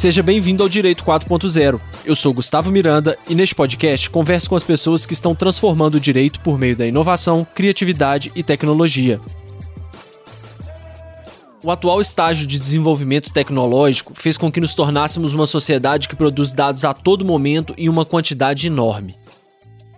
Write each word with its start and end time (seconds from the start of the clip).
Seja 0.00 0.22
bem-vindo 0.22 0.62
ao 0.62 0.68
Direito 0.68 1.04
4.0. 1.04 1.78
Eu 2.06 2.16
sou 2.16 2.32
Gustavo 2.32 2.72
Miranda 2.72 3.18
e 3.28 3.34
neste 3.34 3.54
podcast 3.54 4.08
converso 4.08 4.48
com 4.48 4.56
as 4.56 4.64
pessoas 4.64 5.04
que 5.04 5.12
estão 5.12 5.34
transformando 5.34 5.96
o 5.96 6.00
direito 6.00 6.40
por 6.40 6.58
meio 6.58 6.74
da 6.74 6.86
inovação, 6.86 7.46
criatividade 7.54 8.32
e 8.34 8.42
tecnologia. 8.42 9.20
O 11.62 11.70
atual 11.70 12.00
estágio 12.00 12.46
de 12.46 12.58
desenvolvimento 12.58 13.30
tecnológico 13.30 14.14
fez 14.16 14.38
com 14.38 14.50
que 14.50 14.58
nos 14.58 14.74
tornássemos 14.74 15.34
uma 15.34 15.44
sociedade 15.46 16.08
que 16.08 16.16
produz 16.16 16.50
dados 16.54 16.82
a 16.86 16.94
todo 16.94 17.22
momento 17.22 17.74
em 17.76 17.90
uma 17.90 18.06
quantidade 18.06 18.68
enorme. 18.68 19.16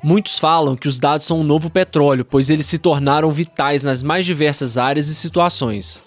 Muitos 0.02 0.36
falam 0.36 0.74
que 0.74 0.88
os 0.88 0.98
dados 0.98 1.24
são 1.24 1.38
um 1.38 1.44
novo 1.44 1.70
petróleo, 1.70 2.24
pois 2.24 2.50
eles 2.50 2.66
se 2.66 2.80
tornaram 2.80 3.30
vitais 3.30 3.84
nas 3.84 4.02
mais 4.02 4.26
diversas 4.26 4.76
áreas 4.76 5.06
e 5.06 5.14
situações. 5.14 6.02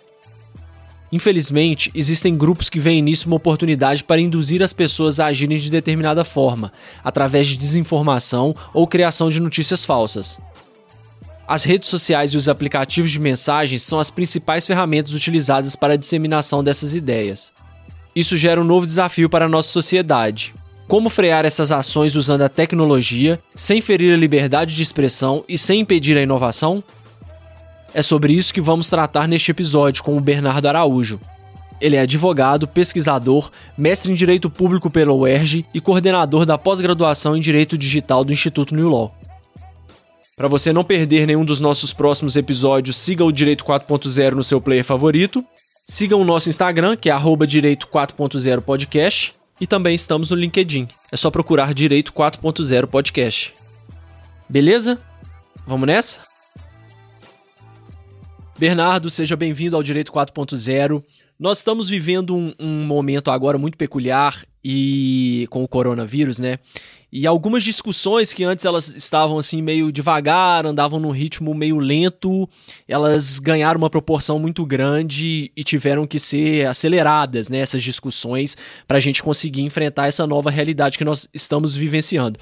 Infelizmente, 1.16 1.90
existem 1.96 2.36
grupos 2.36 2.70
que 2.70 2.78
veem 2.78 3.02
nisso 3.02 3.28
uma 3.28 3.38
oportunidade 3.38 4.04
para 4.04 4.20
induzir 4.20 4.62
as 4.62 4.74
pessoas 4.74 5.18
a 5.18 5.28
agirem 5.28 5.58
de 5.58 5.72
determinada 5.72 6.26
forma, 6.26 6.74
através 7.02 7.48
de 7.48 7.56
desinformação 7.56 8.54
ou 8.74 8.86
criação 8.86 9.30
de 9.30 9.40
notícias 9.40 9.86
falsas. 9.86 10.42
As 11.48 11.64
redes 11.64 11.88
sociais 11.88 12.34
e 12.34 12.38
os 12.38 12.50
aplicativos 12.50 13.12
de 13.12 13.20
mensagens 13.22 13.82
são 13.82 13.98
as 13.98 14.10
principais 14.10 14.68
ferramentas 14.68 15.14
utilizadas 15.14 15.74
para 15.74 15.94
a 15.94 15.98
disseminação 15.98 16.62
dessas 16.62 16.94
ideias. 16.94 17.54
Isso 18.14 18.36
gera 18.36 18.60
um 18.60 18.66
novo 18.66 18.86
desafio 18.86 19.30
para 19.30 19.46
a 19.46 19.50
nossa 19.50 19.70
sociedade. 19.70 20.54
Como 20.86 21.10
frear 21.10 21.46
essas 21.46 21.72
ações 21.72 22.14
usando 22.14 22.42
a 22.42 22.50
tecnologia, 22.50 23.40
sem 23.56 23.80
ferir 23.80 24.14
a 24.14 24.18
liberdade 24.18 24.76
de 24.76 24.84
expressão 24.84 25.46
e 25.48 25.58
sem 25.58 25.80
impedir 25.80 26.18
a 26.18 26.22
inovação? 26.22 26.84
É 27.96 28.02
sobre 28.02 28.34
isso 28.34 28.54
que 28.54 28.60
vamos 28.60 28.90
tratar 28.90 29.26
neste 29.26 29.52
episódio 29.52 30.04
com 30.04 30.18
o 30.18 30.20
Bernardo 30.20 30.66
Araújo. 30.66 31.18
Ele 31.80 31.96
é 31.96 32.02
advogado, 32.02 32.68
pesquisador, 32.68 33.50
mestre 33.78 34.12
em 34.12 34.14
Direito 34.14 34.50
Público 34.50 34.90
pela 34.90 35.14
UERJ 35.14 35.66
e 35.74 35.80
coordenador 35.80 36.46
da 36.46 36.58
pós-graduação 36.58 37.38
em 37.38 37.40
Direito 37.40 37.78
Digital 37.78 38.26
do 38.26 38.34
Instituto 38.34 38.76
New 38.76 38.90
Law. 38.90 39.16
Para 40.36 40.50
você 40.50 40.74
não 40.74 40.84
perder 40.84 41.26
nenhum 41.26 41.46
dos 41.46 41.62
nossos 41.62 41.94
próximos 41.94 42.36
episódios, 42.36 42.98
siga 42.98 43.24
o 43.24 43.32
Direito 43.32 43.64
4.0 43.64 44.32
no 44.34 44.44
seu 44.44 44.60
player 44.60 44.84
favorito. 44.84 45.42
Siga 45.86 46.18
o 46.18 46.26
nosso 46.26 46.50
Instagram, 46.50 46.98
que 46.98 47.10
é 47.10 47.16
Direito 47.48 47.88
4.0 47.88 48.60
Podcast. 48.60 49.34
E 49.62 49.66
também 49.66 49.96
estamos 49.96 50.32
no 50.32 50.36
LinkedIn. 50.36 50.90
É 51.14 51.16
só 51.16 51.32
procurar 51.32 51.74
Direito 51.74 52.12
4.0 52.12 52.88
Podcast. 52.88 53.54
Beleza? 54.50 55.00
Vamos 55.66 55.88
nessa? 55.88 56.35
Bernardo, 58.58 59.10
seja 59.10 59.36
bem-vindo 59.36 59.76
ao 59.76 59.84
Direito 59.84 60.14
4.0. 60.14 61.04
Nós 61.38 61.58
estamos 61.58 61.90
vivendo 61.90 62.34
um, 62.34 62.54
um, 62.58 62.86
momento 62.86 63.30
agora 63.30 63.58
muito 63.58 63.78
peculiar 63.78 64.46
e 64.64 65.46
com 65.50 65.62
o 65.62 65.68
coronavírus, 65.68 66.40
né? 66.40 66.58
E 67.12 67.28
algumas 67.28 67.64
discussões 67.64 68.34
que 68.34 68.46
antes 68.46 68.64
elas 68.64 68.96
estavam 68.96 69.38
assim 69.38 69.62
meio 69.62 69.92
devagar, 69.92 70.66
andavam 70.66 71.02
num 71.02 71.12
ritmo 71.12 71.54
meio 71.54 71.80
lento, 71.80 72.48
elas 72.88 73.40
ganharam 73.40 73.78
uma 73.78 73.90
proporção 73.90 74.40
muito 74.40 74.66
grande 74.66 75.52
e 75.56 75.64
tiveram 75.64 76.08
que 76.08 76.18
ser 76.18 76.66
aceleradas, 76.66 77.50
né? 77.50 77.60
Essas 77.60 77.84
discussões 77.84 78.56
para 78.88 78.98
a 78.98 79.02
gente 79.02 79.22
conseguir 79.22 79.64
enfrentar 79.64 80.08
essa 80.08 80.26
nova 80.26 80.50
realidade 80.50 80.98
que 80.98 81.04
nós 81.04 81.28
estamos 81.34 81.76
vivenciando. 81.76 82.40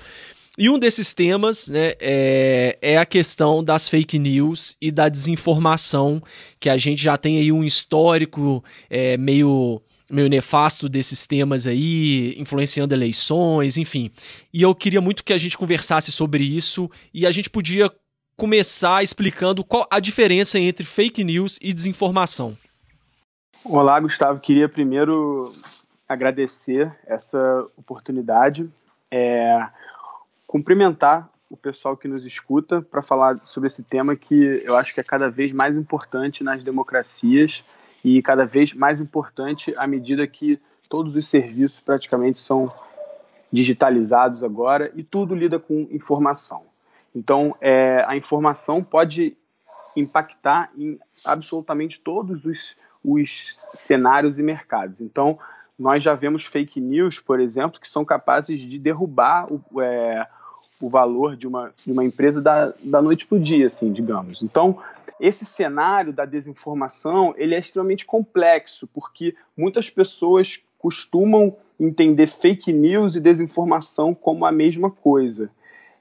E 0.56 0.70
um 0.70 0.78
desses 0.78 1.16
temas 1.16 1.68
né, 1.68 1.94
é, 2.00 2.78
é, 2.80 2.98
a 2.98 3.06
questão 3.08 3.64
das 3.64 3.90
fake 3.90 4.20
news 4.20 4.78
e 4.80 4.92
da 4.92 5.10
desinformação, 5.10 6.22
que 6.60 6.70
a 6.70 6.78
gente 6.78 7.02
já 7.02 7.18
tem 7.18 7.40
aí 7.40 7.52
um 7.52 7.64
histórico 7.64 8.64
é, 8.88 9.18
meio, 9.18 9.82
meio 10.12 10.30
nefasto 10.30 10.88
desses 10.88 11.26
temas 11.26 11.66
aí, 11.66 12.36
influenciando 12.38 12.94
eleições, 12.94 13.78
enfim. 13.78 14.12
E 14.54 14.62
eu 14.62 14.76
queria 14.76 15.02
muito 15.02 15.24
que 15.24 15.34
a 15.34 15.40
gente 15.40 15.58
conversasse 15.58 16.12
sobre 16.12 16.44
isso 16.44 16.88
e 17.12 17.26
a 17.26 17.32
gente 17.32 17.50
podia 17.50 17.92
começar 18.38 19.02
explicando 19.02 19.64
qual 19.64 19.88
a 19.90 20.00
diferença 20.00 20.60
entre 20.60 20.86
fake 20.86 21.24
news 21.24 21.58
e 21.64 21.74
desinformação. 21.74 22.56
Olá, 23.66 24.00
Gustavo. 24.00 24.40
Queria 24.40 24.70
primeiro 24.70 25.52
agradecer 26.08 26.96
essa 27.08 27.66
oportunidade. 27.76 28.70
É 29.10 29.68
cumprimentar 30.54 31.32
o 31.50 31.58
pessoal 31.58 31.98
que 31.98 32.08
nos 32.08 32.28
escuta 32.28 32.80
para 32.80 33.02
falar 33.02 33.40
sobre 33.44 33.66
esse 33.66 33.82
tema 33.82 34.16
que 34.16 34.62
eu 34.64 34.78
acho 34.78 34.94
que 34.94 35.00
é 35.00 35.04
cada 35.04 35.28
vez 35.28 35.52
mais 35.52 35.78
importante 35.78 36.44
nas 36.44 36.62
democracias 36.62 37.64
e 38.06 38.22
cada 38.22 38.46
vez 38.46 38.72
mais 38.72 39.02
importante 39.02 39.74
à 39.76 39.88
medida 39.88 40.28
que 40.28 40.60
todos 40.88 41.16
os 41.16 41.28
serviços 41.28 41.80
praticamente 41.80 42.38
são 42.38 42.72
digitalizados 43.52 44.44
agora 44.44 44.92
e 44.94 45.04
tudo 45.04 45.34
lida 45.34 45.58
com 45.58 45.88
informação. 45.90 46.66
Então, 47.16 47.56
é, 47.60 48.06
a 48.08 48.16
informação 48.16 48.84
pode 48.84 49.36
impactar 49.96 50.70
em 50.78 51.00
absolutamente 51.26 52.00
todos 52.00 52.46
os, 52.46 52.76
os 53.04 53.66
cenários 53.74 54.38
e 54.38 54.44
mercados. 54.44 55.02
Então, 55.02 55.40
nós 55.80 56.04
já 56.04 56.14
vemos 56.14 56.46
fake 56.46 56.80
news, 56.80 57.20
por 57.20 57.40
exemplo, 57.40 57.80
que 57.80 57.90
são 57.90 58.06
capazes 58.06 58.62
de 58.62 58.78
derrubar 58.78 59.52
o, 59.52 59.82
é, 59.82 60.28
o 60.84 60.90
valor 60.90 61.38
de 61.38 61.48
uma, 61.48 61.74
de 61.86 61.94
uma 61.94 62.04
empresa 62.04 62.42
da, 62.42 62.74
da 62.84 63.02
noite 63.02 63.26
para 63.26 63.38
o 63.38 63.40
dia, 63.40 63.68
assim, 63.68 63.94
digamos. 63.94 64.42
Então, 64.42 64.80
esse 65.18 65.46
cenário 65.46 66.12
da 66.12 66.26
desinformação 66.26 67.34
ele 67.38 67.56
é 67.56 67.60
extremamente 67.60 68.06
complexo, 68.06 68.86
porque 68.88 69.34
muitas 69.56 69.90
pessoas 69.90 70.60
costumam 70.78 71.56
entender 71.80 72.28
fake 72.28 72.74
news 72.74 73.16
e 73.16 73.22
desinformação 73.22 74.14
como 74.14 74.46
a 74.46 74.52
mesma 74.52 74.92
coisa. 74.92 75.50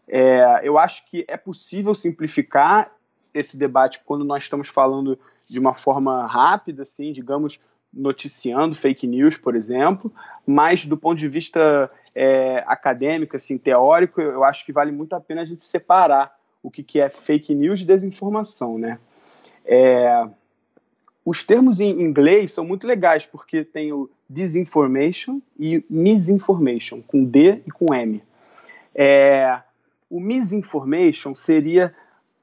É, 0.08 0.62
eu 0.64 0.76
acho 0.76 1.08
que 1.08 1.24
é 1.28 1.36
possível 1.36 1.94
simplificar 1.94 2.90
esse 3.32 3.56
debate 3.56 4.00
quando 4.04 4.24
nós 4.24 4.42
estamos 4.42 4.68
falando 4.68 5.16
de 5.48 5.60
uma 5.60 5.76
forma 5.76 6.26
rápida, 6.26 6.82
assim, 6.82 7.12
digamos, 7.12 7.60
noticiando 7.92 8.74
fake 8.74 9.06
news, 9.06 9.36
por 9.36 9.54
exemplo, 9.54 10.12
mas 10.46 10.86
do 10.86 10.96
ponto 10.96 11.18
de 11.18 11.28
vista 11.28 11.90
é, 12.14 12.64
acadêmico, 12.66 13.36
assim, 13.36 13.58
teórico, 13.58 14.20
eu 14.20 14.44
acho 14.44 14.64
que 14.64 14.72
vale 14.72 14.92
muito 14.92 15.14
a 15.14 15.20
pena 15.20 15.42
a 15.42 15.44
gente 15.44 15.64
separar 15.64 16.34
o 16.62 16.70
que, 16.70 16.82
que 16.82 17.00
é 17.00 17.08
fake 17.08 17.54
news 17.54 17.80
de 17.80 17.86
desinformação, 17.86 18.78
né? 18.78 18.98
É, 19.64 20.26
os 21.24 21.44
termos 21.44 21.80
em 21.80 22.00
inglês 22.00 22.52
são 22.52 22.64
muito 22.64 22.86
legais, 22.86 23.24
porque 23.24 23.64
tem 23.64 23.92
o 23.92 24.10
disinformation 24.28 25.40
e 25.58 25.84
misinformation, 25.88 27.00
com 27.02 27.24
D 27.24 27.60
e 27.66 27.70
com 27.70 27.94
M. 27.94 28.22
É, 28.94 29.60
o 30.10 30.20
misinformation 30.20 31.34
seria 31.34 31.94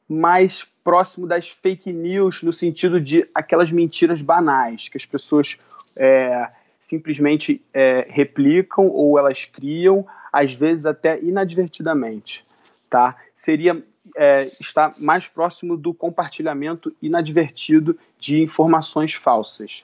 mais 0.08 0.66
próximo 0.84 1.28
das 1.28 1.50
fake 1.50 1.92
news, 1.92 2.42
no 2.44 2.54
sentido 2.54 3.00
de 3.00 3.28
aquelas 3.34 3.72
mentiras 3.72 4.22
banais 4.22 4.90
que 4.90 4.98
as 4.98 5.06
pessoas 5.06 5.60
é, 5.96 6.50
simplesmente 6.80 7.62
é, 7.74 8.08
replicam 8.10 8.88
ou 8.88 9.20
elas 9.20 9.46
criam, 9.46 10.06
às 10.32 10.54
vezes 10.54 10.86
até 10.86 11.20
inadvertidamente. 11.22 12.46
Tá? 12.90 13.16
Seria 13.36 13.84
é, 14.16 14.52
estar 14.60 14.96
mais 14.98 15.28
próximo 15.28 15.78
do 15.78 15.94
compartilhamento 15.94 16.96
inadvertido 17.02 17.98
de 18.20 18.42
informações 18.42 19.14
falsas. 19.14 19.84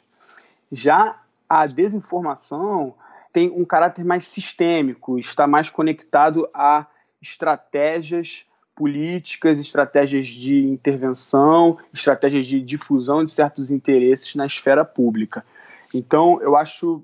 Já 0.71 1.19
a 1.47 1.67
desinformação 1.67 2.95
tem 3.31 3.51
um 3.51 3.65
caráter 3.65 4.03
mais 4.03 4.27
sistêmico, 4.27 5.19
está 5.19 5.45
mais 5.45 5.69
conectado 5.69 6.49
a 6.53 6.87
estratégias 7.21 8.45
políticas, 8.75 9.59
estratégias 9.59 10.27
de 10.27 10.65
intervenção, 10.65 11.77
estratégias 11.93 12.45
de 12.45 12.59
difusão 12.59 13.23
de 13.23 13.31
certos 13.31 13.71
interesses 13.71 14.35
na 14.35 14.45
esfera 14.45 14.83
pública. 14.83 15.45
Então, 15.93 16.41
eu 16.41 16.57
acho 16.57 17.03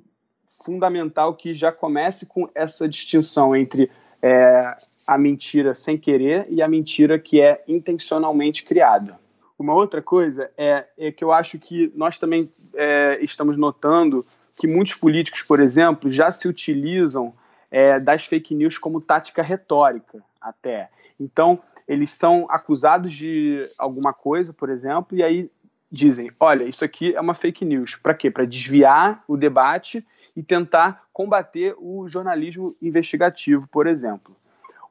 fundamental 0.63 1.33
que 1.33 1.53
já 1.53 1.71
comece 1.71 2.25
com 2.25 2.49
essa 2.53 2.87
distinção 2.87 3.55
entre 3.55 3.89
é, 4.21 4.75
a 5.07 5.17
mentira 5.17 5.73
sem 5.73 5.97
querer 5.97 6.45
e 6.49 6.61
a 6.61 6.67
mentira 6.67 7.17
que 7.17 7.41
é 7.41 7.63
intencionalmente 7.67 8.63
criada. 8.63 9.19
Uma 9.57 9.73
outra 9.73 10.01
coisa 10.01 10.51
é, 10.57 10.85
é 10.97 11.11
que 11.11 11.23
eu 11.23 11.31
acho 11.31 11.57
que 11.57 11.91
nós 11.95 12.17
também 12.17 12.51
é, 12.75 13.19
estamos 13.21 13.57
notando 13.57 14.25
que 14.55 14.67
muitos 14.67 14.95
políticos, 14.95 15.41
por 15.41 15.59
exemplo, 15.59 16.11
já 16.11 16.31
se 16.31 16.47
utilizam 16.47 17.33
é, 17.69 17.99
das 17.99 18.25
fake 18.25 18.53
news 18.53 18.77
como 18.77 18.99
tática 18.99 19.41
retórica, 19.41 20.23
até. 20.39 20.89
Então, 21.21 21.59
eles 21.87 22.11
são 22.11 22.47
acusados 22.49 23.13
de 23.13 23.69
alguma 23.77 24.11
coisa, 24.11 24.51
por 24.51 24.69
exemplo, 24.69 25.15
e 25.15 25.21
aí 25.21 25.49
dizem: 25.91 26.31
olha, 26.39 26.63
isso 26.63 26.83
aqui 26.83 27.13
é 27.13 27.21
uma 27.21 27.35
fake 27.35 27.63
news. 27.63 27.95
Para 27.95 28.13
quê? 28.13 28.31
Para 28.31 28.45
desviar 28.45 29.23
o 29.27 29.37
debate 29.37 30.05
e 30.35 30.41
tentar 30.41 31.03
combater 31.13 31.75
o 31.77 32.07
jornalismo 32.07 32.75
investigativo, 32.81 33.67
por 33.71 33.85
exemplo. 33.85 34.35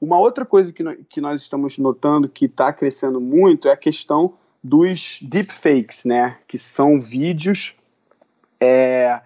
Uma 0.00 0.18
outra 0.18 0.46
coisa 0.46 0.72
que, 0.72 0.82
no, 0.82 0.96
que 1.04 1.20
nós 1.20 1.42
estamos 1.42 1.76
notando 1.78 2.28
que 2.28 2.46
está 2.46 2.72
crescendo 2.72 3.20
muito 3.20 3.68
é 3.68 3.72
a 3.72 3.76
questão 3.76 4.34
dos 4.62 5.18
deepfakes, 5.22 6.04
né? 6.04 6.38
Que 6.46 6.58
são 6.58 7.00
vídeos 7.00 7.74
é, 8.60 9.20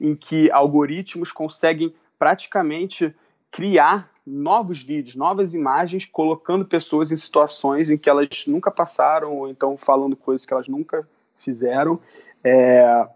em 0.00 0.14
que 0.14 0.50
algoritmos 0.50 1.32
conseguem 1.32 1.94
praticamente 2.18 3.14
criar 3.56 4.10
novos 4.26 4.82
vídeos, 4.82 5.16
novas 5.16 5.54
imagens, 5.54 6.04
colocando 6.04 6.66
pessoas 6.66 7.10
em 7.10 7.16
situações 7.16 7.88
em 7.88 7.96
que 7.96 8.10
elas 8.10 8.44
nunca 8.46 8.70
passaram, 8.70 9.34
ou 9.34 9.48
então 9.48 9.78
falando 9.78 10.14
coisas 10.14 10.44
que 10.44 10.52
elas 10.52 10.68
nunca 10.68 11.08
fizeram. 11.36 11.98
É, 12.44 13.08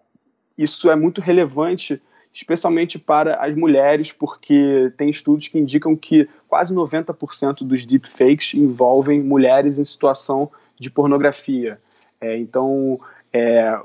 isso 0.56 0.90
é 0.90 0.96
muito 0.96 1.20
relevante, 1.20 2.00
especialmente 2.32 2.98
para 2.98 3.34
as 3.34 3.54
mulheres, 3.54 4.12
porque 4.12 4.90
tem 4.96 5.10
estudos 5.10 5.46
que 5.46 5.58
indicam 5.58 5.94
que 5.94 6.26
quase 6.48 6.74
90% 6.74 7.62
dos 7.62 7.84
deepfakes 7.84 8.54
envolvem 8.54 9.22
mulheres 9.22 9.78
em 9.78 9.84
situação 9.84 10.50
de 10.78 10.88
pornografia. 10.88 11.78
É, 12.18 12.38
então, 12.38 12.98
é, 13.30 13.78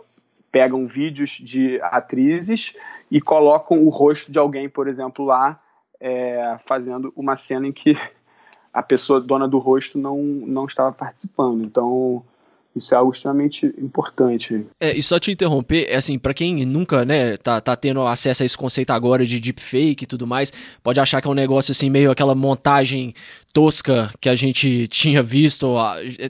pegam 0.54 0.88
vídeos 0.88 1.32
de 1.32 1.82
atrizes 1.82 2.74
e 3.12 3.20
colocam 3.20 3.84
o 3.84 3.90
rosto 3.90 4.32
de 4.32 4.40
alguém, 4.40 4.70
por 4.70 4.88
exemplo, 4.88 5.26
lá, 5.26 5.60
é, 6.00 6.58
fazendo 6.66 7.12
uma 7.16 7.38
cena 7.38 7.68
em 7.68 7.72
que 7.72 7.98
a 8.74 8.84
pessoa 8.84 9.22
dona 9.22 9.48
do 9.48 9.58
rosto 9.58 9.98
não, 9.98 10.18
não 10.22 10.66
estava 10.66 10.92
participando. 10.92 11.64
Então, 11.64 12.24
isso 12.76 12.94
é 12.94 12.98
algo 12.98 13.14
extremamente 13.14 13.66
importante. 13.78 14.66
É, 14.80 14.96
e 14.96 15.02
só 15.02 15.18
te 15.18 15.32
interromper, 15.32 15.88
é 15.90 15.96
assim, 15.96 16.20
para 16.20 16.34
quem 16.34 16.66
nunca, 16.66 17.06
né, 17.06 17.38
tá, 17.38 17.62
tá 17.62 17.74
tendo 17.76 18.02
acesso 18.02 18.44
a 18.44 18.46
esse 18.46 18.58
conceito 18.58 18.92
agora 18.92 19.26
de 19.26 19.40
deepfake 19.40 20.04
e 20.04 20.08
tudo 20.08 20.28
mais, 20.28 20.52
pode 20.84 21.00
achar 21.00 21.22
que 21.22 21.28
é 21.28 21.32
um 21.32 21.36
negócio 21.36 21.72
assim, 21.72 21.90
meio 21.90 22.12
aquela 22.12 22.36
montagem 22.36 23.14
tosca 23.56 24.14
que 24.20 24.28
a 24.28 24.36
gente 24.36 24.86
tinha 24.92 25.24
visto, 25.24 25.76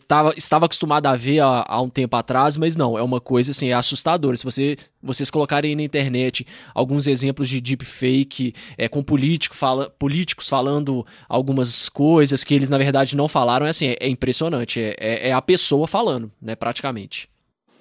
tava, 0.07 0.31
estava 0.37 0.67
acostumado 0.67 1.07
a 1.07 1.15
ver 1.15 1.39
há, 1.39 1.81
um 1.81 1.89
tempo 1.89 2.15
atrás, 2.15 2.55
mas 2.55 2.75
não, 2.75 2.95
é 2.95 3.01
uma 3.01 3.19
coisa 3.19 3.49
assim, 3.49 3.69
é 3.69 3.73
assustadora. 3.73 4.37
Se 4.37 4.45
você, 4.45 4.77
vocês 5.01 5.31
colocarem 5.31 5.75
na 5.75 5.81
internet 5.81 6.45
alguns 6.71 7.07
exemplos 7.07 7.49
de 7.49 7.59
deepfake 7.59 8.53
é, 8.77 8.87
com 8.87 9.01
político 9.01 9.55
fala, 9.55 9.89
políticos 9.89 10.47
falando 10.47 11.03
algumas 11.27 11.89
coisas 11.89 12.43
que 12.43 12.53
eles 12.53 12.69
na 12.69 12.77
verdade 12.77 13.17
não 13.17 13.27
falaram, 13.27 13.65
é 13.65 13.69
assim, 13.69 13.87
é, 13.87 13.97
é 13.99 14.07
impressionante, 14.07 14.79
é, 14.79 14.95
é, 14.99 15.29
é 15.29 15.33
a 15.33 15.41
pessoa 15.41 15.87
falando, 15.87 16.31
né, 16.39 16.55
praticamente. 16.55 17.27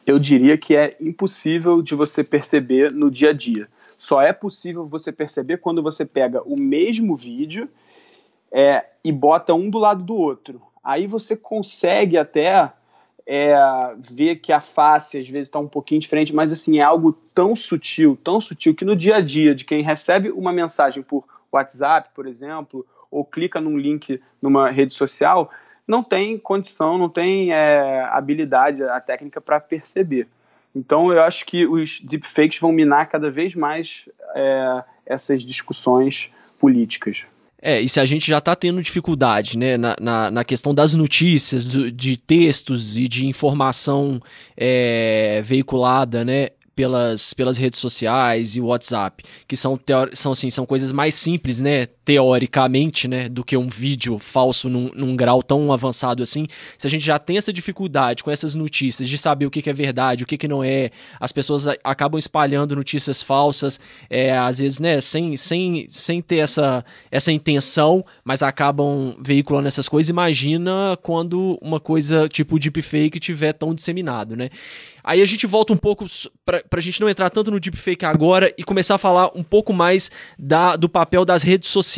Eu 0.07 0.19
diria 0.19 0.57
que 0.57 0.75
é 0.75 0.97
impossível 0.99 1.83
de 1.83 1.95
você 1.95 2.25
perceber 2.25 2.91
no 2.91 3.11
dia 3.11 3.31
a 3.31 3.33
dia. 3.35 3.69
Só 3.99 4.23
é 4.23 4.33
possível 4.33 4.87
você 4.87 5.13
perceber 5.13 5.59
quando 5.59 5.83
você 5.83 6.05
pega 6.05 6.43
o 6.43 6.61
mesmo 6.61 7.17
vídeo 7.17 7.69
é, 8.57 8.85
e 9.03 9.11
bota 9.11 9.53
um 9.53 9.69
do 9.69 9.79
lado 9.79 10.05
do 10.05 10.15
outro. 10.15 10.63
Aí 10.83 11.09
você 11.09 11.37
consegue 11.37 12.17
até 12.17 12.71
é, 13.27 13.57
ver 13.99 14.37
que 14.37 14.53
a 14.53 14.61
face 14.61 15.19
às 15.19 15.29
vezes 15.29 15.49
está 15.49 15.59
um 15.59 15.67
pouquinho 15.67 16.01
diferente, 16.01 16.33
mas 16.33 16.53
assim 16.53 16.79
é 16.79 16.83
algo 16.83 17.13
tão 17.35 17.57
sutil, 17.57 18.17
tão 18.23 18.41
sutil 18.41 18.73
que 18.73 18.85
no 18.85 18.95
dia 18.95 19.17
a 19.17 19.21
dia 19.21 19.57
de 19.57 19.65
quem 19.65 19.83
recebe 19.83 20.31
uma 20.31 20.53
mensagem 20.53 21.03
por 21.03 21.25
WhatsApp, 21.51 22.11
por 22.15 22.29
exemplo, 22.29 22.87
ou 23.11 23.25
clica 23.25 23.61
num 23.61 23.77
link 23.77 24.23
numa 24.41 24.71
rede 24.71 24.95
social, 24.95 25.51
não 25.87 26.05
tem 26.05 26.39
condição, 26.39 26.97
não 26.97 27.09
tem 27.09 27.53
é, 27.53 28.05
habilidade, 28.13 28.85
a 28.85 29.01
técnica 29.01 29.41
para 29.41 29.59
perceber. 29.59 30.29
Então 30.73 31.13
eu 31.13 31.21
acho 31.23 31.45
que 31.45 31.67
os 31.67 32.01
deepfakes 32.01 32.61
vão 32.61 32.71
minar 32.71 33.09
cada 33.09 33.31
vez 33.31 33.53
mais 33.57 34.09
é, 34.33 34.85
essas 35.07 35.43
discussões 35.43 36.31
políticas. 36.59 37.25
É, 37.67 37.81
e 37.81 37.89
se 37.89 37.99
a 37.99 38.05
gente 38.05 38.27
já 38.27 38.37
está 38.37 38.55
tendo 38.55 38.83
dificuldade 38.83 39.57
né, 39.57 39.79
na, 39.79 39.97
na, 39.99 40.31
na, 40.31 40.45
questão 40.45 40.75
das 40.75 40.93
notícias, 40.93 41.67
do, 41.67 41.91
de 41.91 42.15
textos 42.15 42.95
e 42.99 43.09
de 43.09 43.27
informação 43.27 44.21
é, 44.55 45.41
veiculada, 45.43 46.27
né? 46.27 46.51
pelas, 46.77 47.33
pelas 47.33 47.57
redes 47.57 47.81
sociais 47.81 48.57
e 48.57 48.61
WhatsApp, 48.61 49.23
que 49.47 49.57
são, 49.57 49.81
são, 50.13 50.33
assim, 50.33 50.51
são 50.51 50.67
coisas 50.67 50.93
mais 50.93 51.15
simples, 51.15 51.63
né, 51.63 51.87
teoricamente, 52.05 53.09
né, 53.09 53.29
do 53.29 53.43
que 53.43 53.57
um 53.57 53.69
vídeo 53.69 54.19
falso 54.19 54.69
num, 54.69 54.91
num, 54.95 55.17
grau 55.17 55.43
tão 55.43 55.73
avançado 55.73 56.23
assim. 56.23 56.47
Se 56.77 56.87
a 56.87 56.91
gente 56.91 57.05
já 57.05 57.19
tem 57.19 57.39
essa 57.39 57.53
dificuldade 57.53 58.23
com 58.23 58.31
essas 58.31 58.55
notícias 58.55 59.09
de 59.09 59.17
saber 59.17 59.47
o 59.47 59.51
que, 59.51 59.63
que 59.63 59.71
é 59.71 59.73
verdade, 59.73 60.23
o 60.23 60.27
que, 60.27 60.37
que 60.37 60.47
não 60.47 60.63
é, 60.63 60.91
as 61.19 61.33
pessoas 61.33 61.67
acabam 61.83 62.19
espalhando 62.19 62.77
notícias 62.77 63.23
falsas, 63.23 63.81
é, 64.11 64.37
às 64.37 64.59
vezes, 64.59 64.79
né, 64.79 65.01
sem, 65.01 65.35
sem, 65.37 65.87
sem 65.89 66.21
ter 66.21 66.39
essa, 66.39 66.85
essa 67.11 67.33
intenção, 67.33 68.05
mas 68.23 68.43
acabam 68.43 69.17
veiculando 69.19 69.69
essas 69.69 69.89
coisas. 69.89 70.11
Imagina 70.11 70.99
quando 71.03 71.59
uma 71.63 71.81
coisa 71.81 72.29
tipo 72.29 72.59
deepfake 72.59 73.19
tiver 73.19 73.55
tão 73.55 73.75
disseminado, 73.75 74.37
né? 74.37 74.51
Aí 75.07 75.21
a 75.21 75.27
gente 75.27 75.47
volta 75.47 75.71
um 75.71 75.77
pouco 75.77 76.07
para 76.47 76.63
a 76.73 76.81
gente 76.81 76.99
não 76.99 77.11
entrar 77.11 77.29
tanto 77.29 77.51
no 77.51 77.61
deepfake 77.61 78.07
agora 78.07 78.53
e 78.57 78.65
começar 78.65 78.95
a 78.95 78.99
falar 78.99 79.31
um 79.35 79.43
pouco 79.43 79.71
mais 79.71 80.11
da, 80.39 80.77
do 80.77 80.89
papel 80.89 81.27
das 81.27 81.43
redes 81.43 81.69
sociais 81.69 81.94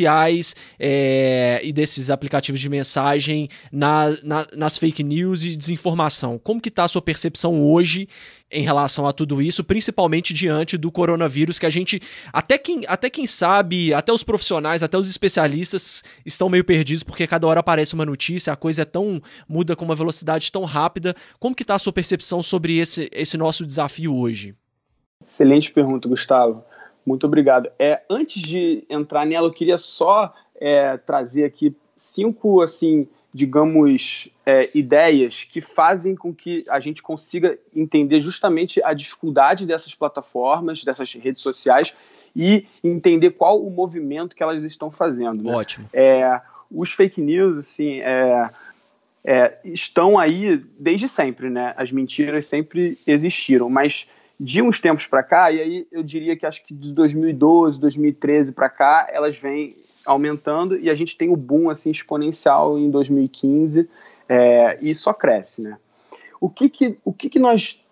é, 0.79 1.61
e 1.63 1.73
desses 1.73 2.11
aplicativos 2.11 2.61
de 2.61 2.69
mensagem 2.69 3.49
na, 3.73 4.11
na, 4.23 4.47
nas 4.57 4.79
fake 4.79 5.03
news 5.03 5.45
e 5.45 5.57
desinformação. 5.57 6.39
Como 6.39 6.61
que 6.61 6.69
está 6.69 6.85
a 6.85 6.89
sua 6.89 7.03
percepção 7.03 7.63
hoje 7.63 8.09
em 8.51 8.63
relação 8.63 9.07
a 9.07 9.13
tudo 9.13 9.43
isso, 9.43 9.65
principalmente 9.65 10.33
diante 10.33 10.77
do 10.77 10.91
coronavírus, 10.93 11.59
que 11.59 11.67
a 11.67 11.71
gente, 11.71 12.01
até 12.33 12.57
quem, 12.57 12.83
até 12.87 13.11
quem 13.11 13.27
sabe, 13.27 13.93
até 13.93 14.13
os 14.13 14.23
profissionais, 14.23 14.83
até 14.83 14.97
os 14.97 15.11
especialistas 15.11 16.05
estão 16.25 16.49
meio 16.49 16.65
perdidos, 16.65 17.03
porque 17.03 17.27
cada 17.27 17.47
hora 17.47 17.61
aparece 17.61 17.95
uma 17.95 18.07
notícia, 18.07 18.53
a 18.53 18.57
coisa 18.57 18.83
é 18.83 18.85
tão, 18.85 19.21
muda 19.49 19.75
com 19.75 19.85
uma 19.85 19.95
velocidade 19.95 20.51
tão 20.53 20.65
rápida. 20.65 21.15
Como 21.41 21.57
que 21.57 21.63
está 21.63 21.75
a 21.75 21.79
sua 21.79 21.93
percepção 21.93 22.43
sobre 22.43 22.79
esse, 22.79 23.09
esse 23.13 23.37
nosso 23.37 23.67
desafio 23.67 24.15
hoje? 24.15 24.55
Excelente 25.27 25.73
pergunta, 25.73 26.09
Gustavo. 26.09 26.65
Muito 27.07 27.25
obrigado. 27.25 27.71
É, 27.79 28.03
antes 28.11 28.43
de 28.43 28.85
entrar 28.91 29.25
nela, 29.25 29.47
eu 29.47 29.53
queria 29.53 29.79
só 29.79 30.35
é, 30.57 30.97
trazer 30.97 31.45
aqui 31.45 31.75
cinco, 31.97 32.61
assim, 32.61 33.07
digamos, 33.33 34.29
é, 34.45 34.71
ideias 34.75 35.45
que 35.45 35.61
fazem 35.61 36.17
com 36.17 36.35
que 36.35 36.65
a 36.69 36.81
gente 36.81 37.01
consiga 37.01 37.57
entender 37.75 38.21
justamente 38.21 38.83
a 38.83 38.93
dificuldade 38.93 39.65
dessas 39.65 39.95
plataformas, 39.95 40.83
dessas 40.83 41.13
redes 41.15 41.43
sociais 41.43 41.95
e 42.35 42.67
entender 42.83 43.31
qual 43.31 43.65
o 43.65 43.71
movimento 43.71 44.35
que 44.35 44.43
elas 44.43 44.65
estão 44.65 44.91
fazendo. 44.91 45.45
Né? 45.45 45.55
Ótimo. 45.55 45.89
É, 45.93 46.41
os 46.71 46.93
fake 46.93 47.21
news, 47.21 47.57
assim, 47.57 48.01
é, 48.01 48.51
é, 49.25 49.59
estão 49.65 50.19
aí 50.19 50.63
desde 50.79 51.09
sempre, 51.09 51.49
né? 51.49 51.73
As 51.77 51.91
mentiras 51.91 52.47
sempre 52.47 52.99
existiram, 53.07 53.71
mas 53.71 54.07
de 54.39 54.61
uns 54.61 54.81
tempos 54.81 55.07
para 55.07 55.23
cá, 55.23 55.51
e 55.51 55.61
aí 55.61 55.87
eu 55.91 56.03
diria 56.03 56.37
que 56.37 56.45
acho 56.45 56.65
que 56.65 56.75
de 56.75 56.93
2012, 56.93 57.81
2013 57.81 58.53
para 58.53 58.69
cá, 58.69 59.09
elas 59.11 59.39
vêm 59.39 59.77
aumentando 60.05 60.79
e 60.79 60.89
a 60.89 60.95
gente 60.95 61.17
tem 61.17 61.29
o 61.29 61.37
boom 61.37 61.69
assim 61.71 61.91
exponencial 61.91 62.79
em 62.79 62.91
2015 62.91 63.89
é, 64.29 64.79
e 64.81 64.95
só 64.95 65.13
cresce, 65.13 65.63
né? 65.63 65.79
O 66.41 66.49
que 66.49 66.69
que, 66.69 66.99
o 67.05 67.13
que 67.13 67.29
que 67.29 67.39
nós 67.39 67.83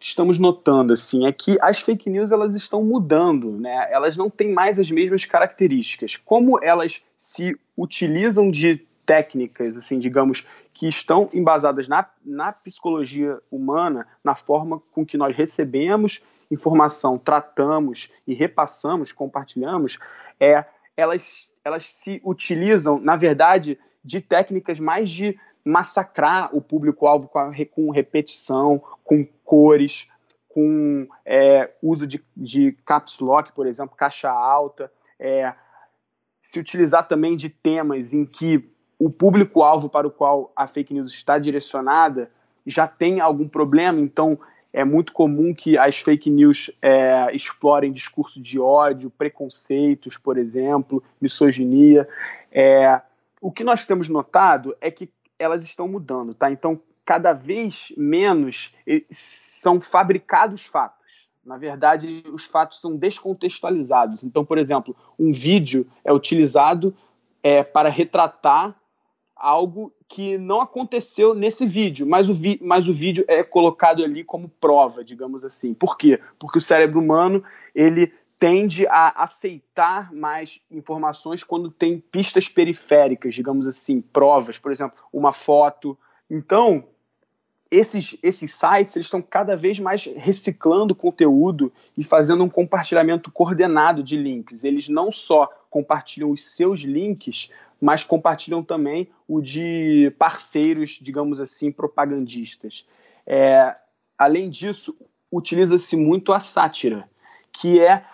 estamos 0.00 0.38
notando 0.38 0.92
assim 0.92 1.26
é 1.26 1.32
que 1.32 1.56
as 1.60 1.80
fake 1.80 2.10
news 2.10 2.32
elas 2.32 2.54
estão 2.54 2.82
mudando, 2.82 3.52
né? 3.52 3.88
Elas 3.90 4.16
não 4.16 4.28
têm 4.28 4.52
mais 4.52 4.78
as 4.78 4.90
mesmas 4.90 5.24
características. 5.24 6.16
Como 6.16 6.62
elas 6.62 7.00
se 7.16 7.56
utilizam 7.76 8.50
de 8.50 8.84
técnicas, 9.04 9.76
assim, 9.76 9.98
digamos, 9.98 10.46
que 10.72 10.88
estão 10.88 11.28
embasadas 11.32 11.88
na, 11.88 12.08
na 12.24 12.52
psicologia 12.52 13.38
humana, 13.50 14.06
na 14.22 14.34
forma 14.34 14.80
com 14.92 15.04
que 15.04 15.16
nós 15.16 15.34
recebemos 15.34 16.22
informação, 16.50 17.18
tratamos 17.18 18.10
e 18.26 18.34
repassamos, 18.34 19.12
compartilhamos, 19.12 19.98
é, 20.38 20.64
elas 20.96 21.50
elas 21.64 21.86
se 21.86 22.20
utilizam, 22.24 22.98
na 22.98 23.16
verdade, 23.16 23.78
de 24.04 24.20
técnicas 24.20 24.80
mais 24.80 25.10
de 25.10 25.38
massacrar 25.64 26.50
o 26.52 26.60
público-alvo 26.60 27.28
com, 27.28 27.52
com, 27.70 27.90
repetição, 27.90 28.82
com 29.04 29.24
cores, 29.44 30.08
com 30.48 31.06
é, 31.24 31.70
uso 31.80 32.06
de, 32.06 32.22
de 32.36 32.72
caps 32.84 33.20
lock, 33.20 33.52
por 33.52 33.66
exemplo, 33.66 33.96
caixa 33.96 34.28
alta, 34.28 34.92
é, 35.18 35.54
se 36.40 36.58
utilizar 36.58 37.06
também 37.06 37.36
de 37.36 37.48
temas 37.48 38.12
em 38.12 38.24
que 38.26 38.71
o 39.04 39.10
público-alvo 39.10 39.88
para 39.88 40.06
o 40.06 40.12
qual 40.12 40.52
a 40.54 40.68
fake 40.68 40.94
news 40.94 41.12
está 41.12 41.36
direcionada 41.36 42.30
já 42.64 42.86
tem 42.86 43.20
algum 43.20 43.48
problema, 43.48 43.98
então 43.98 44.38
é 44.72 44.84
muito 44.84 45.12
comum 45.12 45.52
que 45.52 45.76
as 45.76 45.98
fake 45.98 46.30
news 46.30 46.70
é, 46.80 47.34
explorem 47.34 47.90
discurso 47.90 48.40
de 48.40 48.60
ódio, 48.60 49.10
preconceitos, 49.10 50.16
por 50.16 50.38
exemplo, 50.38 51.02
misoginia. 51.20 52.08
É, 52.52 53.00
o 53.40 53.50
que 53.50 53.64
nós 53.64 53.84
temos 53.84 54.08
notado 54.08 54.76
é 54.80 54.88
que 54.88 55.10
elas 55.36 55.64
estão 55.64 55.88
mudando, 55.88 56.32
tá? 56.32 56.48
Então, 56.52 56.80
cada 57.04 57.32
vez 57.32 57.92
menos 57.96 58.72
são 59.10 59.80
fabricados 59.80 60.64
fatos. 60.64 61.28
Na 61.44 61.58
verdade, 61.58 62.22
os 62.32 62.44
fatos 62.44 62.80
são 62.80 62.96
descontextualizados. 62.96 64.22
Então, 64.22 64.44
por 64.44 64.58
exemplo, 64.58 64.94
um 65.18 65.32
vídeo 65.32 65.88
é 66.04 66.12
utilizado 66.12 66.94
é, 67.42 67.64
para 67.64 67.88
retratar 67.88 68.76
algo 69.42 69.92
que 70.08 70.38
não 70.38 70.60
aconteceu 70.60 71.34
nesse 71.34 71.66
vídeo, 71.66 72.06
mas 72.06 72.28
o, 72.28 72.34
vi 72.34 72.60
mas 72.62 72.88
o 72.88 72.92
vídeo 72.92 73.24
é 73.26 73.42
colocado 73.42 74.04
ali 74.04 74.22
como 74.22 74.48
prova, 74.48 75.04
digamos 75.04 75.44
assim. 75.44 75.74
Por 75.74 75.98
quê? 75.98 76.20
Porque 76.38 76.58
o 76.58 76.62
cérebro 76.62 77.00
humano 77.00 77.42
ele 77.74 78.12
tende 78.38 78.86
a 78.86 79.22
aceitar 79.22 80.12
mais 80.12 80.60
informações 80.70 81.42
quando 81.42 81.70
tem 81.70 81.98
pistas 81.98 82.48
periféricas, 82.48 83.34
digamos 83.34 83.66
assim, 83.66 84.00
provas, 84.00 84.58
por 84.58 84.70
exemplo, 84.70 84.96
uma 85.12 85.32
foto. 85.32 85.98
Então, 86.30 86.84
esses, 87.70 88.16
esses 88.22 88.54
sites 88.54 88.94
eles 88.94 89.06
estão 89.06 89.22
cada 89.22 89.56
vez 89.56 89.78
mais 89.78 90.04
reciclando 90.04 90.94
conteúdo 90.94 91.72
e 91.96 92.04
fazendo 92.04 92.44
um 92.44 92.48
compartilhamento 92.48 93.30
coordenado 93.30 94.02
de 94.04 94.16
links. 94.16 94.62
Eles 94.62 94.88
não 94.88 95.10
só 95.10 95.48
compartilham 95.70 96.30
os 96.30 96.46
seus 96.46 96.80
links, 96.80 97.50
mas 97.82 98.04
compartilham 98.04 98.62
também 98.62 99.08
o 99.26 99.40
de 99.40 100.14
parceiros, 100.16 101.00
digamos 101.02 101.40
assim, 101.40 101.72
propagandistas. 101.72 102.86
É, 103.26 103.74
além 104.16 104.48
disso, 104.48 104.96
utiliza-se 105.32 105.96
muito 105.96 106.32
a 106.32 106.38
sátira, 106.38 107.08
que 107.52 107.80
é 107.80 108.04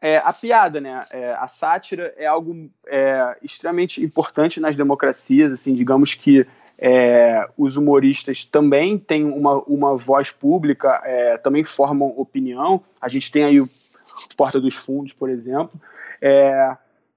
é, 0.00 0.16
a 0.16 0.32
piada, 0.32 0.80
né? 0.80 1.06
É, 1.10 1.32
a 1.34 1.46
sátira 1.46 2.12
é 2.16 2.26
algo 2.26 2.68
é, 2.88 3.38
extremamente 3.40 4.02
importante 4.04 4.58
nas 4.58 4.74
democracias, 4.74 5.52
assim, 5.52 5.76
digamos 5.76 6.14
que 6.14 6.44
é, 6.76 7.48
os 7.56 7.76
humoristas 7.76 8.44
também 8.44 8.98
têm 8.98 9.24
uma, 9.24 9.62
uma 9.62 9.96
voz 9.96 10.32
pública, 10.32 11.00
é, 11.04 11.36
também 11.36 11.62
formam 11.62 12.08
opinião. 12.16 12.82
A 13.00 13.08
gente 13.08 13.30
tem 13.30 13.44
aí 13.44 13.60
o 13.60 13.70
Porta 14.36 14.60
dos 14.60 14.74
Fundos, 14.74 15.12
por 15.12 15.30
exemplo. 15.30 15.80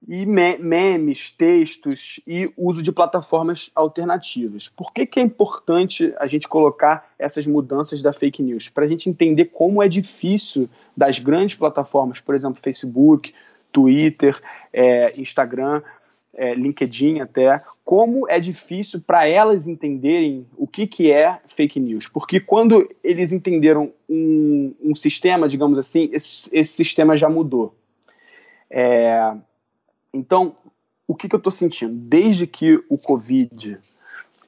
E 0.08 0.24
me 0.24 0.56
memes, 0.58 1.30
textos 1.30 2.20
e 2.26 2.48
uso 2.56 2.80
de 2.80 2.92
plataformas 2.92 3.70
alternativas. 3.74 4.68
Por 4.68 4.92
que, 4.92 5.04
que 5.04 5.18
é 5.18 5.22
importante 5.22 6.14
a 6.18 6.28
gente 6.28 6.46
colocar 6.46 7.12
essas 7.18 7.44
mudanças 7.46 8.00
da 8.00 8.12
fake 8.12 8.40
news? 8.40 8.68
Para 8.68 8.84
a 8.84 8.88
gente 8.88 9.10
entender 9.10 9.46
como 9.46 9.82
é 9.82 9.88
difícil 9.88 10.68
das 10.96 11.18
grandes 11.18 11.56
plataformas, 11.56 12.20
por 12.20 12.36
exemplo, 12.36 12.62
Facebook, 12.62 13.34
Twitter, 13.72 14.40
é, 14.72 15.20
Instagram, 15.20 15.82
é, 16.32 16.54
LinkedIn 16.54 17.20
até, 17.20 17.60
como 17.84 18.28
é 18.28 18.38
difícil 18.38 19.00
para 19.00 19.26
elas 19.26 19.66
entenderem 19.66 20.46
o 20.56 20.66
que, 20.66 20.86
que 20.86 21.10
é 21.10 21.38
fake 21.56 21.80
news. 21.80 22.06
Porque 22.06 22.38
quando 22.38 22.88
eles 23.02 23.32
entenderam 23.32 23.92
um, 24.08 24.74
um 24.82 24.94
sistema, 24.94 25.48
digamos 25.48 25.78
assim, 25.78 26.10
esse, 26.12 26.48
esse 26.56 26.72
sistema 26.72 27.16
já 27.16 27.28
mudou. 27.28 27.74
É, 28.70 29.34
então, 30.16 30.56
o 31.06 31.14
que, 31.14 31.28
que 31.28 31.34
eu 31.34 31.38
estou 31.38 31.52
sentindo? 31.52 31.94
Desde 31.94 32.46
que 32.46 32.82
o 32.88 32.96
Covid 32.98 33.78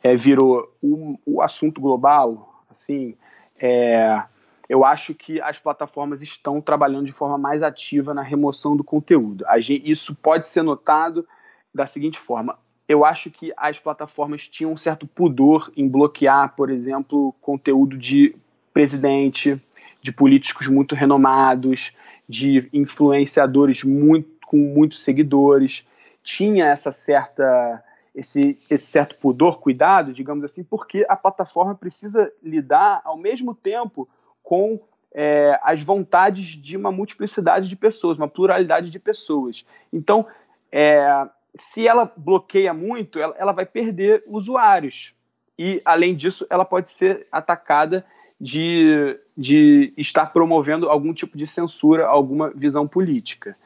é, 0.02 0.16
virou 0.16 0.74
o, 0.82 1.18
o, 1.26 1.42
assunto 1.42 1.80
global, 1.80 2.64
assim, 2.70 3.14
é, 3.60 4.22
eu 4.68 4.84
acho 4.84 5.14
que 5.14 5.40
as 5.40 5.58
plataformas 5.58 6.22
estão 6.22 6.60
trabalhando 6.60 7.06
de 7.06 7.12
forma 7.12 7.38
mais 7.38 7.62
ativa 7.62 8.14
na 8.14 8.22
remoção 8.22 8.76
do 8.76 8.82
conteúdo. 8.82 9.44
Gente, 9.58 9.90
isso 9.90 10.14
pode 10.14 10.46
ser 10.46 10.62
notado 10.62 11.26
da 11.74 11.86
seguinte 11.86 12.18
forma: 12.18 12.58
eu 12.88 13.04
acho 13.04 13.30
que 13.30 13.52
as 13.56 13.78
plataformas 13.78 14.48
tinham 14.48 14.72
um 14.72 14.76
certo 14.76 15.06
pudor 15.06 15.70
em 15.76 15.86
bloquear, 15.86 16.54
por 16.56 16.70
exemplo, 16.70 17.34
conteúdo 17.40 17.96
de 17.96 18.34
presidente, 18.72 19.60
de 20.00 20.12
políticos 20.12 20.68
muito 20.68 20.94
renomados, 20.94 21.92
de 22.28 22.68
influenciadores 22.72 23.82
muito 23.84 24.37
com 24.48 24.56
muitos 24.56 25.02
seguidores, 25.02 25.86
tinha 26.22 26.66
essa 26.66 26.90
certa 26.90 27.84
esse, 28.14 28.58
esse 28.68 28.86
certo 28.86 29.14
pudor, 29.16 29.60
cuidado, 29.60 30.12
digamos 30.12 30.42
assim, 30.42 30.64
porque 30.64 31.06
a 31.08 31.14
plataforma 31.14 31.74
precisa 31.74 32.32
lidar 32.42 33.00
ao 33.04 33.16
mesmo 33.16 33.54
tempo 33.54 34.08
com 34.42 34.80
é, 35.14 35.58
as 35.62 35.82
vontades 35.82 36.46
de 36.46 36.76
uma 36.76 36.90
multiplicidade 36.90 37.68
de 37.68 37.76
pessoas, 37.76 38.16
uma 38.16 38.26
pluralidade 38.26 38.90
de 38.90 38.98
pessoas. 38.98 39.64
Então, 39.92 40.26
é, 40.72 41.28
se 41.54 41.86
ela 41.86 42.10
bloqueia 42.16 42.72
muito, 42.72 43.20
ela, 43.20 43.36
ela 43.38 43.52
vai 43.52 43.66
perder 43.66 44.24
usuários. 44.26 45.14
E, 45.58 45.80
além 45.84 46.16
disso, 46.16 46.46
ela 46.50 46.64
pode 46.64 46.90
ser 46.90 47.26
atacada 47.30 48.04
de, 48.40 49.18
de 49.36 49.92
estar 49.96 50.26
promovendo 50.26 50.88
algum 50.88 51.12
tipo 51.12 51.36
de 51.36 51.46
censura, 51.46 52.06
alguma 52.06 52.50
visão 52.50 52.86
política. 52.86 53.56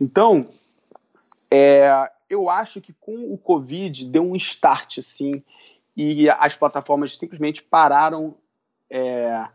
Então, 0.00 0.48
é, 1.50 2.10
eu 2.28 2.48
acho 2.48 2.80
que 2.80 2.92
com 2.92 3.32
o 3.32 3.36
Covid 3.36 4.06
deu 4.06 4.22
um 4.22 4.34
start, 4.36 4.98
assim, 4.98 5.42
e 5.96 6.30
as 6.30 6.56
plataformas 6.56 7.18
simplesmente 7.18 7.62
pararam 7.62 8.34
é, 8.88 9.46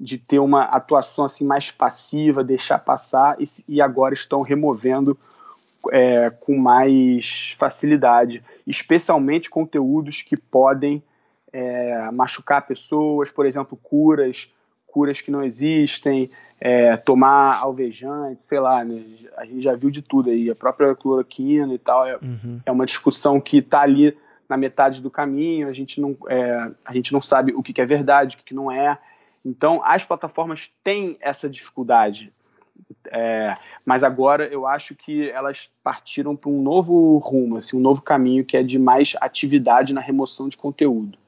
de 0.00 0.18
ter 0.18 0.38
uma 0.38 0.64
atuação 0.64 1.24
assim 1.24 1.44
mais 1.44 1.70
passiva, 1.70 2.42
deixar 2.42 2.78
passar, 2.78 3.40
e, 3.40 3.46
e 3.68 3.80
agora 3.80 4.14
estão 4.14 4.42
removendo 4.42 5.16
é, 5.92 6.30
com 6.30 6.56
mais 6.56 7.54
facilidade, 7.58 8.42
especialmente 8.66 9.48
conteúdos 9.48 10.22
que 10.22 10.36
podem 10.36 11.02
é, 11.52 12.10
machucar 12.10 12.66
pessoas, 12.66 13.30
por 13.30 13.46
exemplo, 13.46 13.78
curas 13.80 14.50
curas 14.86 15.20
que 15.20 15.30
não 15.30 15.42
existem, 15.42 16.30
é, 16.60 16.96
tomar 16.96 17.58
alvejante, 17.58 18.42
sei 18.42 18.58
lá, 18.58 18.84
né? 18.84 19.04
a 19.36 19.44
gente 19.44 19.60
já 19.60 19.74
viu 19.74 19.90
de 19.90 20.00
tudo 20.00 20.30
aí, 20.30 20.50
a 20.50 20.54
própria 20.54 20.94
cloroquina 20.94 21.72
e 21.74 21.78
tal, 21.78 22.06
é, 22.06 22.16
uhum. 22.16 22.60
é 22.64 22.72
uma 22.72 22.86
discussão 22.86 23.40
que 23.40 23.58
está 23.58 23.82
ali 23.82 24.16
na 24.48 24.56
metade 24.56 25.02
do 25.02 25.10
caminho, 25.10 25.68
a 25.68 25.72
gente 25.72 26.00
não, 26.00 26.16
é, 26.28 26.70
a 26.84 26.92
gente 26.94 27.12
não 27.12 27.20
sabe 27.20 27.52
o 27.52 27.62
que, 27.62 27.72
que 27.72 27.80
é 27.80 27.86
verdade, 27.86 28.36
o 28.36 28.38
que, 28.38 28.44
que, 28.44 28.54
não 28.54 28.70
é. 28.70 28.96
Então, 29.44 29.82
as 29.84 30.04
plataformas 30.04 30.70
têm 30.82 31.16
essa 31.20 31.48
dificuldade. 31.48 32.32
É, 33.08 33.56
mas 33.84 34.04
agora 34.04 34.46
eu 34.46 34.66
acho 34.66 34.94
que 34.94 35.28
elas 35.30 35.68
partiram 35.82 36.36
para 36.36 36.50
um 36.50 36.62
novo 36.62 37.18
rumo, 37.18 37.56
assim, 37.56 37.76
um 37.76 37.80
novo 37.80 38.02
caminho 38.02 38.44
que 38.44 38.56
é 38.56 38.62
de 38.62 38.78
mais 38.78 39.14
atividade 39.20 39.92
na 39.92 40.00
remoção 40.00 40.48
de 40.48 40.56
conteúdo 40.56 41.18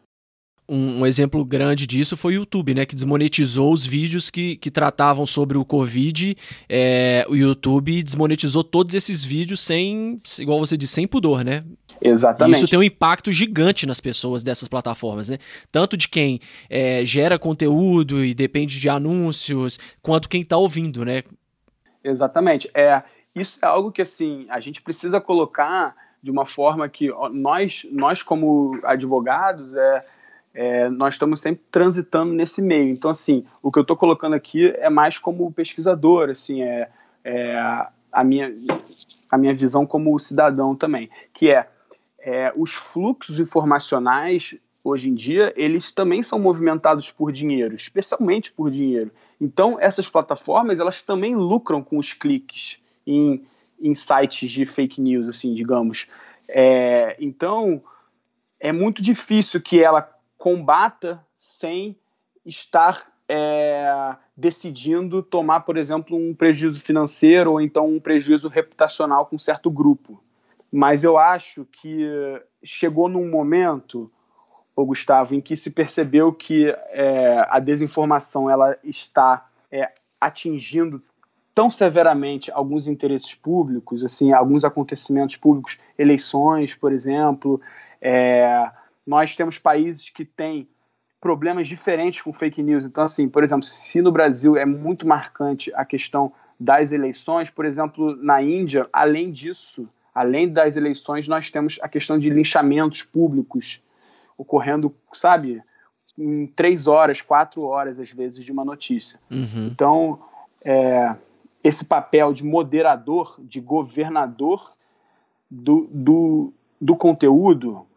um, 0.68 1.00
um, 1.00 1.06
exemplo 1.06 1.44
grande 1.44 1.86
disso 1.86 2.16
foi 2.16 2.34
o 2.34 2.36
YouTube, 2.36 2.74
né? 2.74 2.84
Que 2.84 2.94
desmonetizou 2.94 3.72
os 3.72 3.86
vídeos 3.86 4.28
que, 4.28 4.56
que 4.56 4.70
tratavam 4.70 5.24
sobre 5.24 5.56
o 5.56 5.64
Covid. 5.64 6.36
É, 6.68 7.24
o 7.28 7.34
YouTube 7.34 8.02
desmonetizou 8.02 8.62
todos 8.62 8.94
esses 8.94 9.24
vídeos 9.24 9.60
sem, 9.60 10.20
igual 10.38 10.58
você 10.58 10.76
disse, 10.76 10.94
sem 10.94 11.06
pudor, 11.06 11.42
né? 11.42 11.64
Exatamente. 12.00 12.56
E 12.56 12.58
isso 12.58 12.68
tem 12.68 12.78
um 12.78 12.82
impacto 12.82 13.32
gigante 13.32 13.86
nas 13.86 14.00
pessoas 14.00 14.42
dessas 14.42 14.68
plataformas, 14.68 15.28
né? 15.28 15.38
Tanto 15.72 15.96
de 15.96 16.08
quem 16.08 16.40
é, 16.68 17.04
gera 17.04 17.38
conteúdo 17.38 18.24
e 18.24 18.34
depende 18.34 18.78
de 18.78 18.88
anúncios, 18.88 19.78
quanto 20.02 20.28
quem 20.28 20.42
está 20.42 20.56
ouvindo, 20.56 21.04
né? 21.04 21.22
Exatamente. 22.04 22.70
É, 22.74 23.02
isso 23.34 23.58
é 23.62 23.66
algo 23.66 23.90
que, 23.90 24.02
assim, 24.02 24.46
a 24.50 24.60
gente 24.60 24.82
precisa 24.82 25.20
colocar 25.20 25.96
de 26.22 26.30
uma 26.30 26.44
forma 26.44 26.88
que 26.88 27.10
nós, 27.32 27.86
nós 27.90 28.22
como 28.22 28.78
advogados, 28.82 29.74
é, 29.74 30.04
é, 30.54 30.88
nós 30.88 31.14
estamos 31.14 31.40
sempre 31.40 31.62
transitando 31.70 32.32
nesse 32.32 32.60
meio. 32.60 32.88
Então, 32.88 33.10
assim, 33.10 33.44
o 33.62 33.70
que 33.70 33.78
eu 33.78 33.82
estou 33.82 33.96
colocando 33.96 34.34
aqui 34.34 34.70
é 34.78 34.90
mais 34.90 35.18
como 35.18 35.52
pesquisador, 35.52 36.30
assim, 36.30 36.62
é, 36.62 36.90
é, 37.24 37.58
a, 38.10 38.24
minha, 38.24 38.54
a 39.30 39.38
minha 39.38 39.54
visão 39.54 39.86
como 39.86 40.18
cidadão 40.18 40.74
também, 40.74 41.10
que 41.32 41.50
é, 41.50 41.68
é 42.18 42.52
os 42.56 42.74
fluxos 42.74 43.38
informacionais 43.38 44.56
hoje 44.82 45.10
em 45.10 45.14
dia, 45.14 45.52
eles 45.56 45.92
também 45.92 46.22
são 46.22 46.38
movimentados 46.38 47.10
por 47.10 47.30
dinheiro, 47.30 47.74
especialmente 47.74 48.50
por 48.50 48.70
dinheiro. 48.70 49.10
Então, 49.40 49.78
essas 49.78 50.08
plataformas, 50.08 50.80
elas 50.80 51.02
também 51.02 51.36
lucram 51.36 51.82
com 51.82 51.98
os 51.98 52.12
cliques 52.12 52.78
em, 53.06 53.44
em 53.80 53.94
sites 53.94 54.50
de 54.50 54.64
fake 54.64 55.00
news, 55.00 55.28
assim, 55.28 55.54
digamos. 55.54 56.08
É, 56.48 57.16
então, 57.20 57.82
é 58.58 58.72
muito 58.72 59.02
difícil 59.02 59.60
que 59.60 59.82
ela 59.82 60.02
combata 60.38 61.22
sem 61.36 61.96
estar 62.46 63.12
é, 63.28 64.16
decidindo 64.36 65.22
tomar, 65.22 65.60
por 65.60 65.76
exemplo, 65.76 66.16
um 66.16 66.34
prejuízo 66.34 66.80
financeiro 66.80 67.52
ou 67.52 67.60
então 67.60 67.86
um 67.86 68.00
prejuízo 68.00 68.48
reputacional 68.48 69.26
com 69.26 69.38
certo 69.38 69.70
grupo. 69.70 70.22
Mas 70.72 71.04
eu 71.04 71.18
acho 71.18 71.66
que 71.66 72.06
chegou 72.62 73.08
num 73.08 73.28
momento, 73.28 74.10
o 74.74 74.84
Gustavo, 74.84 75.34
em 75.34 75.40
que 75.40 75.56
se 75.56 75.70
percebeu 75.70 76.32
que 76.32 76.68
é, 76.90 77.46
a 77.48 77.58
desinformação 77.58 78.48
ela 78.48 78.76
está 78.82 79.48
é, 79.70 79.92
atingindo 80.20 81.02
tão 81.54 81.70
severamente 81.70 82.52
alguns 82.52 82.86
interesses 82.86 83.34
públicos, 83.34 84.04
assim, 84.04 84.32
alguns 84.32 84.64
acontecimentos 84.64 85.36
públicos, 85.36 85.78
eleições, 85.98 86.74
por 86.74 86.92
exemplo, 86.92 87.60
é, 88.00 88.70
nós 89.08 89.34
temos 89.34 89.56
países 89.56 90.10
que 90.10 90.22
têm 90.22 90.68
problemas 91.18 91.66
diferentes 91.66 92.20
com 92.20 92.30
fake 92.30 92.62
news. 92.62 92.84
Então, 92.84 93.04
assim, 93.04 93.26
por 93.26 93.42
exemplo, 93.42 93.64
se 93.64 94.02
no 94.02 94.12
Brasil 94.12 94.54
é 94.54 94.66
muito 94.66 95.06
marcante 95.06 95.72
a 95.74 95.82
questão 95.82 96.30
das 96.60 96.92
eleições, 96.92 97.48
por 97.48 97.64
exemplo, 97.64 98.14
na 98.16 98.42
Índia, 98.42 98.86
além 98.92 99.32
disso, 99.32 99.88
além 100.14 100.52
das 100.52 100.76
eleições, 100.76 101.26
nós 101.26 101.50
temos 101.50 101.78
a 101.80 101.88
questão 101.88 102.18
de 102.18 102.28
linchamentos 102.28 103.02
públicos 103.02 103.82
ocorrendo, 104.36 104.94
sabe, 105.14 105.62
em 106.18 106.46
três 106.46 106.86
horas, 106.86 107.22
quatro 107.22 107.62
horas, 107.62 107.98
às 107.98 108.12
vezes, 108.12 108.44
de 108.44 108.52
uma 108.52 108.64
notícia. 108.64 109.18
Uhum. 109.30 109.68
Então, 109.72 110.18
é, 110.62 111.16
esse 111.64 111.82
papel 111.82 112.34
de 112.34 112.44
moderador, 112.44 113.36
de 113.38 113.58
governador 113.58 114.74
do, 115.50 115.88
do, 115.90 116.52
do 116.78 116.94
conteúdo 116.94 117.87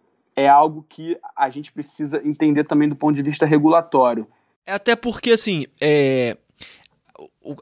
é 0.42 0.50
algo 0.50 0.86
que 0.90 1.18
a 1.36 1.50
gente 1.50 1.72
precisa 1.72 2.22
entender 2.24 2.64
também 2.64 2.90
do 2.90 2.96
ponto 2.96 3.16
de 3.16 3.22
vista 3.22 3.46
regulatório. 3.46 4.28
É 4.66 4.74
até 4.74 4.96
porque, 4.96 5.32
assim, 5.32 5.66
é, 5.80 6.38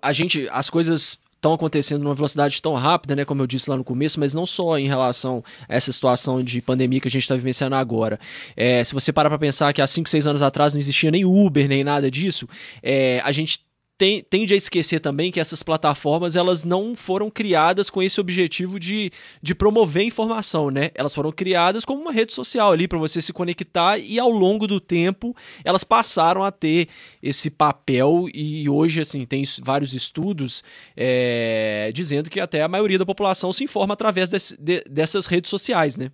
a 0.01 0.11
gente, 0.11 0.47
as 0.51 0.69
coisas 0.69 1.19
estão 1.39 1.53
acontecendo 1.53 2.03
numa 2.03 2.13
velocidade 2.13 2.61
tão 2.61 2.73
rápida, 2.73 3.15
né, 3.15 3.23
como 3.23 3.41
eu 3.41 3.47
disse 3.47 3.69
lá 3.69 3.77
no 3.77 3.83
começo, 3.83 4.19
mas 4.19 4.33
não 4.33 4.45
só 4.45 4.77
em 4.77 4.87
relação 4.87 5.41
a 5.69 5.75
essa 5.75 5.91
situação 5.91 6.43
de 6.43 6.61
pandemia 6.61 6.99
que 6.99 7.07
a 7.07 7.11
gente 7.11 7.21
está 7.21 7.35
vivenciando 7.35 7.75
agora. 7.75 8.19
É, 8.57 8.83
se 8.83 8.93
você 8.93 9.13
parar 9.13 9.29
para 9.29 9.39
pensar 9.39 9.71
que 9.73 9.81
há 9.81 9.87
5, 9.87 10.09
6 10.09 10.27
anos 10.27 10.43
atrás 10.43 10.73
não 10.73 10.79
existia 10.79 11.09
nem 11.09 11.23
Uber, 11.23 11.67
nem 11.67 11.83
nada 11.83 12.11
disso, 12.11 12.47
é, 12.83 13.21
a 13.23 13.31
gente 13.31 13.61
tem, 13.99 14.23
tende 14.23 14.53
a 14.53 14.57
esquecer 14.57 15.01
também 15.01 15.29
que 15.29 15.41
essas 15.41 15.61
plataformas 15.61 16.37
elas 16.37 16.63
não 16.63 16.95
foram 16.95 17.29
criadas 17.29 17.89
com 17.89 18.01
esse 18.01 18.19
objetivo 18.21 18.79
de, 18.79 19.11
de 19.41 19.53
promover 19.53 20.03
informação, 20.03 20.71
né? 20.71 20.89
Elas 20.95 21.13
foram 21.13 21.33
criadas 21.33 21.83
como 21.83 22.01
uma 22.01 22.13
rede 22.13 22.31
social 22.31 22.71
ali 22.71 22.87
para 22.87 22.97
você 22.97 23.21
se 23.21 23.33
conectar 23.33 23.97
e 23.97 24.17
ao 24.17 24.29
longo 24.29 24.65
do 24.67 24.79
tempo 24.79 25.35
elas 25.65 25.83
passaram 25.83 26.45
a 26.45 26.49
ter 26.49 26.87
esse 27.21 27.49
papel 27.49 28.27
e 28.33 28.69
hoje 28.69 29.01
assim 29.01 29.25
tem 29.25 29.43
vários 29.61 29.93
estudos 29.93 30.63
é, 30.95 31.91
dizendo 31.93 32.29
que 32.29 32.39
até 32.39 32.61
a 32.61 32.69
maioria 32.69 32.97
da 32.97 33.05
população 33.05 33.51
se 33.51 33.65
informa 33.65 33.95
através 33.95 34.29
desse, 34.29 34.55
de, 34.61 34.81
dessas 34.89 35.25
redes 35.25 35.49
sociais, 35.49 35.97
né? 35.97 36.09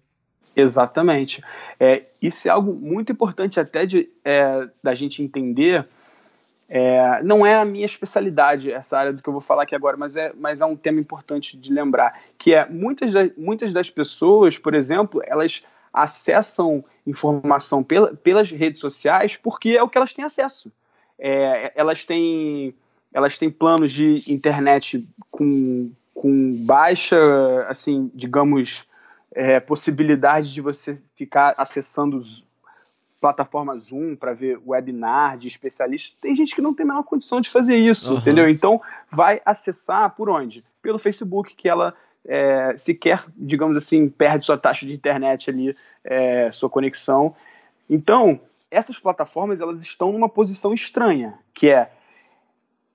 Exatamente. 0.56 1.44
É, 1.80 2.02
isso 2.20 2.48
é 2.48 2.52
algo 2.52 2.74
muito 2.74 3.12
importante 3.12 3.60
até 3.60 3.86
de, 3.86 4.10
é, 4.24 4.68
da 4.82 4.96
gente 4.96 5.22
entender 5.22 5.86
é, 6.68 7.22
não 7.24 7.46
é 7.46 7.56
a 7.56 7.66
minha 7.66 7.86
especialidade 7.86 8.72
essa 8.72 8.98
área 8.98 9.14
do 9.14 9.22
que 9.22 9.30
eu 9.30 9.34
vou 9.34 9.42
falar 9.42 9.64
aqui 9.64 9.76
agora, 9.76 9.96
mas 9.96 10.18
é, 10.18 10.34
mas 10.36 10.62
é 10.62 10.66
um 10.66 10.76
tema 10.76 11.00
importante 11.00 11.56
de 11.58 11.72
lembrar, 11.72 12.20
que 12.38 12.54
é 12.54 12.68
muitas, 12.68 13.14
da, 13.14 13.30
muitas 13.38 13.72
das 13.72 13.90
pessoas, 13.90 14.58
por 14.58 14.74
exemplo, 14.74 15.22
elas 15.26 15.64
acessam 15.94 16.84
informação 17.06 17.84
pela, 17.84 18.16
pelas 18.16 18.52
redes 18.52 18.82
sociais 18.82 19.38
porque 19.38 19.70
é 19.70 19.84
o 19.84 19.90
que 19.90 19.98
elas 19.98 20.14
têm 20.14 20.26
acesso. 20.26 20.72
É, 21.18 21.72
elas 21.76 22.04
têm 22.04 22.76
elas 23.14 23.38
têm 23.38 23.50
planos 23.50 23.94
de 23.94 24.24
internet 24.28 25.08
com, 25.32 25.90
com 26.14 26.54
baixa, 26.66 27.18
assim, 27.70 28.12
digamos, 28.14 28.84
é, 29.32 29.58
possibilidade 29.62 30.54
de 30.54 30.60
você 30.60 30.98
ficar 31.16 31.54
acessando 31.58 32.20
plataforma 33.26 33.76
Zoom 33.80 34.16
para 34.16 34.34
ver 34.34 34.60
webinar 34.64 35.36
de 35.36 35.48
especialistas. 35.48 36.16
Tem 36.22 36.36
gente 36.36 36.54
que 36.54 36.62
não 36.62 36.76
tem 36.76 36.84
a 36.84 36.88
menor 36.88 37.04
condição 37.04 37.42
de 37.42 37.50
fazer 37.50 37.76
isso, 37.76 38.14
uhum. 38.14 38.20
entendeu? 38.20 38.48
Então, 38.48 38.80
vai 39.12 39.42
acessar 39.44 40.16
por 40.16 40.30
onde? 40.30 40.64
Pelo 40.80 41.00
Facebook, 41.00 41.56
que 41.56 41.68
ela 41.68 41.96
é, 42.24 42.76
sequer, 42.78 43.26
digamos 43.36 43.76
assim, 43.76 44.08
perde 44.08 44.46
sua 44.46 44.60
taxa 44.60 44.86
de 44.86 44.94
internet 44.94 45.50
ali, 45.50 45.76
é, 46.04 46.52
sua 46.54 46.70
conexão. 46.70 47.36
Então, 47.90 48.40
essas 48.70 49.00
plataformas 49.00 49.60
elas 49.60 49.82
estão 49.82 50.12
numa 50.12 50.30
posição 50.30 50.72
estranha, 50.72 51.34
que 51.52 51.70
é 51.70 51.90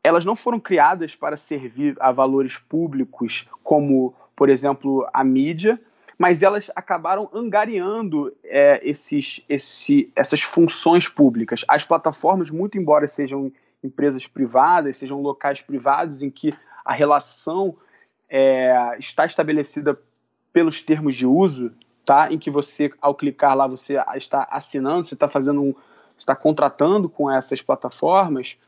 elas 0.02 0.25
não 0.25 0.37
foram 0.37 0.60
criadas 0.60 1.16
para 1.16 1.37
servir 1.37 1.96
a 1.99 2.12
valores 2.12 2.56
públicos 2.56 3.46
como, 3.64 4.14
por 4.37 4.49
exemplo, 4.49 5.06
a 5.12 5.25
mídia, 5.25 5.78
mas 6.20 6.42
elas 6.42 6.70
acabaram 6.76 7.30
angariando 7.32 8.30
é, 8.44 8.78
esses, 8.84 9.42
esse, 9.48 10.12
essas 10.14 10.42
funções 10.42 11.08
públicas. 11.08 11.64
As 11.66 11.82
plataformas, 11.82 12.50
muito 12.50 12.76
embora 12.76 13.09
sejam 13.09 13.50
empresas 13.83 14.26
privadas, 14.26 14.98
sejam 14.98 15.22
locais 15.22 15.62
privados 15.62 16.20
em 16.20 16.28
que 16.28 16.52
a 16.85 16.92
relação 16.92 17.74
é, 18.28 18.96
está 18.98 19.24
estabelecida 19.24 19.98
pelos 20.52 20.83
termos 20.83 21.16
de 21.16 21.24
uso, 21.24 21.72
tá? 22.04 22.30
Em 22.30 22.38
que 22.38 22.50
você, 22.50 22.92
ao 23.00 23.14
clicar 23.14 23.56
lá, 23.56 23.66
você 23.66 23.96
está 24.14 24.46
assinando, 24.50 25.06
você 25.06 25.14
está 25.14 25.26
fazendo 25.26 25.62
um, 25.62 25.74
está 26.18 26.37
contratando 26.37 27.09
com 27.09 27.30
essas 27.30 27.62
plataformas, 27.62 28.59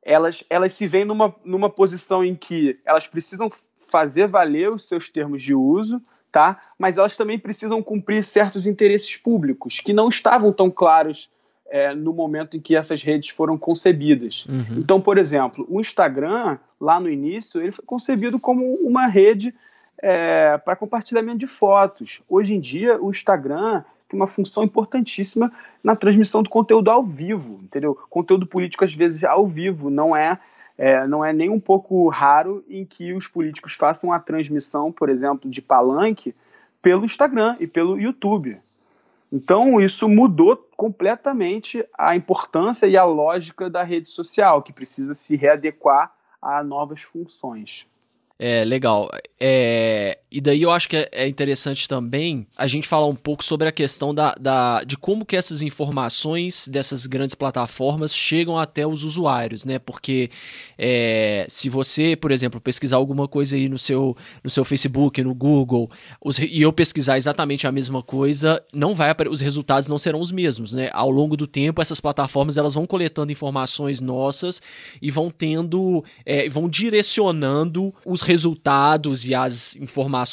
elas, 0.00 0.44
elas 0.48 0.72
se 0.72 0.86
veem 0.86 1.04
numa, 1.04 1.34
numa 1.44 1.68
posição 1.68 2.24
em 2.24 2.36
que 2.36 2.78
elas 2.84 3.08
precisam 3.08 3.50
fazer 3.80 4.28
valer 4.28 4.70
os 4.70 4.86
seus 4.86 5.08
termos 5.08 5.42
de 5.42 5.56
uso, 5.56 6.00
tá? 6.34 6.60
Mas 6.76 6.98
elas 6.98 7.16
também 7.16 7.38
precisam 7.38 7.80
cumprir 7.80 8.24
certos 8.24 8.66
interesses 8.66 9.16
públicos 9.16 9.78
que 9.78 9.92
não 9.92 10.08
estavam 10.08 10.52
tão 10.52 10.68
claros 10.68 11.30
é, 11.70 11.94
no 11.94 12.12
momento 12.12 12.56
em 12.56 12.60
que 12.60 12.74
essas 12.74 13.04
redes 13.04 13.28
foram 13.28 13.56
concebidas. 13.56 14.44
Uhum. 14.48 14.78
Então, 14.78 15.00
por 15.00 15.16
exemplo, 15.16 15.64
o 15.70 15.80
Instagram, 15.80 16.58
lá 16.80 16.98
no 16.98 17.08
início, 17.08 17.62
ele 17.62 17.70
foi 17.70 17.84
concebido 17.84 18.40
como 18.40 18.64
uma 18.74 19.06
rede 19.06 19.54
é, 20.02 20.58
para 20.58 20.74
compartilhamento 20.74 21.38
de 21.38 21.46
fotos. 21.46 22.20
Hoje 22.28 22.52
em 22.52 22.58
dia, 22.58 23.00
o 23.00 23.12
Instagram 23.12 23.84
tem 24.08 24.18
uma 24.18 24.26
função 24.26 24.64
importantíssima 24.64 25.52
na 25.84 25.94
transmissão 25.94 26.42
do 26.42 26.50
conteúdo 26.50 26.90
ao 26.90 27.04
vivo, 27.04 27.60
entendeu? 27.62 27.96
Conteúdo 28.10 28.44
político, 28.44 28.84
às 28.84 28.92
vezes, 28.92 29.22
ao 29.22 29.46
vivo, 29.46 29.88
não 29.88 30.16
é 30.16 30.36
é, 30.76 31.06
não 31.06 31.24
é 31.24 31.32
nem 31.32 31.48
um 31.48 31.60
pouco 31.60 32.08
raro 32.08 32.64
em 32.68 32.84
que 32.84 33.12
os 33.12 33.28
políticos 33.28 33.74
façam 33.74 34.12
a 34.12 34.18
transmissão, 34.18 34.90
por 34.90 35.08
exemplo, 35.08 35.50
de 35.50 35.62
palanque 35.62 36.34
pelo 36.82 37.04
Instagram 37.04 37.56
e 37.60 37.66
pelo 37.66 37.98
YouTube. 37.98 38.60
Então, 39.32 39.80
isso 39.80 40.08
mudou 40.08 40.56
completamente 40.76 41.84
a 41.96 42.14
importância 42.14 42.86
e 42.86 42.96
a 42.96 43.04
lógica 43.04 43.68
da 43.68 43.82
rede 43.82 44.08
social, 44.08 44.62
que 44.62 44.72
precisa 44.72 45.14
se 45.14 45.34
readequar 45.34 46.12
a 46.40 46.62
novas 46.62 47.02
funções. 47.02 47.86
É, 48.38 48.64
legal. 48.64 49.10
É, 49.40 50.18
e 50.34 50.40
daí 50.40 50.62
eu 50.62 50.72
acho 50.72 50.88
que 50.88 50.96
é, 50.96 51.08
é 51.12 51.28
interessante 51.28 51.88
também 51.88 52.44
a 52.56 52.66
gente 52.66 52.88
falar 52.88 53.06
um 53.06 53.14
pouco 53.14 53.44
sobre 53.44 53.68
a 53.68 53.72
questão 53.72 54.12
da, 54.12 54.34
da, 54.34 54.82
de 54.82 54.96
como 54.96 55.24
que 55.24 55.36
essas 55.36 55.62
informações 55.62 56.66
dessas 56.66 57.06
grandes 57.06 57.36
plataformas 57.36 58.12
chegam 58.12 58.58
até 58.58 58.84
os 58.84 59.04
usuários, 59.04 59.64
né? 59.64 59.78
Porque 59.78 60.32
é, 60.76 61.46
se 61.48 61.68
você, 61.68 62.16
por 62.16 62.32
exemplo, 62.32 62.60
pesquisar 62.60 62.96
alguma 62.96 63.28
coisa 63.28 63.54
aí 63.54 63.68
no 63.68 63.78
seu, 63.78 64.16
no 64.42 64.50
seu 64.50 64.64
Facebook, 64.64 65.22
no 65.22 65.32
Google, 65.36 65.88
os, 66.20 66.40
e 66.40 66.60
eu 66.60 66.72
pesquisar 66.72 67.16
exatamente 67.16 67.68
a 67.68 67.70
mesma 67.70 68.02
coisa, 68.02 68.60
não 68.72 68.92
vai 68.92 69.14
os 69.30 69.40
resultados 69.40 69.88
não 69.88 69.98
serão 69.98 70.18
os 70.18 70.32
mesmos, 70.32 70.74
né? 70.74 70.90
Ao 70.92 71.12
longo 71.12 71.36
do 71.36 71.46
tempo, 71.46 71.80
essas 71.80 72.00
plataformas 72.00 72.58
elas 72.58 72.74
vão 72.74 72.88
coletando 72.88 73.30
informações 73.30 74.00
nossas 74.00 74.60
e 75.00 75.12
vão 75.12 75.30
tendo, 75.30 76.02
é, 76.26 76.48
vão 76.48 76.68
direcionando 76.68 77.94
os 78.04 78.20
resultados 78.20 79.24
e 79.24 79.32
as 79.32 79.76
informações 79.76 80.23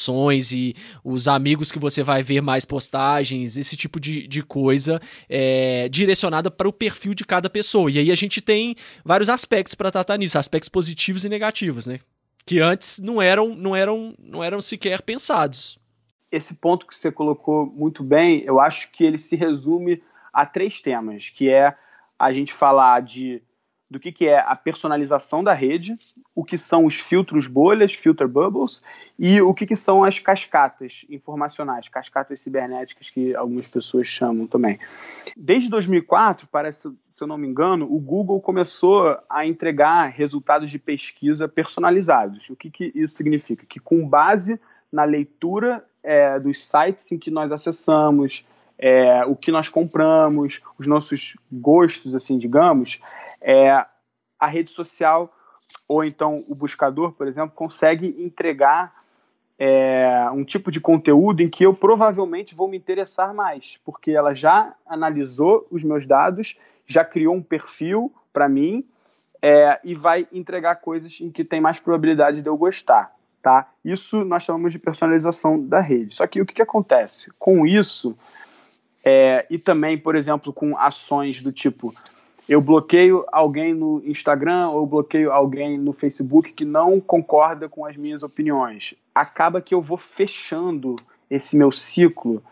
e 0.51 0.75
os 1.03 1.27
amigos 1.27 1.71
que 1.71 1.79
você 1.79 2.03
vai 2.03 2.23
ver 2.23 2.41
mais 2.41 2.65
postagens, 2.65 3.57
esse 3.57 3.75
tipo 3.75 3.99
de, 3.99 4.27
de 4.27 4.41
coisa 4.41 4.99
é, 5.29 5.87
direcionada 5.89 6.49
para 6.49 6.67
o 6.67 6.73
perfil 6.73 7.13
de 7.13 7.25
cada 7.25 7.49
pessoa. 7.49 7.91
E 7.91 7.99
aí 7.99 8.11
a 8.11 8.15
gente 8.15 8.41
tem 8.41 8.75
vários 9.03 9.29
aspectos 9.29 9.75
para 9.75 9.91
tratar 9.91 10.17
nisso, 10.17 10.37
aspectos 10.37 10.69
positivos 10.69 11.25
e 11.25 11.29
negativos, 11.29 11.87
né? 11.87 11.99
Que 12.45 12.59
antes 12.59 12.99
não 12.99 13.21
eram, 13.21 13.55
não 13.55 13.75
eram, 13.75 14.15
não 14.17 14.43
eram 14.43 14.61
sequer 14.61 15.01
pensados. 15.01 15.79
Esse 16.31 16.53
ponto 16.53 16.87
que 16.87 16.95
você 16.95 17.11
colocou 17.11 17.65
muito 17.65 18.03
bem, 18.03 18.43
eu 18.45 18.59
acho 18.59 18.89
que 18.91 19.03
ele 19.03 19.17
se 19.17 19.35
resume 19.35 20.01
a 20.33 20.45
três 20.45 20.79
temas, 20.79 21.29
que 21.29 21.49
é 21.49 21.75
a 22.17 22.31
gente 22.31 22.53
falar 22.53 23.01
de 23.01 23.41
do 23.91 23.99
que, 23.99 24.09
que 24.09 24.25
é 24.25 24.39
a 24.39 24.55
personalização 24.55 25.43
da 25.43 25.51
rede, 25.51 25.99
o 26.33 26.45
que 26.45 26.57
são 26.57 26.85
os 26.85 26.95
filtros 26.95 27.45
bolhas, 27.45 27.93
filter 27.93 28.25
bubbles, 28.25 28.81
e 29.19 29.41
o 29.41 29.53
que, 29.53 29.67
que 29.67 29.75
são 29.75 30.01
as 30.01 30.17
cascatas 30.17 31.05
informacionais, 31.09 31.89
cascatas 31.89 32.39
cibernéticas 32.39 33.09
que 33.09 33.35
algumas 33.35 33.67
pessoas 33.67 34.07
chamam 34.07 34.47
também. 34.47 34.79
Desde 35.35 35.69
2004, 35.69 36.47
parece, 36.49 36.89
se 37.09 37.21
eu 37.21 37.27
não 37.27 37.37
me 37.37 37.45
engano, 37.45 37.85
o 37.85 37.99
Google 37.99 38.39
começou 38.39 39.19
a 39.29 39.45
entregar 39.45 40.07
resultados 40.07 40.71
de 40.71 40.79
pesquisa 40.79 41.49
personalizados. 41.49 42.49
O 42.49 42.55
que, 42.55 42.71
que 42.71 42.93
isso 42.95 43.15
significa? 43.15 43.65
Que 43.67 43.79
com 43.81 44.07
base 44.07 44.57
na 44.89 45.03
leitura 45.03 45.83
é, 46.01 46.39
dos 46.39 46.65
sites 46.65 47.11
em 47.11 47.19
que 47.19 47.29
nós 47.29 47.51
acessamos, 47.51 48.45
é, 48.79 49.25
o 49.25 49.35
que 49.35 49.51
nós 49.51 49.67
compramos, 49.67 50.61
os 50.79 50.87
nossos 50.87 51.35
gostos, 51.51 52.15
assim, 52.15 52.37
digamos, 52.37 53.01
é, 53.41 53.85
a 54.39 54.47
rede 54.47 54.69
social 54.69 55.33
ou 55.87 56.03
então 56.03 56.43
o 56.47 56.55
buscador, 56.55 57.13
por 57.13 57.27
exemplo, 57.27 57.55
consegue 57.55 58.15
entregar 58.19 58.93
é, 59.57 60.27
um 60.33 60.43
tipo 60.43 60.71
de 60.71 60.79
conteúdo 60.79 61.41
em 61.41 61.49
que 61.49 61.63
eu 61.63 61.73
provavelmente 61.73 62.55
vou 62.55 62.67
me 62.67 62.77
interessar 62.77 63.33
mais, 63.33 63.79
porque 63.85 64.11
ela 64.11 64.33
já 64.33 64.73
analisou 64.85 65.67
os 65.69 65.83
meus 65.83 66.05
dados, 66.05 66.57
já 66.85 67.05
criou 67.05 67.35
um 67.35 67.43
perfil 67.43 68.13
para 68.33 68.49
mim 68.49 68.85
é, 69.41 69.79
e 69.83 69.93
vai 69.95 70.27
entregar 70.31 70.75
coisas 70.75 71.19
em 71.21 71.31
que 71.31 71.43
tem 71.43 71.61
mais 71.61 71.79
probabilidade 71.79 72.41
de 72.41 72.47
eu 72.47 72.57
gostar. 72.57 73.13
Tá? 73.41 73.69
Isso 73.83 74.23
nós 74.23 74.43
chamamos 74.43 74.71
de 74.71 74.79
personalização 74.79 75.63
da 75.63 75.79
rede. 75.79 76.15
Só 76.15 76.27
que 76.27 76.41
o 76.41 76.45
que, 76.45 76.53
que 76.53 76.61
acontece? 76.61 77.31
Com 77.39 77.65
isso, 77.65 78.15
é, 79.03 79.45
e 79.49 79.57
também, 79.57 79.97
por 79.97 80.15
exemplo, 80.15 80.53
com 80.53 80.77
ações 80.77 81.41
do 81.41 81.51
tipo 81.51 81.93
eu 82.49 82.59
bloqueio 82.59 83.25
alguém 83.31 83.73
no 83.73 84.01
Instagram 84.05 84.69
ou 84.69 84.85
bloqueio 84.85 85.31
alguém 85.31 85.77
no 85.77 85.93
Facebook 85.93 86.51
que 86.53 86.65
não 86.65 86.99
concorda 86.99 87.69
com 87.69 87.85
as 87.85 87.95
minhas 87.95 88.23
opiniões. 88.23 88.93
Acaba 89.13 89.61
que 89.61 89.73
eu 89.73 89.81
vou 89.81 89.97
fechando 89.97 90.95
esse 91.29 91.55
meu 91.55 91.71
ciclo 91.71 92.43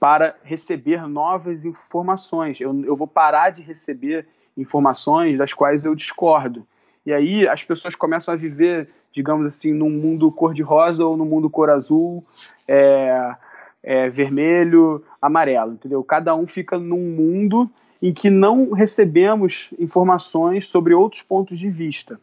para 0.00 0.36
receber 0.42 1.06
novas 1.06 1.64
informações. 1.64 2.60
Eu, 2.60 2.84
eu 2.84 2.96
vou 2.96 3.06
parar 3.06 3.50
de 3.50 3.62
receber 3.62 4.26
informações 4.56 5.38
das 5.38 5.52
quais 5.52 5.84
eu 5.84 5.94
discordo. 5.94 6.66
E 7.06 7.12
aí 7.12 7.46
as 7.46 7.62
pessoas 7.62 7.94
começam 7.94 8.32
a 8.32 8.36
viver, 8.36 8.88
digamos 9.12 9.46
assim, 9.46 9.72
num 9.72 9.90
mundo 9.90 10.30
cor-de-rosa 10.32 11.04
ou 11.04 11.16
num 11.16 11.26
mundo 11.26 11.50
cor 11.50 11.70
azul, 11.70 12.24
é, 12.66 13.34
é, 13.82 14.08
vermelho, 14.08 15.04
amarelo, 15.20 15.74
entendeu? 15.74 16.02
Cada 16.02 16.34
um 16.34 16.46
fica 16.46 16.78
num 16.78 17.10
mundo 17.10 17.70
em 18.04 18.12
que 18.12 18.28
não 18.28 18.72
recebemos 18.72 19.70
informações 19.78 20.66
sobre 20.66 20.92
outros 20.92 21.22
pontos 21.22 21.58
de 21.58 21.70
vista. 21.70 22.20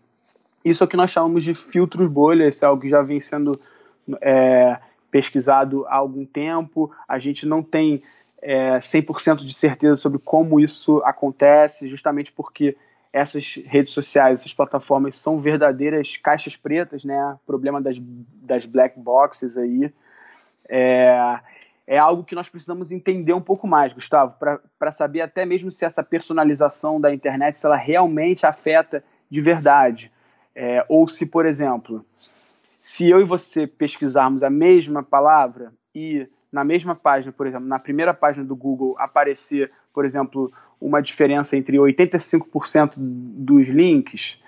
Isso 0.63 0.83
é 0.83 0.85
o 0.85 0.87
que 0.87 0.95
nós 0.95 1.09
chamamos 1.09 1.43
de 1.43 1.55
filtros 1.55 2.07
bolha, 2.07 2.47
isso 2.47 2.63
é 2.63 2.67
algo 2.67 2.83
que 2.83 2.87
já 2.87 3.01
vem 3.01 3.19
sendo 3.19 3.59
é, 4.21 4.77
pesquisado 5.09 5.83
há 5.87 5.95
algum 5.95 6.23
tempo, 6.23 6.91
a 7.07 7.17
gente 7.17 7.47
não 7.47 7.63
tem 7.63 8.03
é, 8.43 8.77
100% 8.77 9.37
de 9.37 9.55
certeza 9.55 9.95
sobre 9.95 10.19
como 10.19 10.59
isso 10.59 11.01
acontece, 11.03 11.89
justamente 11.89 12.31
porque 12.31 12.77
essas 13.11 13.55
redes 13.65 13.91
sociais, 13.91 14.41
essas 14.41 14.53
plataformas 14.53 15.15
são 15.15 15.39
verdadeiras 15.39 16.15
caixas 16.15 16.55
pretas, 16.55 17.03
né? 17.03 17.39
Problema 17.43 17.81
das, 17.81 17.97
das 17.99 18.67
black 18.67 18.99
boxes 18.99 19.57
aí. 19.57 19.91
É, 20.69 21.39
é 21.91 21.97
algo 21.97 22.23
que 22.23 22.35
nós 22.35 22.47
precisamos 22.47 22.93
entender 22.93 23.33
um 23.33 23.41
pouco 23.41 23.67
mais, 23.67 23.91
Gustavo, 23.91 24.33
para 24.79 24.91
saber 24.93 25.19
até 25.19 25.45
mesmo 25.45 25.69
se 25.69 25.83
essa 25.83 26.01
personalização 26.01 27.01
da 27.01 27.13
internet, 27.13 27.57
se 27.57 27.65
ela 27.65 27.75
realmente 27.75 28.45
afeta 28.45 29.03
de 29.29 29.41
verdade. 29.41 30.09
É, 30.55 30.85
ou 30.87 31.05
se, 31.05 31.25
por 31.25 31.45
exemplo, 31.45 32.05
se 32.79 33.09
eu 33.09 33.19
e 33.19 33.25
você 33.25 33.67
pesquisarmos 33.67 34.41
a 34.41 34.49
mesma 34.49 35.03
palavra 35.03 35.73
e 35.93 36.29
na 36.49 36.63
mesma 36.63 36.95
página, 36.95 37.33
por 37.33 37.45
exemplo, 37.45 37.67
na 37.67 37.77
primeira 37.77 38.13
página 38.13 38.45
do 38.45 38.55
Google 38.55 38.95
aparecer, 38.97 39.69
por 39.93 40.05
exemplo, 40.05 40.49
uma 40.79 41.01
diferença 41.01 41.57
entre 41.57 41.75
85% 41.75 42.93
dos 42.95 43.67
links, 43.67 44.41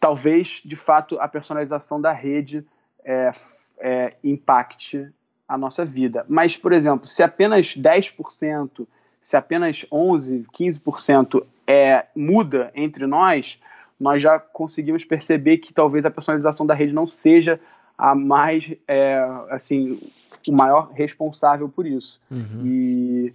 talvez, 0.00 0.60
de 0.64 0.74
fato, 0.74 1.20
a 1.20 1.28
personalização 1.28 2.00
da 2.00 2.10
rede 2.10 2.66
é, 3.04 3.30
é, 3.78 4.16
impacte 4.24 5.08
a 5.50 5.58
nossa 5.58 5.84
vida. 5.84 6.24
Mas, 6.28 6.56
por 6.56 6.72
exemplo, 6.72 7.08
se 7.08 7.24
apenas 7.24 7.76
10%, 7.76 8.86
se 9.20 9.36
apenas 9.36 9.84
11%, 9.92 10.46
15% 10.56 11.44
é, 11.66 12.06
muda 12.14 12.70
entre 12.72 13.04
nós, 13.04 13.58
nós 13.98 14.22
já 14.22 14.38
conseguimos 14.38 15.04
perceber 15.04 15.58
que 15.58 15.74
talvez 15.74 16.04
a 16.04 16.10
personalização 16.10 16.64
da 16.64 16.72
rede 16.72 16.92
não 16.92 17.08
seja 17.08 17.58
a 17.98 18.14
mais, 18.14 18.72
é, 18.86 19.18
assim, 19.50 20.00
o 20.46 20.52
maior 20.52 20.92
responsável 20.92 21.68
por 21.68 21.84
isso. 21.84 22.20
Uhum. 22.30 22.62
E 22.64 23.34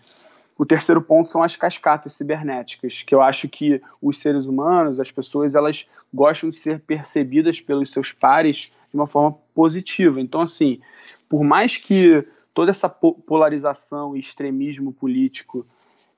o 0.57 0.65
terceiro 0.65 1.01
ponto 1.01 1.27
são 1.27 1.43
as 1.43 1.57
cascatas 1.57 2.13
cibernéticas, 2.13 3.03
que 3.05 3.13
eu 3.13 3.21
acho 3.21 3.49
que 3.49 3.81
os 4.01 4.19
seres 4.19 4.45
humanos, 4.45 5.01
as 5.01 5.11
pessoas, 5.11 5.53
elas 5.53 5.85
gostam 6.13 6.49
de 6.49 6.55
ser 6.55 6.79
percebidas 6.79 7.59
pelos 7.59 7.91
seus 7.91 8.13
pares 8.13 8.71
de 8.89 8.95
uma 8.95 9.05
forma 9.05 9.37
positiva. 9.53 10.21
Então, 10.21 10.39
assim, 10.39 10.79
por 11.35 11.43
mais 11.43 11.75
que 11.75 12.25
toda 12.53 12.71
essa 12.71 12.87
polarização 12.87 14.15
e 14.15 14.21
extremismo 14.21 14.93
político 14.93 15.67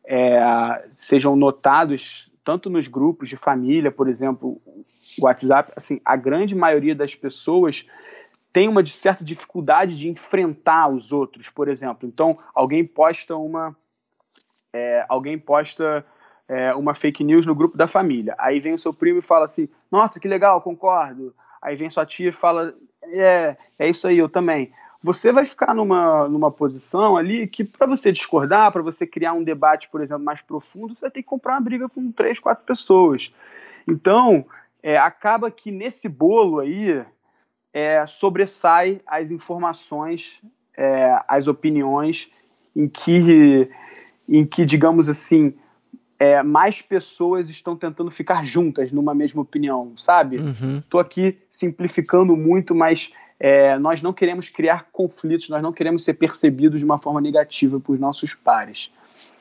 é, 0.05 0.87
sejam 0.95 1.35
notados 1.35 2.31
tanto 2.43 2.69
nos 2.69 2.87
grupos 2.87 3.27
de 3.27 3.35
família, 3.35 3.91
por 3.91 4.07
exemplo, 4.07 4.61
o 5.17 5.25
WhatsApp, 5.25 5.73
assim, 5.75 5.99
a 6.05 6.15
grande 6.15 6.53
maioria 6.53 6.93
das 6.93 7.15
pessoas 7.15 7.83
tem 8.53 8.67
uma 8.67 8.85
certa 8.85 9.23
dificuldade 9.25 9.97
de 9.97 10.07
enfrentar 10.07 10.87
os 10.87 11.11
outros, 11.11 11.49
por 11.49 11.67
exemplo. 11.67 12.07
Então, 12.07 12.37
alguém 12.53 12.85
posta 12.85 13.35
uma 13.35 13.75
é, 14.71 15.03
alguém 15.09 15.39
posta 15.39 16.05
é, 16.47 16.75
uma 16.75 16.93
fake 16.93 17.23
news 17.23 17.43
no 17.47 17.55
grupo 17.55 17.75
da 17.75 17.87
família. 17.87 18.35
Aí 18.37 18.59
vem 18.59 18.75
o 18.75 18.79
seu 18.79 18.93
primo 18.93 19.17
e 19.17 19.23
fala 19.23 19.45
assim: 19.45 19.67
Nossa, 19.91 20.19
que 20.19 20.27
legal, 20.27 20.61
concordo. 20.61 21.33
Aí 21.59 21.75
vem 21.75 21.89
sua 21.89 22.05
tia 22.05 22.29
e 22.29 22.31
fala: 22.31 22.71
É, 23.01 23.57
é 23.79 23.89
isso 23.89 24.07
aí, 24.07 24.19
eu 24.19 24.29
também 24.29 24.71
você 25.01 25.31
vai 25.31 25.45
ficar 25.45 25.73
numa, 25.73 26.27
numa 26.27 26.51
posição 26.51 27.15
ali 27.15 27.47
que, 27.47 27.63
para 27.63 27.87
você 27.87 28.11
discordar, 28.11 28.71
para 28.71 28.81
você 28.81 29.05
criar 29.05 29.33
um 29.33 29.43
debate, 29.43 29.89
por 29.89 30.01
exemplo, 30.01 30.23
mais 30.23 30.41
profundo, 30.41 30.95
você 30.95 31.01
vai 31.01 31.11
ter 31.11 31.21
que 31.21 31.27
comprar 31.27 31.53
uma 31.53 31.61
briga 31.61 31.87
com 31.87 32.11
três, 32.11 32.39
quatro 32.39 32.65
pessoas. 32.65 33.33
Então, 33.87 34.45
é, 34.81 34.97
acaba 34.97 35.51
que 35.51 35.71
nesse 35.71 36.09
bolo 36.09 36.59
aí 36.59 37.03
é, 37.73 38.05
sobressai 38.07 39.01
as 39.05 39.31
informações, 39.31 40.39
é, 40.75 41.19
as 41.27 41.47
opiniões, 41.47 42.31
em 42.75 42.87
que, 42.87 43.69
em 44.27 44.45
que 44.45 44.65
digamos 44.65 45.09
assim, 45.09 45.53
é, 46.19 46.41
mais 46.41 46.81
pessoas 46.81 47.49
estão 47.49 47.75
tentando 47.75 48.09
ficar 48.09 48.43
juntas 48.43 48.91
numa 48.91 49.13
mesma 49.13 49.41
opinião, 49.41 49.93
sabe? 49.95 50.37
Estou 50.37 50.99
uhum. 50.99 51.05
aqui 51.05 51.37
simplificando 51.47 52.35
muito, 52.35 52.73
mas 52.73 53.13
é, 53.39 53.77
nós 53.77 54.01
não 54.01 54.13
queremos 54.13 54.49
criar 54.49 54.87
conflitos, 54.91 55.49
nós 55.49 55.61
não 55.61 55.71
queremos 55.71 56.03
ser 56.03 56.15
percebidos 56.15 56.79
de 56.79 56.85
uma 56.85 56.99
forma 56.99 57.21
negativa 57.21 57.79
por 57.79 57.97
nossos 57.99 58.33
pares. 58.33 58.89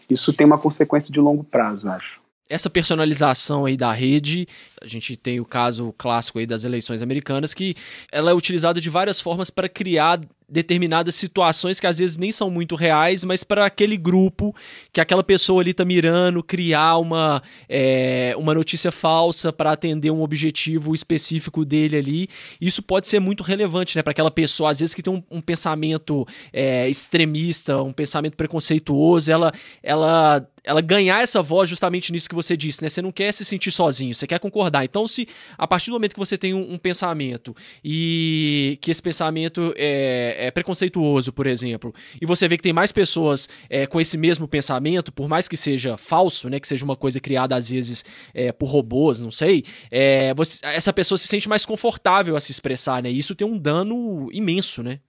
Isso 0.09 0.32
tem 0.32 0.46
uma 0.46 0.59
consequência 0.59 1.12
de 1.12 1.20
longo 1.20 1.42
prazo, 1.42 1.88
acho. 1.88 2.20
Essa 2.48 2.70
personalização 2.70 3.64
aí 3.64 3.76
da 3.76 3.90
rede, 3.90 4.46
a 4.82 4.86
gente 4.86 5.16
tem 5.16 5.40
o 5.40 5.44
caso 5.44 5.94
clássico 5.96 6.38
aí 6.38 6.46
das 6.46 6.64
eleições 6.64 7.02
americanas, 7.02 7.54
que 7.54 7.74
ela 8.12 8.30
é 8.30 8.34
utilizada 8.34 8.80
de 8.80 8.90
várias 8.90 9.20
formas 9.20 9.50
para 9.50 9.68
criar 9.68 10.20
determinadas 10.48 11.14
situações 11.16 11.80
que 11.80 11.86
às 11.86 11.98
vezes 11.98 12.16
nem 12.16 12.30
são 12.30 12.48
muito 12.48 12.76
reais, 12.76 13.24
mas 13.24 13.42
para 13.42 13.66
aquele 13.66 13.96
grupo 13.96 14.54
que 14.92 15.00
aquela 15.00 15.24
pessoa 15.24 15.60
ali 15.60 15.74
tá 15.74 15.84
mirando, 15.84 16.42
criar 16.42 16.98
uma, 16.98 17.42
é, 17.68 18.32
uma 18.38 18.54
notícia 18.54 18.92
falsa 18.92 19.52
para 19.52 19.72
atender 19.72 20.10
um 20.10 20.22
objetivo 20.22 20.94
específico 20.94 21.64
dele 21.64 21.96
ali, 21.96 22.28
isso 22.60 22.80
pode 22.80 23.08
ser 23.08 23.18
muito 23.18 23.42
relevante, 23.42 23.96
né, 23.96 24.02
para 24.02 24.12
aquela 24.12 24.30
pessoa 24.30 24.70
às 24.70 24.78
vezes 24.78 24.94
que 24.94 25.02
tem 25.02 25.12
um, 25.12 25.22
um 25.30 25.40
pensamento 25.40 26.26
é, 26.52 26.88
extremista, 26.88 27.82
um 27.82 27.92
pensamento 27.92 28.36
preconceituoso, 28.36 29.32
ela, 29.32 29.52
ela 29.82 30.46
ela 30.66 30.80
ganhar 30.80 31.22
essa 31.22 31.40
voz 31.40 31.70
justamente 31.70 32.10
nisso 32.12 32.28
que 32.28 32.34
você 32.34 32.56
disse, 32.56 32.82
né? 32.82 32.88
Você 32.88 33.00
não 33.00 33.12
quer 33.12 33.32
se 33.32 33.44
sentir 33.44 33.70
sozinho, 33.70 34.12
você 34.12 34.26
quer 34.26 34.40
concordar. 34.40 34.65
Então, 34.85 35.07
se 35.07 35.29
a 35.57 35.66
partir 35.66 35.90
do 35.90 35.94
momento 35.94 36.14
que 36.14 36.18
você 36.18 36.37
tem 36.37 36.55
um, 36.55 36.74
um 36.74 36.79
pensamento 36.79 37.55
e 37.85 38.79
que 38.81 38.90
esse 38.90 39.02
pensamento 39.02 39.72
é, 39.76 40.46
é, 40.46 40.50
preconceituoso, 40.50 41.33
por 41.33 41.46
exemplo, 41.46 41.94
e 42.20 42.26
você 42.26 42.48
vê 42.48 42.57
que 42.57 42.62
tem 42.62 42.72
mais 42.72 42.92
pessoas 42.92 43.48
é, 43.68 43.87
com 43.87 44.00
esse 44.00 44.16
mesmo 44.16 44.46
pensamento, 44.48 45.12
por 45.12 45.29
mais 45.29 45.48
que 45.48 45.57
seja 45.57 45.96
falso, 45.96 46.48
né, 46.48 46.61
que 46.61 46.68
seja 46.68 46.85
uma 46.85 46.96
coisa 46.96 47.20
criada 47.20 47.57
às 47.57 47.70
vezes 47.70 48.05
é, 48.35 48.52
por 48.52 48.66
robôs, 48.66 49.20
não 49.20 49.31
sei, 49.31 49.64
é, 49.90 50.35
você, 50.35 50.64
essa 50.66 50.92
pessoa 50.92 51.18
se 51.18 51.26
sente 51.26 51.48
mais 51.48 51.64
confortável 51.64 52.37
a 52.37 52.40
se 52.40 52.52
expressar, 52.52 53.02
né? 53.02 53.11
E 53.11 53.18
isso 53.18 53.35
tem 53.35 53.46
um 53.46 53.59
dano 53.59 54.29
imenso, 54.33 54.83
né? 54.83 55.00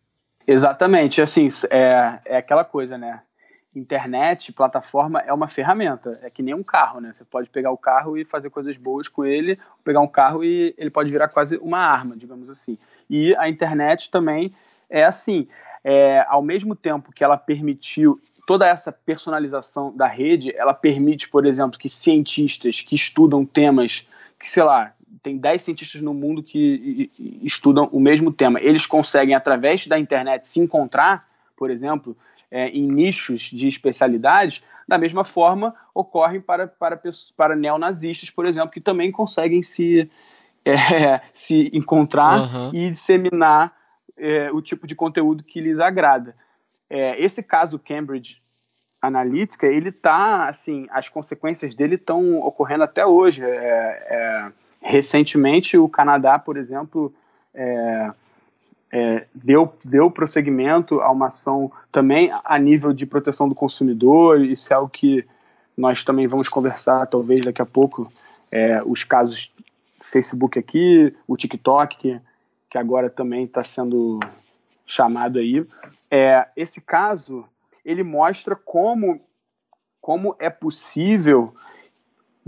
Exatamente, 0.48 1.22
assim, 1.22 1.50
é, 1.70 2.20
é 2.26 2.38
aquela 2.38 2.64
coisa, 2.64 2.98
né? 2.98 3.22
Internet, 3.78 4.52
plataforma 4.52 5.22
é 5.22 5.32
uma 5.32 5.48
ferramenta, 5.48 6.20
é 6.24 6.30
que 6.30 6.42
nem 6.42 6.54
um 6.54 6.64
carro, 6.64 7.00
né? 7.00 7.14
Você 7.14 7.24
pode 7.24 7.50
pegar 7.50 7.72
o 7.72 7.78
carro 7.78 8.18
e 8.18 8.26
fazer 8.26 8.50
coisas 8.50 8.78
boas 8.78 9.08
com 9.08 9.26
ele, 9.26 9.60
pegar 9.84 10.00
um 10.00 10.08
carro 10.08 10.44
e 10.44 10.74
ele 10.78 10.90
pode 10.90 11.12
virar 11.12 11.28
quase 11.28 11.58
uma 11.58 11.80
arma, 11.80 12.16
digamos 12.16 12.50
assim. 12.50 12.78
E 13.10 13.36
a 13.36 13.48
internet 13.48 14.10
também 14.10 14.54
é 14.90 15.04
assim, 15.04 15.48
é, 15.84 16.26
ao 16.28 16.42
mesmo 16.42 16.76
tempo 16.76 17.12
que 17.12 17.24
ela 17.24 17.38
permitiu 17.38 18.20
toda 18.48 18.68
essa 18.68 18.92
personalização 18.92 19.96
da 19.96 20.08
rede, 20.08 20.56
ela 20.56 20.74
permite, 20.74 21.28
por 21.28 21.46
exemplo, 21.46 21.78
que 21.78 21.90
cientistas 21.90 22.82
que 22.82 22.96
estudam 22.96 23.46
temas 23.46 24.08
que, 24.40 24.50
sei 24.50 24.64
lá, 24.64 24.94
tem 25.22 25.38
10 25.38 25.62
cientistas 25.62 26.02
no 26.02 26.14
mundo 26.14 26.42
que 26.42 27.12
estudam 27.44 27.90
o 27.92 28.00
mesmo 28.00 28.32
tema, 28.32 28.62
eles 28.62 28.86
conseguem, 28.86 29.36
através 29.36 29.86
da 29.88 30.00
internet, 30.00 30.48
se 30.48 30.60
encontrar, 30.60 31.28
por 31.58 31.70
exemplo, 31.70 32.16
é, 32.50 32.70
em 32.70 32.88
nichos 32.88 33.42
de 33.42 33.68
especialidades, 33.68 34.64
da 34.88 34.98
mesma 34.98 35.24
forma 35.26 35.76
ocorrem 35.94 36.40
para, 36.40 36.68
para, 36.68 37.00
para 37.36 37.56
neonazistas, 37.56 38.30
por 38.30 38.46
exemplo, 38.46 38.72
que 38.72 38.80
também 38.80 39.12
conseguem 39.12 39.62
se, 39.62 40.10
é, 40.64 41.22
se 41.34 41.70
encontrar 41.74 42.40
uhum. 42.40 42.72
e 42.74 42.90
disseminar 42.90 43.76
é, 44.18 44.52
o 44.52 44.62
tipo 44.62 44.88
de 44.88 44.96
conteúdo 44.96 45.44
que 45.44 45.60
lhes 45.60 45.80
agrada. 45.80 46.36
É, 46.90 47.22
esse 47.22 47.44
caso 47.44 47.78
Cambridge 47.78 48.42
Analytica, 49.02 49.68
ele 49.68 49.92
tá, 49.92 50.48
assim, 50.48 50.88
as 50.90 51.08
consequências 51.08 51.76
dele 51.76 51.96
estão 51.96 52.40
ocorrendo 52.40 52.84
até 52.84 53.06
hoje. 53.06 53.44
É, 53.44 53.48
é, 53.50 54.52
recentemente, 54.82 55.78
o 55.78 55.88
Canadá, 55.88 56.40
por 56.40 56.58
exemplo, 56.58 57.14
é, 58.92 59.26
deu, 59.34 59.74
deu 59.84 60.10
prosseguimento 60.10 61.02
a 61.02 61.12
uma 61.12 61.28
ação 61.28 61.72
também 61.92 62.32
a 62.44 62.58
nível 62.58 62.94
de 62.94 63.06
proteção 63.06 63.48
do 63.50 63.56
consumidor, 63.56 64.42
isso 64.42 64.72
é 64.72 64.76
algo 64.76 64.90
que 64.90 65.26
nós 65.76 66.04
também 66.04 66.28
vamos 66.28 66.50
conversar, 66.50 67.06
talvez 67.06 67.46
daqui 67.46 67.62
a 67.62 67.66
pouco, 67.66 68.12
é, 68.52 68.82
os 68.84 69.04
casos 69.04 69.52
Facebook 70.04 70.58
aqui, 70.58 71.14
o 71.28 71.36
TikTok, 71.36 71.98
que, 71.98 72.22
que 72.70 72.78
agora 72.78 73.10
também 73.10 73.44
está 73.44 73.64
sendo 73.64 74.20
chamado 74.86 75.38
aí. 75.38 75.66
É, 76.10 76.48
esse 76.56 76.80
caso, 76.80 77.46
ele 77.84 78.04
mostra 78.04 78.56
como, 78.56 79.22
como 80.02 80.36
é 80.40 80.50
possível 80.50 81.54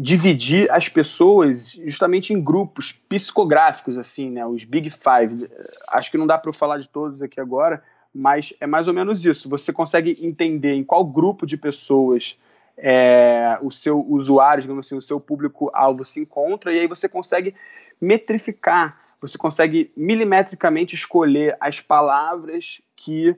dividir 0.02 0.72
as 0.72 0.88
pessoas 0.88 1.74
justamente 1.86 2.32
em 2.32 2.42
grupos 2.42 2.94
psicográficos, 2.94 3.98
assim, 3.98 4.32
né? 4.32 4.46
Os 4.46 4.64
Big 4.64 4.90
Five. 4.90 5.52
Acho 5.90 6.10
que 6.10 6.18
não 6.18 6.26
dá 6.26 6.38
para 6.38 6.48
eu 6.48 6.54
falar 6.54 6.78
de 6.78 6.88
todos 6.88 7.22
aqui 7.22 7.38
agora, 7.38 7.84
mas 8.16 8.54
é 8.62 8.66
mais 8.66 8.88
ou 8.88 8.94
menos 8.94 9.26
isso. 9.26 9.50
Você 9.50 9.74
consegue 9.74 10.18
entender 10.22 10.74
em 10.74 10.86
qual 10.86 11.04
grupo 11.04 11.46
de 11.46 11.58
pessoas 11.58 12.40
é, 12.78 13.58
o 13.62 13.72
seu 13.72 14.00
usuário, 14.10 14.62
digamos 14.62 14.88
assim, 14.88 14.96
o 14.96 15.02
seu 15.02 15.20
público-alvo 15.20 16.06
se 16.06 16.22
encontra, 16.22 16.72
e 16.72 16.80
aí 16.80 16.88
você 16.88 17.10
consegue 17.10 17.54
metrificar, 18.00 18.98
você 19.20 19.38
consegue 19.38 19.92
milimetricamente 19.98 20.96
escolher 20.96 21.58
as 21.60 21.82
palavras 21.82 22.82
que, 22.96 23.36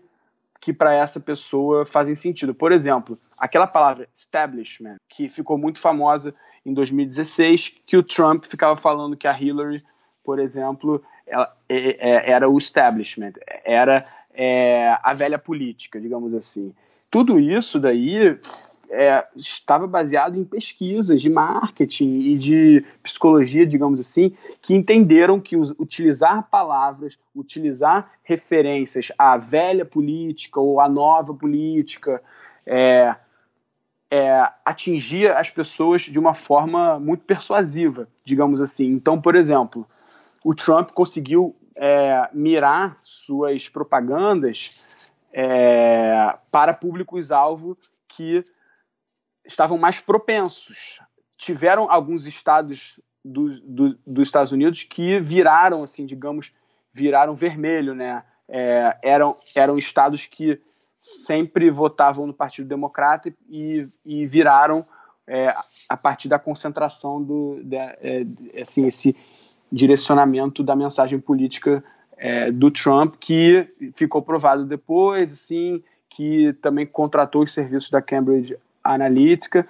que 0.59 0.71
para 0.71 0.93
essa 0.93 1.19
pessoa 1.19 1.87
fazem 1.87 2.13
sentido. 2.13 2.53
Por 2.53 2.71
exemplo, 2.71 3.17
aquela 3.35 3.65
palavra 3.65 4.07
establishment, 4.13 4.97
que 5.09 5.27
ficou 5.27 5.57
muito 5.57 5.79
famosa 5.79 6.35
em 6.65 6.73
2016, 6.73 7.81
que 7.85 7.97
o 7.97 8.03
Trump 8.03 8.45
ficava 8.45 8.75
falando 8.75 9.17
que 9.17 9.27
a 9.27 9.39
Hillary, 9.39 9.83
por 10.23 10.39
exemplo, 10.39 11.03
ela, 11.25 11.55
é, 11.67 12.09
é, 12.09 12.31
era 12.31 12.49
o 12.49 12.57
establishment, 12.57 13.33
era 13.65 14.05
é, 14.33 14.95
a 15.01 15.13
velha 15.13 15.39
política, 15.39 15.99
digamos 15.99 16.33
assim. 16.33 16.73
Tudo 17.09 17.39
isso 17.39 17.79
daí 17.79 18.37
é, 18.89 19.25
estava 19.35 19.87
baseado 19.87 20.37
em 20.37 20.43
pesquisas 20.43 21.21
de 21.21 21.29
marketing 21.29 22.19
e 22.19 22.37
de 22.37 22.85
psicologia, 23.01 23.65
digamos 23.65 23.99
assim, 23.99 24.35
que 24.61 24.73
entenderam 24.75 25.39
que 25.39 25.55
utilizar 25.55 26.47
palavras, 26.49 27.17
utilizar 27.35 28.11
referências 28.23 29.11
à 29.17 29.37
velha 29.37 29.85
política 29.85 30.59
ou 30.59 30.79
à 30.79 30.87
nova 30.87 31.33
política, 31.33 32.21
é, 34.11 34.51
as 35.37 35.49
pessoas 35.49 36.01
de 36.01 36.19
uma 36.19 36.33
forma 36.33 36.99
muito 36.99 37.23
persuasiva, 37.23 38.09
digamos 38.25 38.59
assim. 38.59 38.87
Então, 38.87 39.21
por 39.21 39.35
exemplo, 39.35 39.87
o 40.43 40.53
Trump 40.53 40.91
conseguiu 40.91 41.55
é, 41.75 42.29
mirar 42.33 42.99
suas 43.03 43.69
propagandas 43.69 44.77
é, 45.31 46.35
para 46.51 46.73
públicos-alvo 46.73 47.77
que 48.09 48.45
estavam 49.45 49.77
mais 49.77 50.01
propensos. 50.01 50.99
Tiveram 51.37 51.89
alguns 51.89 52.27
estados 52.27 52.99
do, 53.23 53.61
do, 53.61 53.99
dos 54.05 54.27
Estados 54.27 54.51
Unidos 54.51 54.83
que 54.83 55.21
viraram, 55.21 55.83
assim, 55.83 56.05
digamos, 56.05 56.51
viraram 56.91 57.33
vermelho, 57.33 57.95
né? 57.95 58.23
É, 58.47 58.97
eram, 59.01 59.37
eram 59.55 59.77
estados 59.77 60.25
que 60.25 60.61
sempre 61.01 61.69
votavam 61.71 62.27
no 62.27 62.33
Partido 62.33 62.67
Democrata 62.67 63.33
e, 63.49 63.87
e 64.05 64.25
viraram 64.27 64.85
é, 65.27 65.53
a 65.89 65.97
partir 65.97 66.29
da 66.29 66.37
concentração 66.37 67.21
do, 67.21 67.59
é, 67.73 68.25
assim, 68.61 68.87
esse 68.87 69.15
direcionamento 69.71 70.61
da 70.61 70.75
mensagem 70.75 71.19
política 71.19 71.83
é, 72.17 72.51
do 72.51 72.69
Trump, 72.69 73.15
que 73.19 73.67
ficou 73.95 74.21
provado 74.21 74.65
depois, 74.65 75.33
assim, 75.33 75.83
que 76.07 76.53
também 76.61 76.85
contratou 76.85 77.43
os 77.43 77.53
serviços 77.53 77.89
da 77.89 78.01
Cambridge 78.01 78.55
analítica. 78.83 79.67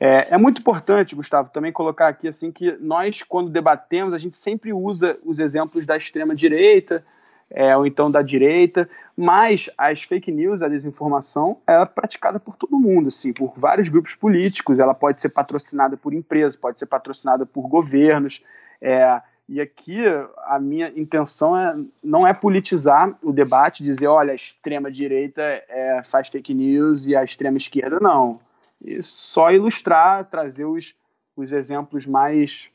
É, 0.00 0.34
é, 0.34 0.38
muito 0.38 0.60
importante, 0.60 1.14
Gustavo, 1.14 1.50
também 1.50 1.70
colocar 1.70 2.08
aqui 2.08 2.26
assim 2.26 2.50
que 2.50 2.76
nós, 2.80 3.22
quando 3.22 3.50
debatemos, 3.50 4.12
a 4.12 4.18
gente 4.18 4.36
sempre 4.36 4.72
usa 4.72 5.16
os 5.24 5.38
exemplos 5.38 5.86
da 5.86 5.96
extrema 5.96 6.34
direita 6.34 7.04
é, 7.48 7.76
ou 7.76 7.86
então 7.86 8.10
da 8.10 8.22
direita, 8.22 8.88
mas 9.16 9.68
as 9.76 10.02
fake 10.02 10.30
news, 10.30 10.62
a 10.62 10.68
desinformação, 10.68 11.58
é 11.66 11.84
praticada 11.84 12.40
por 12.40 12.56
todo 12.56 12.78
mundo, 12.78 13.08
assim, 13.08 13.32
por 13.32 13.52
vários 13.56 13.88
grupos 13.88 14.14
políticos. 14.14 14.78
Ela 14.78 14.94
pode 14.94 15.20
ser 15.20 15.28
patrocinada 15.28 15.96
por 15.96 16.14
empresas, 16.14 16.56
pode 16.56 16.78
ser 16.78 16.86
patrocinada 16.86 17.44
por 17.44 17.68
governos. 17.68 18.44
É, 18.80 19.20
e 19.48 19.60
aqui 19.60 19.98
a 20.46 20.58
minha 20.58 20.92
intenção 20.96 21.56
é, 21.56 21.76
não 22.02 22.26
é 22.26 22.32
politizar 22.32 23.14
o 23.22 23.32
debate, 23.32 23.84
dizer, 23.84 24.06
olha, 24.06 24.32
a 24.32 24.36
extrema 24.36 24.90
direita 24.90 25.42
é, 25.42 26.02
faz 26.04 26.28
fake 26.28 26.54
news 26.54 27.06
e 27.06 27.14
a 27.14 27.22
extrema 27.22 27.58
esquerda 27.58 27.98
não 28.00 28.40
e 28.84 29.02
só 29.02 29.50
ilustrar, 29.52 30.24
trazer 30.28 30.64
os, 30.64 30.94
os 31.36 31.52
exemplos 31.52 32.04
mais 32.04 32.68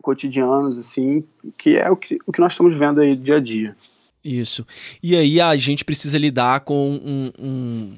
cotidianos, 0.00 0.78
assim, 0.78 1.24
que 1.58 1.76
é 1.76 1.90
o 1.90 1.96
que, 1.96 2.18
o 2.26 2.32
que 2.32 2.40
nós 2.40 2.52
estamos 2.52 2.76
vendo 2.76 3.00
aí 3.00 3.16
dia 3.16 3.36
a 3.36 3.40
dia. 3.40 3.76
Isso. 4.24 4.66
E 5.02 5.16
aí 5.16 5.40
a 5.40 5.56
gente 5.56 5.84
precisa 5.84 6.16
lidar 6.16 6.60
com 6.60 6.90
um, 6.90 7.32
um, 7.38 7.96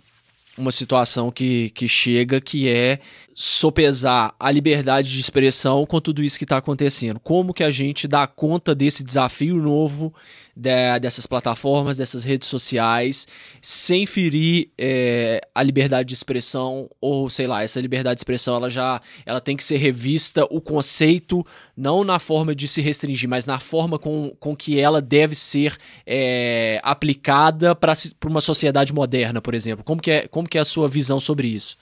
uma 0.56 0.72
situação 0.72 1.30
que, 1.30 1.70
que 1.70 1.88
chega 1.88 2.40
que 2.40 2.68
é 2.68 3.00
sopesar 3.34 4.32
a 4.38 4.50
liberdade 4.50 5.12
de 5.12 5.20
expressão 5.20 5.84
com 5.84 6.00
tudo 6.00 6.22
isso 6.22 6.38
que 6.38 6.44
está 6.44 6.58
acontecendo. 6.58 7.18
Como 7.18 7.52
que 7.52 7.64
a 7.64 7.70
gente 7.70 8.06
dá 8.06 8.26
conta 8.26 8.74
desse 8.74 9.02
desafio 9.02 9.56
novo 9.56 10.14
de, 10.56 11.00
dessas 11.00 11.26
plataformas, 11.26 11.96
dessas 11.96 12.22
redes 12.22 12.48
sociais, 12.48 13.26
sem 13.60 14.06
ferir 14.06 14.70
é, 14.78 15.40
a 15.52 15.62
liberdade 15.62 16.08
de 16.08 16.14
expressão 16.14 16.88
ou 17.00 17.28
sei 17.28 17.46
lá, 17.46 17.64
essa 17.64 17.80
liberdade 17.80 18.16
de 18.16 18.20
expressão 18.20 18.54
ela 18.54 18.70
já 18.70 19.02
ela 19.26 19.40
tem 19.40 19.56
que 19.56 19.64
ser 19.64 19.78
revista 19.78 20.46
o 20.48 20.60
conceito 20.60 21.44
não 21.76 22.04
na 22.04 22.18
forma 22.18 22.54
de 22.54 22.68
se 22.68 22.80
restringir, 22.80 23.28
mas 23.28 23.46
na 23.46 23.58
forma 23.58 23.98
com, 23.98 24.34
com 24.38 24.54
que 24.54 24.78
ela 24.78 25.00
deve 25.00 25.34
ser 25.34 25.76
é, 26.06 26.80
aplicada 26.82 27.74
para 27.74 27.94
uma 28.26 28.40
sociedade 28.40 28.92
moderna, 28.92 29.40
por 29.40 29.54
exemplo. 29.54 29.84
Como 29.84 30.00
que 30.00 30.10
é 30.10 30.28
como 30.28 30.48
que 30.48 30.58
é 30.58 30.60
a 30.60 30.64
sua 30.64 30.88
visão 30.88 31.18
sobre 31.18 31.48
isso? 31.48 31.76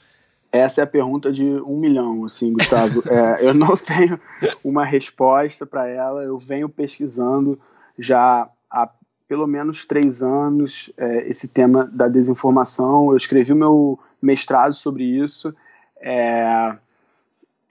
Essa 0.51 0.83
é 0.83 0.85
a 0.85 0.87
pergunta 0.87 1.33
de 1.33 1.45
um 1.45 1.79
milhão, 1.79 2.27
assim, 2.27 2.53
Gustavo. 2.53 3.03
é, 3.09 3.39
eu 3.41 3.55
não 3.55 3.75
tenho 3.75 4.21
uma 4.63 4.85
resposta 4.85 5.65
para 5.65 5.89
ela. 5.89 6.23
Eu 6.23 6.39
venho 6.39 6.69
pesquisando 6.69 7.59
já 7.99 8.47
há 8.71 8.91
pelo 9.27 9.47
menos 9.47 9.87
três 9.87 10.23
anos 10.23 10.93
é, 10.99 11.27
esse 11.27 11.49
tema 11.49 11.89
da 11.91 12.07
desinformação. 12.07 13.11
Eu 13.11 13.17
escrevi 13.17 13.53
o 13.53 13.57
meu 13.57 13.99
mestrado 14.21 14.75
sobre 14.75 15.05
isso. 15.05 15.55
É, 15.99 16.77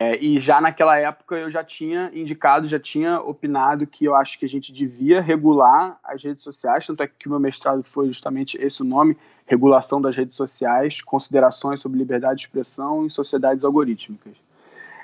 é, 0.04 0.18
e 0.18 0.40
já 0.40 0.60
naquela 0.60 0.98
época 0.98 1.36
eu 1.36 1.52
já 1.52 1.64
tinha 1.64 2.10
indicado, 2.12 2.68
já 2.68 2.80
tinha 2.80 3.22
opinado 3.22 3.86
que 3.86 4.04
eu 4.04 4.16
acho 4.16 4.40
que 4.40 4.46
a 4.46 4.50
gente 4.50 4.74
devia 4.74 5.22
regular 5.22 6.00
as 6.04 6.24
redes 6.24 6.44
sociais, 6.44 6.88
tanto 6.88 7.04
é 7.04 7.08
que 7.08 7.28
o 7.28 7.30
meu 7.30 7.40
mestrado 7.40 7.84
foi 7.84 8.08
justamente 8.08 8.58
esse 8.58 8.82
o 8.82 8.84
nome, 8.84 9.16
regulação 9.46 10.02
das 10.02 10.16
redes 10.16 10.36
sociais, 10.36 11.02
considerações 11.04 11.82
sobre 11.82 12.00
liberdade 12.00 12.40
de 12.40 12.48
expressão 12.48 13.06
em 13.06 13.12
sociedades 13.12 13.64
algorítmicas. 13.64 14.34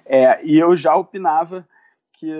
É, 0.03 0.43
e 0.43 0.57
eu 0.57 0.75
já 0.75 0.95
opinava 0.95 1.63
que, 2.13 2.31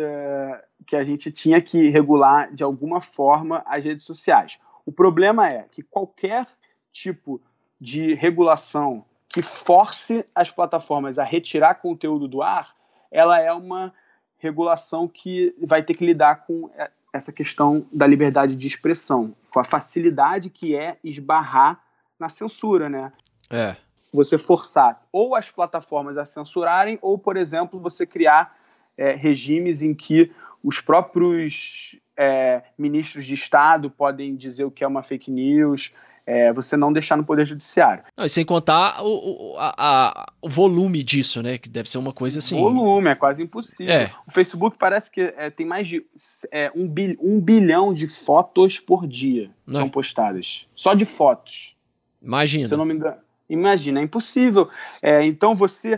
que 0.88 0.96
a 0.96 1.04
gente 1.04 1.32
tinha 1.32 1.62
que 1.62 1.89
regular 1.89 2.52
de 2.52 2.63
alguma 2.63 3.00
forma 3.00 3.62
as 3.67 3.86
redes 3.86 4.04
sociais. 4.04 4.58
O 4.84 4.91
problema 4.91 5.48
é 5.48 5.67
que 5.70 5.84
qualquer 5.84 6.48
tipo 6.91 7.39
de 7.80 8.15
regulação 8.15 9.06
que 9.38 9.41
force 9.43 10.26
as 10.34 10.50
plataformas 10.50 11.19
a 11.19 11.23
retirar 11.23 11.76
conteúdo 11.76 12.28
do 12.28 12.41
ar, 12.41 12.76
ela 13.12 13.39
é 13.39 13.54
uma 13.54 13.93
regulação 14.39 15.08
que 15.08 15.56
vai 15.62 15.84
ter 15.84 15.93
que 15.93 16.04
lidar 16.04 16.47
com 16.47 16.71
essa 17.13 17.32
questão 17.32 17.86
da 17.93 18.08
liberdade 18.08 18.56
de 18.56 18.67
expressão, 18.67 19.36
com 19.52 19.60
a 19.60 19.63
facilidade 19.63 20.50
que 20.50 20.76
é 20.76 20.97
esbarrar 21.04 21.80
na 22.19 22.30
censura, 22.30 22.89
né? 22.89 23.13
É. 23.47 23.76
Você 24.12 24.39
forçar 24.39 25.06
ou 25.12 25.36
as 25.36 25.52
plataformas 25.52 26.17
a 26.17 26.26
censurarem, 26.26 26.97
ou, 27.00 27.15
por 27.15 27.38
exemplo, 27.38 27.80
você 27.80 28.08
criar 28.08 28.58
é, 28.97 29.13
regimes 29.13 29.84
em 29.84 29.93
que 29.93 30.32
os 30.63 30.82
próprios 30.82 31.95
é, 32.17 32.63
ministros 32.76 33.23
de 33.23 33.36
Estado 33.36 33.91
podem 33.91 34.36
dizer 34.36 34.63
o 34.63 34.71
que 34.71 34.84
é 34.84 34.88
uma 34.88 35.04
fake 35.04 35.30
news, 35.30 35.93
é, 36.27 36.51
você 36.51 36.75
não 36.75 36.91
deixar 36.91 37.15
no 37.15 37.23
Poder 37.23 37.45
Judiciário. 37.45 38.03
Não, 38.17 38.25
e 38.25 38.29
sem 38.29 38.43
contar 38.43 39.01
o, 39.01 39.53
o, 39.53 39.57
a, 39.57 39.73
a, 39.77 40.25
o 40.41 40.49
volume 40.49 41.01
disso, 41.01 41.41
né? 41.41 41.57
Que 41.57 41.69
deve 41.69 41.89
ser 41.89 41.97
uma 41.97 42.11
coisa 42.11 42.39
assim. 42.39 42.57
O 42.57 42.63
volume, 42.63 43.09
é 43.09 43.15
quase 43.15 43.41
impossível. 43.41 43.93
É. 43.93 44.11
O 44.27 44.31
Facebook 44.31 44.75
parece 44.77 45.09
que 45.09 45.21
é, 45.21 45.49
tem 45.49 45.65
mais 45.65 45.87
de 45.87 46.05
é, 46.51 46.69
um, 46.75 46.85
bil, 46.85 47.17
um, 47.21 47.39
bilhão 47.39 47.93
de 47.93 48.07
fotos 48.07 48.77
por 48.77 49.07
dia 49.07 49.49
não. 49.65 49.79
são 49.79 49.89
postadas. 49.89 50.67
Só 50.75 50.93
de 50.93 51.05
fotos. 51.05 51.73
Imagina. 52.21 52.67
Se 52.67 52.73
eu 52.73 52.77
não 52.77 52.85
me 52.85 52.93
engano. 52.93 53.15
Imagina, 53.49 54.01
é 54.01 54.03
impossível. 54.03 54.69
É, 55.01 55.23
então 55.23 55.55
você, 55.55 55.97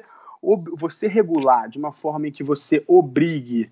você 0.78 1.08
regular 1.08 1.68
de 1.68 1.80
uma 1.80 1.92
forma 1.92 2.28
em 2.28 2.32
que 2.32 2.44
você 2.44 2.84
obrigue, 2.88 3.72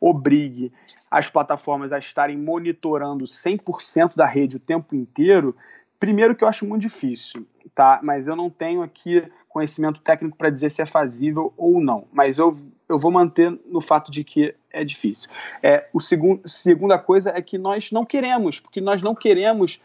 obrigue 0.00 0.72
as 1.10 1.28
plataformas 1.28 1.92
a 1.92 1.98
estarem 1.98 2.36
monitorando 2.36 3.24
100% 3.24 4.14
da 4.14 4.26
rede 4.26 4.56
o 4.56 4.60
tempo 4.60 4.94
inteiro, 4.94 5.56
Primeiro 5.98 6.34
que 6.34 6.44
eu 6.44 6.48
acho 6.48 6.66
muito 6.66 6.82
difícil, 6.82 7.46
tá? 7.74 8.00
Mas 8.02 8.26
eu 8.26 8.36
não 8.36 8.50
tenho 8.50 8.82
aqui 8.82 9.22
conhecimento 9.48 10.00
técnico 10.00 10.36
para 10.36 10.50
dizer 10.50 10.70
se 10.70 10.82
é 10.82 10.86
fazível 10.86 11.52
ou 11.56 11.80
não, 11.80 12.06
mas 12.12 12.38
eu, 12.38 12.54
eu 12.86 12.98
vou 12.98 13.10
manter 13.10 13.58
no 13.64 13.80
fato 13.80 14.10
de 14.12 14.22
que 14.22 14.54
é 14.70 14.84
difícil. 14.84 15.30
É, 15.62 15.88
o 15.94 16.00
segundo, 16.00 16.46
segunda 16.46 16.98
coisa 16.98 17.30
é 17.30 17.40
que 17.40 17.56
nós 17.56 17.90
não 17.90 18.04
queremos, 18.04 18.60
porque 18.60 18.82
nós 18.82 19.00
não 19.00 19.14
queremos 19.14 19.80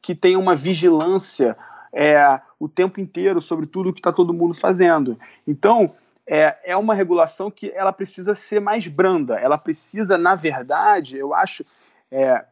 que 0.00 0.14
tenha 0.14 0.38
uma 0.38 0.56
vigilância 0.56 1.54
é, 1.92 2.40
o 2.58 2.68
tempo 2.68 3.00
inteiro 3.00 3.42
sobre 3.42 3.66
tudo 3.66 3.92
que 3.92 4.00
está 4.00 4.12
todo 4.12 4.32
mundo 4.32 4.54
fazendo. 4.54 5.18
Então, 5.46 5.92
é, 6.26 6.56
é 6.64 6.76
uma 6.76 6.94
regulação 6.94 7.50
que 7.50 7.70
ela 7.74 7.92
precisa 7.92 8.34
ser 8.34 8.60
mais 8.60 8.86
branda, 8.86 9.34
ela 9.34 9.58
precisa, 9.58 10.16
na 10.16 10.34
verdade, 10.34 11.16
eu 11.16 11.34
acho, 11.34 11.64
é, 12.10 12.44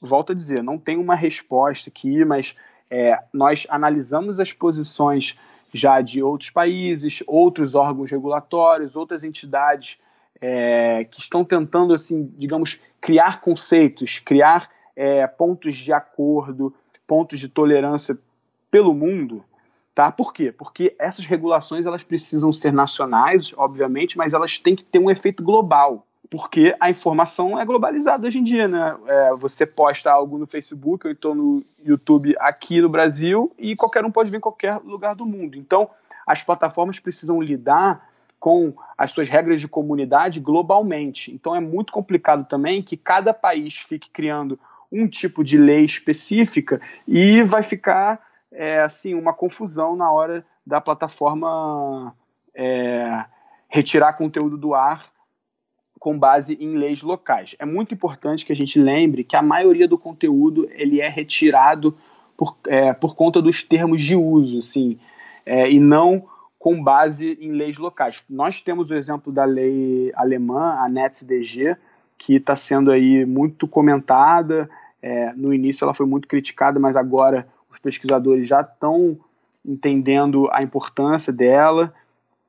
volto 0.00 0.32
a 0.32 0.34
dizer, 0.34 0.62
não 0.62 0.78
tem 0.78 0.96
uma 0.96 1.14
resposta 1.14 1.90
aqui, 1.90 2.24
mas 2.24 2.54
é, 2.90 3.18
nós 3.32 3.66
analisamos 3.68 4.40
as 4.40 4.52
posições 4.52 5.36
já 5.72 6.00
de 6.00 6.22
outros 6.22 6.50
países, 6.50 7.22
outros 7.26 7.74
órgãos 7.74 8.10
regulatórios, 8.10 8.96
outras 8.96 9.22
entidades 9.22 9.98
é, 10.40 11.04
que 11.04 11.20
estão 11.20 11.44
tentando, 11.44 11.92
assim, 11.92 12.32
digamos, 12.38 12.80
criar 13.00 13.40
conceitos, 13.40 14.18
criar 14.18 14.70
é, 14.96 15.26
pontos 15.26 15.76
de 15.76 15.92
acordo, 15.92 16.74
pontos 17.06 17.38
de 17.38 17.48
tolerância 17.48 18.18
pelo 18.70 18.94
mundo, 18.94 19.44
tá? 19.94 20.10
Por 20.10 20.32
quê? 20.32 20.52
Porque 20.52 20.94
essas 20.98 21.26
regulações 21.26 21.86
elas 21.86 22.02
precisam 22.02 22.52
ser 22.52 22.72
nacionais, 22.72 23.52
obviamente, 23.56 24.16
mas 24.16 24.32
elas 24.32 24.58
têm 24.58 24.76
que 24.76 24.84
ter 24.84 24.98
um 24.98 25.10
efeito 25.10 25.42
global 25.42 26.06
porque 26.30 26.74
a 26.78 26.90
informação 26.90 27.58
é 27.58 27.64
globalizada 27.64 28.26
hoje 28.26 28.38
em 28.38 28.44
dia, 28.44 28.68
né? 28.68 28.96
É, 29.06 29.34
você 29.34 29.64
posta 29.64 30.10
algo 30.10 30.36
no 30.36 30.46
Facebook 30.46 31.06
ou 31.06 31.12
então 31.12 31.34
no 31.34 31.64
YouTube 31.82 32.34
aqui 32.38 32.80
no 32.80 32.88
Brasil 32.88 33.52
e 33.58 33.74
qualquer 33.74 34.04
um 34.04 34.10
pode 34.10 34.30
ver 34.30 34.36
em 34.36 34.40
qualquer 34.40 34.78
lugar 34.84 35.14
do 35.14 35.24
mundo. 35.24 35.56
Então, 35.56 35.88
as 36.26 36.42
plataformas 36.42 36.98
precisam 36.98 37.40
lidar 37.40 38.06
com 38.38 38.74
as 38.96 39.10
suas 39.10 39.28
regras 39.28 39.60
de 39.60 39.66
comunidade 39.66 40.38
globalmente. 40.38 41.32
Então, 41.32 41.56
é 41.56 41.60
muito 41.60 41.92
complicado 41.92 42.46
também 42.46 42.82
que 42.82 42.96
cada 42.96 43.32
país 43.32 43.76
fique 43.76 44.10
criando 44.10 44.58
um 44.92 45.08
tipo 45.08 45.42
de 45.42 45.56
lei 45.56 45.84
específica 45.84 46.80
e 47.06 47.42
vai 47.42 47.62
ficar 47.62 48.20
é, 48.52 48.80
assim 48.82 49.14
uma 49.14 49.32
confusão 49.32 49.96
na 49.96 50.10
hora 50.10 50.44
da 50.66 50.80
plataforma 50.80 52.14
é, 52.54 53.24
retirar 53.68 54.12
conteúdo 54.12 54.56
do 54.56 54.74
ar 54.74 55.06
com 55.98 56.18
base 56.18 56.56
em 56.60 56.76
leis 56.76 57.02
locais. 57.02 57.54
É 57.58 57.66
muito 57.66 57.92
importante 57.92 58.46
que 58.46 58.52
a 58.52 58.56
gente 58.56 58.78
lembre 58.78 59.24
que 59.24 59.36
a 59.36 59.42
maioria 59.42 59.88
do 59.88 59.98
conteúdo 59.98 60.68
ele 60.72 61.00
é 61.00 61.08
retirado 61.08 61.96
por, 62.36 62.56
é, 62.66 62.92
por 62.92 63.16
conta 63.16 63.42
dos 63.42 63.62
termos 63.62 64.02
de 64.02 64.14
uso, 64.14 64.58
assim, 64.58 64.98
é, 65.44 65.70
e 65.70 65.80
não 65.80 66.26
com 66.58 66.82
base 66.82 67.38
em 67.40 67.52
leis 67.52 67.78
locais. 67.78 68.22
Nós 68.28 68.60
temos 68.60 68.90
o 68.90 68.94
exemplo 68.94 69.32
da 69.32 69.44
lei 69.44 70.12
alemã, 70.14 70.76
a 70.78 70.88
NetzDG, 70.88 71.76
que 72.16 72.34
está 72.34 72.56
sendo 72.56 72.90
aí 72.90 73.24
muito 73.24 73.66
comentada. 73.66 74.68
É, 75.00 75.32
no 75.34 75.54
início 75.54 75.84
ela 75.84 75.94
foi 75.94 76.06
muito 76.06 76.26
criticada, 76.26 76.80
mas 76.80 76.96
agora 76.96 77.46
os 77.70 77.78
pesquisadores 77.78 78.48
já 78.48 78.60
estão 78.60 79.18
entendendo 79.64 80.48
a 80.52 80.62
importância 80.62 81.32
dela. 81.32 81.94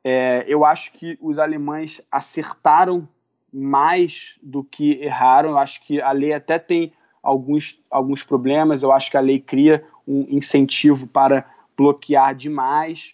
É, 0.04 0.44
eu 0.48 0.66
acho 0.66 0.92
que 0.94 1.18
os 1.22 1.38
alemães 1.38 2.02
acertaram 2.12 3.08
mais 3.52 4.36
do 4.42 4.64
que 4.64 5.02
erraram. 5.02 5.52
Eu 5.52 5.58
acho 5.58 5.82
que 5.86 6.02
a 6.02 6.12
lei 6.12 6.34
até 6.34 6.60
tem 6.60 6.94
alguns, 7.22 7.80
alguns 7.90 8.24
problemas. 8.24 8.84
Eu 8.84 8.92
acho 8.92 9.10
que 9.10 9.18
a 9.18 9.22
lei 9.22 9.40
cria 9.40 9.84
um 10.08 10.26
incentivo 10.30 11.08
para 11.08 11.46
bloquear 11.78 12.36
demais. 12.36 13.14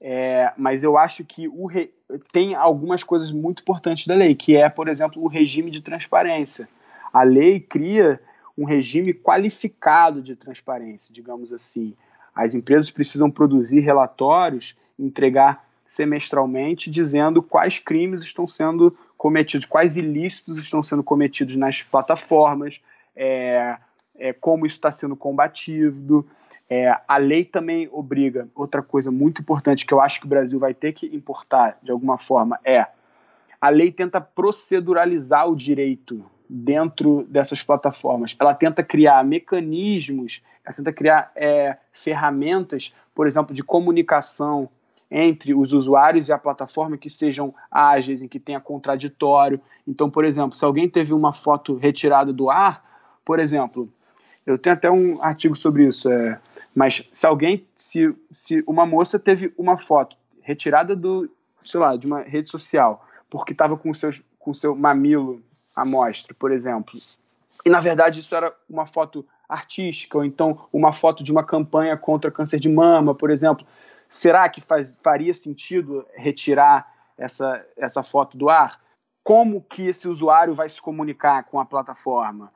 É, 0.00 0.52
mas 0.56 0.84
eu 0.84 0.96
acho 0.96 1.24
que 1.24 1.48
o 1.48 1.66
re... 1.66 1.90
tem 2.32 2.54
algumas 2.54 3.02
coisas 3.02 3.32
muito 3.32 3.62
importantes 3.62 4.06
da 4.06 4.14
lei, 4.14 4.34
que 4.34 4.56
é, 4.56 4.68
por 4.68 4.88
exemplo, 4.88 5.22
o 5.22 5.28
regime 5.28 5.70
de 5.70 5.80
transparência. 5.80 6.68
A 7.12 7.22
lei 7.22 7.58
cria 7.58 8.20
um 8.56 8.64
regime 8.64 9.12
qualificado 9.14 10.22
de 10.22 10.36
transparência, 10.36 11.12
digamos 11.12 11.52
assim. 11.52 11.94
As 12.34 12.54
empresas 12.54 12.90
precisam 12.90 13.30
produzir 13.30 13.80
relatórios, 13.80 14.76
entregar 14.98 15.64
semestralmente, 15.86 16.90
dizendo 16.90 17.42
quais 17.42 17.78
crimes 17.78 18.22
estão 18.22 18.46
sendo 18.46 18.96
cometidos, 19.18 19.66
quais 19.66 19.96
ilícitos 19.96 20.56
estão 20.56 20.82
sendo 20.82 21.02
cometidos 21.02 21.56
nas 21.56 21.82
plataformas, 21.82 22.80
é, 23.16 23.76
é, 24.16 24.32
como 24.32 24.64
isso 24.64 24.76
está 24.76 24.92
sendo 24.92 25.16
combatido. 25.16 26.24
É, 26.70 26.96
a 27.06 27.16
lei 27.16 27.44
também 27.44 27.88
obriga, 27.92 28.48
outra 28.54 28.80
coisa 28.80 29.10
muito 29.10 29.42
importante 29.42 29.84
que 29.84 29.92
eu 29.92 30.00
acho 30.00 30.20
que 30.20 30.26
o 30.26 30.28
Brasil 30.28 30.58
vai 30.60 30.72
ter 30.72 30.92
que 30.92 31.06
importar 31.06 31.78
de 31.82 31.90
alguma 31.90 32.16
forma 32.16 32.60
é 32.64 32.86
a 33.60 33.70
lei 33.70 33.90
tenta 33.90 34.20
proceduralizar 34.20 35.48
o 35.48 35.56
direito 35.56 36.24
dentro 36.48 37.26
dessas 37.28 37.60
plataformas. 37.60 38.36
Ela 38.38 38.54
tenta 38.54 38.84
criar 38.84 39.24
mecanismos, 39.24 40.42
ela 40.64 40.74
tenta 40.76 40.92
criar 40.92 41.32
é, 41.34 41.76
ferramentas, 41.92 42.94
por 43.12 43.26
exemplo, 43.26 43.52
de 43.52 43.64
comunicação 43.64 44.68
entre 45.10 45.54
os 45.54 45.72
usuários 45.72 46.28
e 46.28 46.32
a 46.32 46.38
plataforma 46.38 46.98
que 46.98 47.08
sejam 47.08 47.54
ágeis, 47.70 48.20
em 48.20 48.28
que 48.28 48.38
tenha 48.38 48.60
contraditório. 48.60 49.60
Então, 49.86 50.10
por 50.10 50.24
exemplo, 50.24 50.56
se 50.56 50.64
alguém 50.64 50.88
teve 50.88 51.14
uma 51.14 51.32
foto 51.32 51.76
retirada 51.76 52.32
do 52.32 52.50
ar, 52.50 52.84
por 53.24 53.38
exemplo, 53.38 53.90
eu 54.46 54.58
tenho 54.58 54.74
até 54.74 54.90
um 54.90 55.22
artigo 55.22 55.56
sobre 55.56 55.86
isso, 55.86 56.10
é, 56.10 56.38
mas 56.74 57.06
se 57.12 57.26
alguém, 57.26 57.66
se, 57.76 58.14
se 58.30 58.62
uma 58.66 58.86
moça 58.86 59.18
teve 59.18 59.52
uma 59.56 59.76
foto 59.76 60.16
retirada 60.40 60.94
do, 60.94 61.30
sei 61.62 61.80
lá, 61.80 61.96
de 61.96 62.06
uma 62.06 62.22
rede 62.22 62.48
social, 62.48 63.04
porque 63.28 63.52
estava 63.52 63.76
com 63.76 63.92
seus 63.92 64.22
com 64.38 64.54
seu 64.54 64.74
mamilo 64.74 65.42
à 65.76 65.84
mostra, 65.84 66.34
por 66.38 66.50
exemplo, 66.50 66.98
e 67.64 67.68
na 67.68 67.80
verdade 67.80 68.20
isso 68.20 68.34
era 68.34 68.54
uma 68.68 68.86
foto 68.86 69.26
artística, 69.48 70.16
ou 70.16 70.24
então 70.24 70.66
uma 70.72 70.92
foto 70.92 71.22
de 71.22 71.30
uma 71.30 71.44
campanha 71.44 71.96
contra 71.96 72.30
câncer 72.30 72.58
de 72.58 72.68
mama, 72.68 73.14
por 73.14 73.30
exemplo. 73.30 73.66
Será 74.08 74.48
que 74.48 74.60
faz, 74.60 74.98
faria 75.02 75.34
sentido 75.34 76.06
retirar 76.14 76.90
essa, 77.16 77.64
essa 77.76 78.02
foto 78.02 78.36
do 78.36 78.48
ar? 78.48 78.80
Como 79.22 79.60
que 79.60 79.86
esse 79.86 80.08
usuário 80.08 80.54
vai 80.54 80.68
se 80.68 80.80
comunicar 80.80 81.44
com 81.44 81.60
a 81.60 81.64
plataforma? 81.66 82.50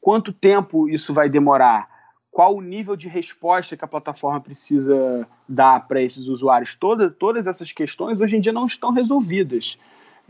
Quanto 0.00 0.32
tempo 0.32 0.88
isso 0.88 1.14
vai 1.14 1.28
demorar? 1.28 1.88
Qual 2.32 2.56
o 2.56 2.60
nível 2.60 2.96
de 2.96 3.06
resposta 3.06 3.76
que 3.76 3.84
a 3.84 3.88
plataforma 3.88 4.40
precisa 4.40 5.28
dar 5.48 5.86
para 5.86 6.02
esses 6.02 6.26
usuários? 6.26 6.74
Toda, 6.74 7.08
todas 7.08 7.46
essas 7.46 7.70
questões 7.70 8.20
hoje 8.20 8.36
em 8.36 8.40
dia 8.40 8.52
não 8.52 8.66
estão 8.66 8.90
resolvidas. 8.90 9.78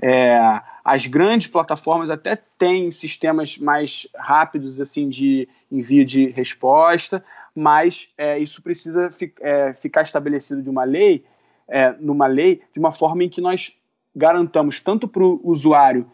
É, 0.03 0.61
as 0.85 1.07
grandes 1.07 1.47
plataformas 1.47 2.11
até 2.11 2.37
têm 2.37 2.91
sistemas 2.91 3.57
mais 3.57 4.07
rápidos 4.15 4.81
assim 4.81 5.09
de 5.09 5.49
envio 5.73 6.05
de 6.05 6.27
resposta, 6.27 7.25
mas 7.55 8.09
é, 8.19 8.39
isso 8.39 8.63
precisa 8.63 9.11
fi, 9.11 9.33
é, 9.41 9.73
ficar 9.75 10.03
estabelecido 10.03 10.63
de 10.63 10.69
uma 10.69 10.85
lei, 10.85 11.25
é, 11.69 11.95
numa 12.01 12.27
lei, 12.27 12.63
de 12.73 12.79
uma 12.79 12.93
forma 12.93 13.25
em 13.25 13.29
que 13.29 13.41
nós 13.41 13.73
garantamos 14.15 14.81
tanto 14.81 15.07
para 15.07 15.23
o 15.23 15.41
usuário 15.45 16.07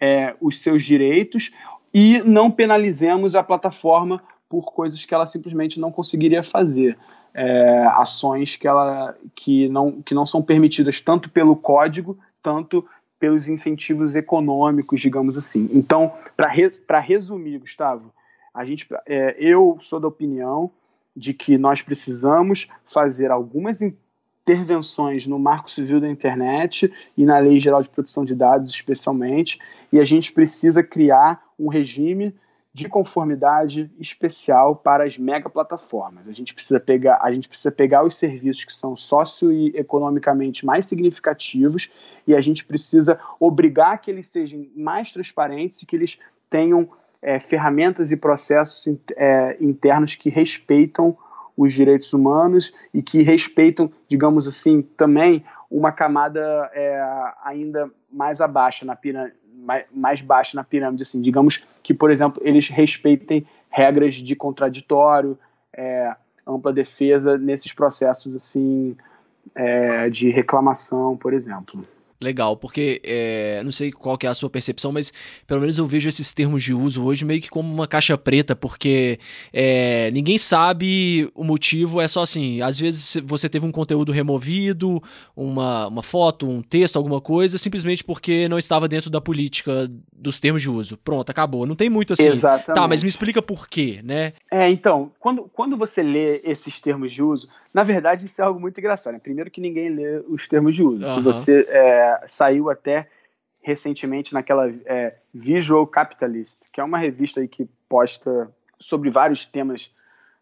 é, 0.00 0.34
os 0.40 0.60
seus 0.60 0.82
direitos 0.82 1.50
e 1.92 2.20
não 2.24 2.50
penalizemos 2.50 3.34
a 3.34 3.42
plataforma 3.42 4.22
por 4.48 4.72
coisas 4.72 5.04
que 5.04 5.14
ela 5.14 5.26
simplesmente 5.26 5.78
não 5.78 5.92
conseguiria 5.92 6.42
fazer. 6.42 6.98
É, 7.32 7.86
ações 7.92 8.56
que, 8.56 8.66
ela, 8.66 9.16
que, 9.36 9.68
não, 9.68 10.02
que 10.02 10.12
não 10.12 10.26
são 10.26 10.42
permitidas 10.42 11.00
tanto 11.00 11.30
pelo 11.30 11.54
código, 11.54 12.18
tanto 12.42 12.84
pelos 13.20 13.46
incentivos 13.46 14.16
econômicos, 14.16 15.00
digamos 15.00 15.36
assim. 15.36 15.68
Então, 15.72 16.12
para 16.36 16.50
re, 16.50 16.72
resumir, 17.04 17.58
Gustavo, 17.58 18.12
a 18.52 18.64
gente, 18.64 18.88
é, 19.06 19.36
eu 19.38 19.78
sou 19.80 20.00
da 20.00 20.08
opinião 20.08 20.72
de 21.20 21.34
que 21.34 21.58
nós 21.58 21.82
precisamos 21.82 22.66
fazer 22.86 23.30
algumas 23.30 23.80
intervenções 23.82 25.26
no 25.26 25.38
Marco 25.38 25.70
Civil 25.70 26.00
da 26.00 26.08
Internet 26.08 26.90
e 27.16 27.24
na 27.26 27.38
Lei 27.38 27.60
Geral 27.60 27.82
de 27.82 27.90
Proteção 27.90 28.24
de 28.24 28.34
Dados, 28.34 28.72
especialmente, 28.72 29.60
e 29.92 30.00
a 30.00 30.04
gente 30.04 30.32
precisa 30.32 30.82
criar 30.82 31.42
um 31.58 31.68
regime 31.68 32.34
de 32.72 32.88
conformidade 32.88 33.90
especial 33.98 34.76
para 34.76 35.04
as 35.04 35.18
megaplataformas. 35.18 36.28
A 36.28 36.32
gente 36.32 36.54
precisa 36.54 36.78
pegar, 36.78 37.18
a 37.20 37.30
gente 37.32 37.48
precisa 37.48 37.70
pegar 37.70 38.04
os 38.04 38.16
serviços 38.16 38.64
que 38.64 38.72
são 38.72 38.96
socio 38.96 39.52
e 39.52 39.68
economicamente 39.76 40.64
mais 40.64 40.86
significativos 40.86 41.90
e 42.26 42.34
a 42.34 42.40
gente 42.40 42.64
precisa 42.64 43.18
obrigar 43.40 44.00
que 44.00 44.10
eles 44.10 44.28
sejam 44.28 44.66
mais 44.74 45.12
transparentes 45.12 45.82
e 45.82 45.86
que 45.86 45.96
eles 45.96 46.18
tenham 46.48 46.88
é, 47.22 47.38
ferramentas 47.38 48.10
e 48.12 48.16
processos 48.16 48.86
é, 49.16 49.56
internos 49.60 50.14
que 50.14 50.30
respeitam 50.30 51.16
os 51.56 51.72
direitos 51.72 52.12
humanos 52.12 52.72
e 52.94 53.02
que 53.02 53.22
respeitam, 53.22 53.90
digamos 54.08 54.48
assim, 54.48 54.82
também 54.96 55.44
uma 55.70 55.92
camada 55.92 56.70
é, 56.72 57.02
ainda 57.44 57.90
mais 58.10 58.40
abaixo 58.40 58.84
na 58.84 58.96
pirâmide, 58.96 59.36
mais, 59.54 59.84
mais 59.92 60.20
baixa 60.22 60.56
na 60.56 60.64
pirâmide, 60.64 61.02
assim, 61.02 61.20
digamos 61.20 61.64
que, 61.82 61.92
por 61.92 62.10
exemplo, 62.10 62.40
eles 62.44 62.68
respeitem 62.68 63.46
regras 63.68 64.16
de 64.16 64.34
contraditório, 64.34 65.38
é, 65.72 66.14
ampla 66.46 66.72
defesa 66.72 67.38
nesses 67.38 67.72
processos 67.72 68.34
assim 68.34 68.96
é, 69.54 70.08
de 70.10 70.30
reclamação, 70.30 71.16
por 71.16 71.32
exemplo. 71.32 71.84
Legal, 72.20 72.54
porque 72.54 73.00
é, 73.02 73.62
não 73.64 73.72
sei 73.72 73.90
qual 73.90 74.18
que 74.18 74.26
é 74.26 74.30
a 74.30 74.34
sua 74.34 74.50
percepção, 74.50 74.92
mas 74.92 75.10
pelo 75.46 75.60
menos 75.60 75.78
eu 75.78 75.86
vejo 75.86 76.06
esses 76.06 76.34
termos 76.34 76.62
de 76.62 76.74
uso 76.74 77.02
hoje 77.02 77.24
meio 77.24 77.40
que 77.40 77.48
como 77.48 77.72
uma 77.72 77.86
caixa 77.86 78.18
preta, 78.18 78.54
porque 78.54 79.18
é, 79.50 80.10
ninguém 80.10 80.36
sabe 80.36 81.30
o 81.34 81.42
motivo, 81.42 81.98
é 81.98 82.06
só 82.06 82.20
assim, 82.20 82.60
às 82.60 82.78
vezes 82.78 83.16
você 83.24 83.48
teve 83.48 83.64
um 83.64 83.72
conteúdo 83.72 84.12
removido, 84.12 85.02
uma, 85.34 85.88
uma 85.88 86.02
foto, 86.02 86.46
um 86.46 86.60
texto, 86.60 86.96
alguma 86.96 87.22
coisa, 87.22 87.56
simplesmente 87.56 88.04
porque 88.04 88.48
não 88.48 88.58
estava 88.58 88.86
dentro 88.86 89.08
da 89.08 89.20
política 89.20 89.90
dos 90.12 90.38
termos 90.38 90.60
de 90.60 90.68
uso. 90.68 90.98
Pronto, 90.98 91.30
acabou. 91.30 91.64
Não 91.64 91.74
tem 91.74 91.88
muito 91.88 92.12
assim. 92.12 92.28
Exatamente. 92.28 92.74
Tá, 92.74 92.86
mas 92.86 93.02
me 93.02 93.08
explica 93.08 93.40
por 93.40 93.66
quê, 93.66 94.00
né? 94.04 94.34
É, 94.50 94.68
então, 94.68 95.10
quando, 95.18 95.50
quando 95.54 95.76
você 95.76 96.02
lê 96.02 96.42
esses 96.44 96.78
termos 96.80 97.12
de 97.12 97.22
uso, 97.22 97.48
na 97.72 97.82
verdade 97.82 98.26
isso 98.26 98.40
é 98.40 98.44
algo 98.44 98.60
muito 98.60 98.78
engraçado. 98.78 99.14
Né? 99.14 99.20
Primeiro 99.20 99.50
que 99.50 99.60
ninguém 99.60 99.88
lê 99.90 100.22
os 100.28 100.48
termos 100.48 100.74
de 100.74 100.82
uso. 100.82 101.04
Uhum. 101.04 101.14
Se 101.14 101.20
você 101.20 101.66
é, 101.68 102.24
saiu 102.26 102.70
até 102.70 103.08
recentemente 103.62 104.32
naquela 104.32 104.68
é, 104.86 105.16
Visual 105.32 105.86
Capitalist, 105.86 106.70
que 106.72 106.80
é 106.80 106.84
uma 106.84 106.98
revista 106.98 107.40
aí 107.40 107.48
que 107.48 107.68
posta 107.88 108.50
sobre 108.78 109.10
vários 109.10 109.44
temas 109.44 109.90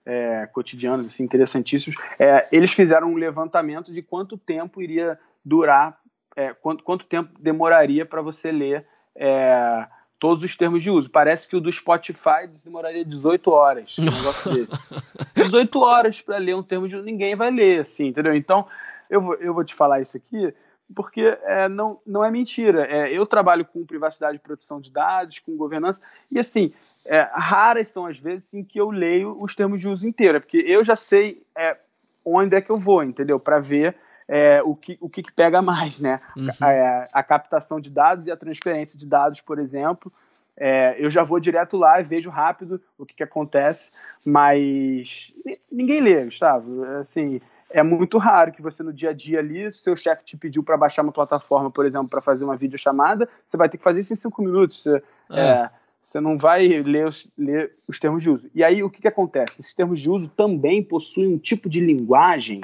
é, 0.06 0.46
cotidianos 0.46 1.06
assim, 1.06 1.24
interessantíssimos, 1.24 2.00
é, 2.18 2.46
eles 2.50 2.72
fizeram 2.72 3.12
um 3.12 3.16
levantamento 3.16 3.92
de 3.92 4.00
quanto 4.00 4.38
tempo 4.38 4.80
iria 4.80 5.18
durar, 5.44 6.00
é, 6.36 6.54
quanto, 6.54 6.84
quanto 6.84 7.04
tempo 7.04 7.30
demoraria 7.38 8.06
para 8.06 8.22
você 8.22 8.50
ler 8.52 8.86
é, 9.14 9.86
todos 10.18 10.42
os 10.44 10.56
termos 10.56 10.82
de 10.82 10.90
uso. 10.90 11.08
Parece 11.08 11.48
que 11.48 11.56
o 11.56 11.60
do 11.60 11.72
Spotify 11.72 12.46
demoraria 12.64 13.04
18 13.04 13.50
horas, 13.50 13.96
um 13.98 14.04
negócio 14.04 14.52
desse. 14.52 14.94
18 15.34 15.78
horas 15.80 16.20
para 16.20 16.38
ler 16.38 16.56
um 16.56 16.62
termo 16.62 16.88
de 16.88 16.96
uso, 16.96 17.04
ninguém 17.04 17.36
vai 17.36 17.50
ler, 17.50 17.82
assim, 17.82 18.06
entendeu? 18.06 18.34
Então, 18.34 18.66
eu 19.08 19.20
vou, 19.20 19.34
eu 19.34 19.54
vou 19.54 19.64
te 19.64 19.74
falar 19.74 20.00
isso 20.00 20.16
aqui 20.16 20.52
porque 20.94 21.38
é, 21.42 21.68
não, 21.68 22.00
não 22.06 22.24
é 22.24 22.30
mentira. 22.30 22.86
É, 22.86 23.12
eu 23.12 23.26
trabalho 23.26 23.64
com 23.64 23.84
privacidade 23.84 24.36
e 24.36 24.40
proteção 24.40 24.80
de 24.80 24.90
dados, 24.90 25.38
com 25.38 25.56
governança, 25.56 26.00
e 26.30 26.38
assim, 26.38 26.72
é, 27.04 27.28
raras 27.32 27.88
são 27.88 28.06
as 28.06 28.18
vezes 28.18 28.52
em 28.54 28.64
que 28.64 28.80
eu 28.80 28.90
leio 28.90 29.36
os 29.40 29.54
termos 29.54 29.80
de 29.80 29.88
uso 29.88 30.06
inteiro, 30.06 30.40
porque 30.40 30.58
eu 30.58 30.82
já 30.82 30.96
sei 30.96 31.42
é, 31.56 31.76
onde 32.24 32.56
é 32.56 32.60
que 32.60 32.70
eu 32.70 32.76
vou, 32.76 33.02
entendeu? 33.02 33.38
Para 33.38 33.60
ver 33.60 33.96
é, 34.28 34.62
o, 34.62 34.76
que, 34.76 34.98
o 35.00 35.08
que, 35.08 35.22
que, 35.22 35.32
pega 35.32 35.62
mais, 35.62 35.98
né? 35.98 36.20
Uhum. 36.36 36.48
A, 36.60 36.70
é, 36.70 37.08
a, 37.12 37.22
captação 37.22 37.80
de 37.80 37.88
dados 37.88 38.26
e 38.26 38.30
a 38.30 38.36
transferência 38.36 38.98
de 38.98 39.06
dados, 39.06 39.40
por 39.40 39.58
exemplo. 39.58 40.12
É, 40.60 40.96
eu 40.98 41.08
já 41.08 41.22
vou 41.22 41.40
direto 41.40 41.76
lá 41.76 42.00
e 42.00 42.04
vejo 42.04 42.28
rápido 42.28 42.80
o 42.98 43.06
que, 43.06 43.14
que 43.14 43.22
acontece, 43.22 43.92
mas 44.24 45.32
ninguém 45.70 46.00
lê, 46.00 46.24
Gustavo. 46.24 46.84
Assim, 47.00 47.40
é 47.70 47.82
muito 47.82 48.18
raro 48.18 48.52
que 48.52 48.60
você 48.60 48.82
no 48.82 48.92
dia 48.92 49.10
a 49.10 49.12
dia 49.12 49.38
ali, 49.38 49.70
seu 49.70 49.96
chefe 49.96 50.24
te 50.24 50.36
pediu 50.36 50.62
para 50.62 50.76
baixar 50.76 51.02
uma 51.02 51.12
plataforma, 51.12 51.70
por 51.70 51.86
exemplo, 51.86 52.08
para 52.08 52.20
fazer 52.20 52.44
uma 52.44 52.56
videochamada, 52.56 53.28
você 53.46 53.56
vai 53.56 53.68
ter 53.68 53.78
que 53.78 53.84
fazer 53.84 54.00
isso 54.00 54.12
em 54.12 54.16
cinco 54.16 54.42
minutos. 54.42 54.82
Você, 54.82 55.02
é. 55.30 55.40
É, 55.40 55.70
você 56.02 56.20
não 56.20 56.36
vai 56.36 56.66
ler 56.66 57.06
os, 57.06 57.28
ler 57.36 57.72
os 57.86 58.00
termos 58.00 58.22
de 58.22 58.30
uso. 58.30 58.50
E 58.54 58.64
aí 58.64 58.82
o 58.82 58.90
que, 58.90 59.00
que 59.00 59.08
acontece? 59.08 59.60
Esses 59.60 59.74
termos 59.74 60.00
de 60.00 60.10
uso 60.10 60.28
também 60.28 60.82
possuem 60.82 61.34
um 61.34 61.38
tipo 61.38 61.68
de 61.68 61.80
linguagem 61.80 62.62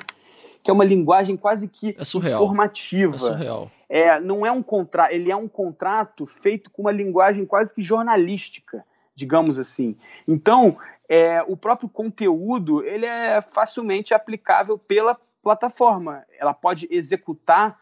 que 0.64 0.70
é 0.70 0.74
uma 0.74 0.84
linguagem 0.84 1.36
quase 1.36 1.68
que 1.68 1.94
é 1.98 2.04
surreal. 2.04 2.42
informativa. 2.42 3.16
É 3.16 3.18
surreal. 3.18 3.70
É, 3.86 4.18
não 4.18 4.46
é 4.46 4.50
um 4.50 4.62
contrato, 4.62 5.12
ele 5.12 5.30
é 5.30 5.36
um 5.36 5.46
contrato 5.46 6.26
feito 6.26 6.70
com 6.70 6.82
uma 6.82 6.90
linguagem 6.90 7.44
quase 7.44 7.72
que 7.72 7.82
jornalística, 7.82 8.82
digamos 9.14 9.58
assim. 9.58 9.94
Então, 10.26 10.78
é, 11.06 11.44
o 11.46 11.54
próprio 11.54 11.88
conteúdo 11.88 12.82
ele 12.82 13.04
é 13.04 13.42
facilmente 13.42 14.14
aplicável 14.14 14.78
pela 14.78 15.16
plataforma. 15.42 16.24
Ela 16.40 16.54
pode 16.54 16.88
executar 16.90 17.78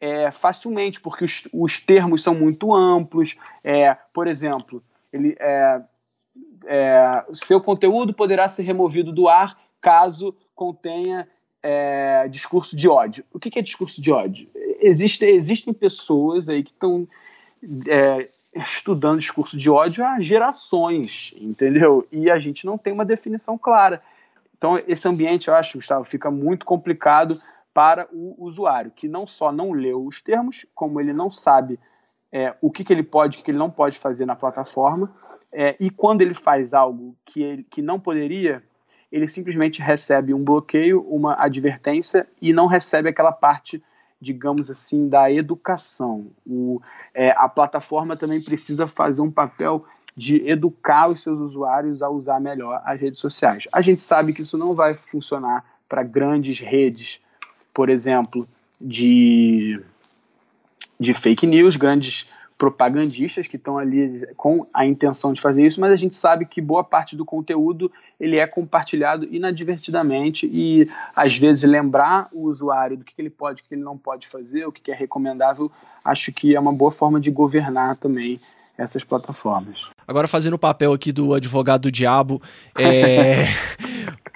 é, 0.00 0.28
facilmente, 0.32 1.00
porque 1.00 1.24
os, 1.24 1.48
os, 1.52 1.78
termos 1.78 2.20
são 2.24 2.34
muito 2.34 2.74
amplos. 2.74 3.36
É, 3.62 3.96
por 4.12 4.26
exemplo, 4.26 4.82
ele, 5.12 5.36
é, 5.38 5.80
é, 6.66 7.24
seu 7.32 7.60
conteúdo 7.60 8.12
poderá 8.12 8.48
ser 8.48 8.64
removido 8.64 9.12
do 9.12 9.28
ar 9.28 9.56
caso 9.80 10.36
contenha 10.54 11.28
é, 11.66 12.28
discurso 12.28 12.76
de 12.76 12.86
ódio. 12.86 13.24
O 13.32 13.40
que, 13.40 13.50
que 13.50 13.58
é 13.58 13.62
discurso 13.62 13.98
de 13.98 14.12
ódio? 14.12 14.46
Existe, 14.80 15.24
existem 15.24 15.72
pessoas 15.72 16.50
aí 16.50 16.62
que 16.62 16.72
estão 16.72 17.08
é, 17.88 18.28
estudando 18.54 19.18
discurso 19.18 19.56
de 19.56 19.70
ódio 19.70 20.04
há 20.04 20.20
gerações, 20.20 21.32
entendeu? 21.38 22.06
E 22.12 22.30
a 22.30 22.38
gente 22.38 22.66
não 22.66 22.76
tem 22.76 22.92
uma 22.92 23.04
definição 23.04 23.56
clara. 23.56 24.02
Então, 24.58 24.78
esse 24.86 25.08
ambiente, 25.08 25.48
eu 25.48 25.54
acho, 25.54 25.78
Gustavo, 25.78 26.04
fica 26.04 26.30
muito 26.30 26.66
complicado 26.66 27.40
para 27.72 28.06
o 28.12 28.36
usuário, 28.38 28.92
que 28.94 29.08
não 29.08 29.26
só 29.26 29.50
não 29.50 29.72
leu 29.72 30.04
os 30.04 30.20
termos, 30.20 30.66
como 30.74 31.00
ele 31.00 31.14
não 31.14 31.30
sabe 31.30 31.80
é, 32.30 32.54
o 32.60 32.70
que, 32.70 32.84
que 32.84 32.92
ele 32.92 33.02
pode, 33.02 33.38
o 33.38 33.42
que 33.42 33.50
ele 33.50 33.58
não 33.58 33.70
pode 33.70 33.98
fazer 33.98 34.26
na 34.26 34.36
plataforma, 34.36 35.10
é, 35.50 35.76
e 35.80 35.88
quando 35.88 36.20
ele 36.20 36.34
faz 36.34 36.74
algo 36.74 37.16
que, 37.24 37.42
ele, 37.42 37.64
que 37.64 37.80
não 37.80 37.98
poderia, 37.98 38.62
ele 39.14 39.28
simplesmente 39.28 39.80
recebe 39.80 40.34
um 40.34 40.42
bloqueio, 40.42 41.00
uma 41.02 41.40
advertência 41.40 42.26
e 42.42 42.52
não 42.52 42.66
recebe 42.66 43.08
aquela 43.08 43.30
parte, 43.30 43.80
digamos 44.20 44.68
assim, 44.68 45.08
da 45.08 45.30
educação. 45.30 46.26
O, 46.44 46.82
é, 47.14 47.30
a 47.30 47.48
plataforma 47.48 48.16
também 48.16 48.42
precisa 48.42 48.88
fazer 48.88 49.22
um 49.22 49.30
papel 49.30 49.86
de 50.16 50.44
educar 50.48 51.06
os 51.06 51.22
seus 51.22 51.38
usuários 51.38 52.02
a 52.02 52.10
usar 52.10 52.40
melhor 52.40 52.82
as 52.84 53.00
redes 53.00 53.20
sociais. 53.20 53.68
A 53.72 53.80
gente 53.80 54.02
sabe 54.02 54.32
que 54.32 54.42
isso 54.42 54.58
não 54.58 54.74
vai 54.74 54.94
funcionar 54.94 55.64
para 55.88 56.02
grandes 56.02 56.58
redes, 56.58 57.20
por 57.72 57.88
exemplo, 57.88 58.48
de, 58.80 59.80
de 60.98 61.14
fake 61.14 61.46
news, 61.46 61.76
grandes 61.76 62.28
propagandistas 62.64 63.46
que 63.46 63.56
estão 63.56 63.76
ali 63.76 64.26
com 64.38 64.66
a 64.72 64.86
intenção 64.86 65.34
de 65.34 65.40
fazer 65.40 65.66
isso, 65.66 65.78
mas 65.78 65.92
a 65.92 65.96
gente 65.96 66.16
sabe 66.16 66.46
que 66.46 66.62
boa 66.62 66.82
parte 66.82 67.14
do 67.14 67.22
conteúdo 67.22 67.92
ele 68.18 68.38
é 68.38 68.46
compartilhado 68.46 69.28
inadvertidamente 69.30 70.46
e 70.50 70.88
às 71.14 71.36
vezes 71.36 71.68
lembrar 71.68 72.26
o 72.32 72.44
usuário 72.44 72.96
do 72.96 73.04
que, 73.04 73.12
ele 73.18 73.28
pode, 73.28 73.60
o 73.60 73.64
que 73.66 73.74
ele 73.74 73.82
não 73.82 73.98
pode 73.98 74.26
fazer, 74.28 74.64
o 74.64 74.72
que, 74.72 74.90
é 74.90 74.94
recomendável, 74.94 75.70
acho 76.02 76.32
que 76.32 76.56
é 76.56 76.60
uma 76.60 76.72
boa 76.72 76.90
forma 76.90 77.20
de 77.20 77.30
governar 77.30 77.96
também 77.96 78.40
essas 78.78 79.04
plataformas. 79.04 79.86
Agora 80.08 80.26
fazendo 80.26 80.54
o 80.54 80.58
papel 80.58 80.94
aqui 80.94 81.12
do 81.12 81.34
advogado 81.34 81.82
do 81.82 81.92
diabo, 81.92 82.40
é... 82.78 83.44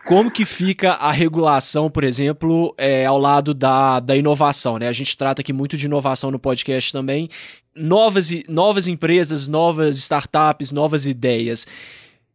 como 0.08 0.30
que 0.30 0.46
fica 0.46 0.92
a 0.92 1.12
regulação, 1.12 1.90
por 1.90 2.02
exemplo, 2.02 2.74
é, 2.78 3.04
ao 3.04 3.18
lado 3.18 3.52
da, 3.52 4.00
da 4.00 4.16
inovação, 4.16 4.78
né? 4.78 4.88
A 4.88 4.92
gente 4.92 5.16
trata 5.18 5.42
aqui 5.42 5.52
muito 5.52 5.76
de 5.76 5.84
inovação 5.84 6.30
no 6.30 6.38
podcast 6.38 6.90
também, 6.90 7.28
novas, 7.76 8.30
novas 8.48 8.88
empresas, 8.88 9.46
novas 9.46 9.98
startups, 9.98 10.72
novas 10.72 11.06
ideias. 11.06 11.66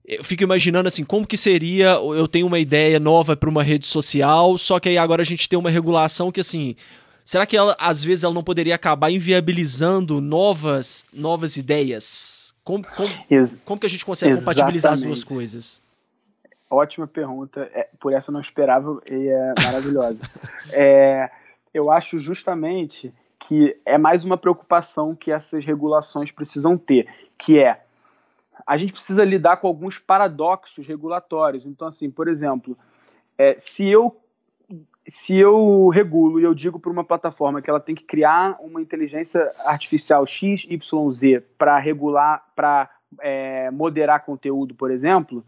Eu 0.05 0.23
fico 0.23 0.43
imaginando 0.43 0.87
assim, 0.87 1.03
como 1.03 1.25
que 1.25 1.35
seria, 1.35 1.93
eu 1.93 2.27
tenho 2.27 2.45
uma 2.45 2.59
ideia 2.59 2.99
nova 2.99 3.35
para 3.35 3.49
uma 3.49 3.63
rede 3.63 3.87
social, 3.87 4.55
só 4.59 4.79
que 4.79 4.89
aí 4.89 4.97
agora 4.97 5.23
a 5.23 5.25
gente 5.25 5.49
tem 5.49 5.57
uma 5.57 5.71
regulação 5.71 6.31
que 6.31 6.41
assim, 6.41 6.75
será 7.25 7.43
que 7.43 7.57
ela, 7.57 7.75
às 7.79 8.03
vezes 8.03 8.23
ela 8.23 8.35
não 8.35 8.43
poderia 8.43 8.75
acabar 8.75 9.09
inviabilizando 9.09 10.21
novas, 10.21 11.05
novas 11.11 11.57
ideias? 11.57 12.53
Como, 12.63 12.85
como, 12.95 13.09
como 13.65 13.79
que 13.79 13.87
a 13.87 13.89
gente 13.89 14.05
consegue 14.05 14.33
Exatamente. 14.33 14.55
compatibilizar 14.57 14.93
as 14.93 15.01
duas 15.01 15.23
coisas? 15.23 15.82
Ótima 16.73 17.05
pergunta, 17.05 17.69
é, 17.73 17.87
por 17.99 18.13
essa 18.13 18.31
eu 18.31 18.33
não 18.33 18.39
esperava 18.39 18.99
e 19.09 19.27
é 19.27 19.53
maravilhosa. 19.63 20.23
é, 20.73 21.29
eu 21.73 21.91
acho 21.91 22.19
justamente 22.19 23.13
que 23.39 23.77
é 23.85 23.97
mais 23.97 24.23
uma 24.23 24.37
preocupação 24.37 25.15
que 25.15 25.31
essas 25.31 25.63
regulações 25.63 26.31
precisam 26.31 26.77
ter, 26.77 27.07
que 27.37 27.59
é 27.59 27.81
a 28.65 28.77
gente 28.77 28.93
precisa 28.93 29.23
lidar 29.23 29.57
com 29.57 29.67
alguns 29.67 29.99
paradoxos 29.99 30.87
regulatórios. 30.87 31.65
Então, 31.65 31.87
assim, 31.87 32.09
por 32.09 32.27
exemplo, 32.27 32.77
é, 33.37 33.55
se 33.57 33.87
eu 33.87 34.19
se 35.05 35.35
eu 35.35 35.89
regulo 35.89 36.39
e 36.39 36.43
eu 36.43 36.53
digo 36.53 36.79
para 36.79 36.89
uma 36.89 37.03
plataforma 37.03 37.61
que 37.61 37.69
ela 37.69 37.79
tem 37.79 37.93
que 37.93 38.05
criar 38.05 38.57
uma 38.61 38.81
inteligência 38.81 39.51
artificial 39.59 40.25
XYZ 40.25 41.43
para 41.57 41.77
regular, 41.77 42.45
para 42.55 42.89
é, 43.19 43.69
moderar 43.69 44.23
conteúdo, 44.23 44.73
por 44.73 44.89
exemplo, 44.89 45.43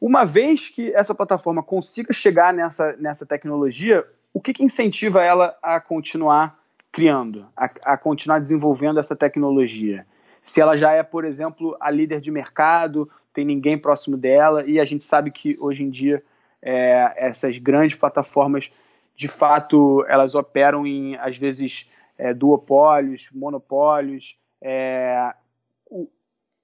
uma 0.00 0.24
vez 0.24 0.68
que 0.68 0.92
essa 0.94 1.14
plataforma 1.14 1.62
consiga 1.62 2.12
chegar 2.12 2.52
nessa, 2.52 2.94
nessa 2.96 3.24
tecnologia, 3.24 4.06
o 4.32 4.40
que, 4.40 4.52
que 4.52 4.64
incentiva 4.64 5.22
ela 5.22 5.56
a 5.62 5.80
continuar 5.80 6.58
criando, 6.92 7.46
a, 7.56 7.70
a 7.82 7.96
continuar 7.96 8.38
desenvolvendo 8.38 9.00
essa 9.00 9.16
tecnologia. 9.16 10.06
Se 10.42 10.60
ela 10.60 10.76
já 10.76 10.92
é, 10.92 11.02
por 11.02 11.24
exemplo, 11.24 11.76
a 11.80 11.90
líder 11.90 12.20
de 12.20 12.30
mercado, 12.30 13.10
tem 13.32 13.44
ninguém 13.44 13.76
próximo 13.76 14.16
dela, 14.16 14.64
e 14.66 14.80
a 14.80 14.84
gente 14.84 15.04
sabe 15.04 15.30
que 15.30 15.56
hoje 15.60 15.82
em 15.82 15.90
dia 15.90 16.22
é, 16.62 17.12
essas 17.16 17.58
grandes 17.58 17.96
plataformas, 17.96 18.70
de 19.14 19.28
fato, 19.28 20.04
elas 20.08 20.34
operam 20.34 20.86
em, 20.86 21.16
às 21.16 21.36
vezes, 21.36 21.88
é, 22.18 22.34
duopólios, 22.34 23.28
monopólios. 23.32 24.38
É, 24.60 25.34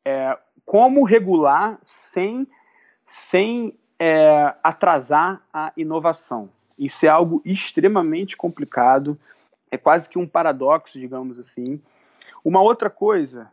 é, 0.04 0.38
como 0.64 1.04
regular 1.04 1.78
sem, 1.82 2.46
sem 3.12 3.74
é, 3.98 4.54
atrasar 4.62 5.42
a 5.52 5.70
inovação? 5.76 6.48
Isso 6.78 7.04
é 7.04 7.10
algo 7.10 7.42
extremamente 7.44 8.36
complicado, 8.36 9.18
é 9.70 9.76
quase 9.76 10.08
que 10.08 10.18
um 10.18 10.26
paradoxo, 10.26 10.98
digamos 10.98 11.38
assim. 11.38 11.78
Uma 12.42 12.62
outra 12.62 12.88
coisa, 12.88 13.52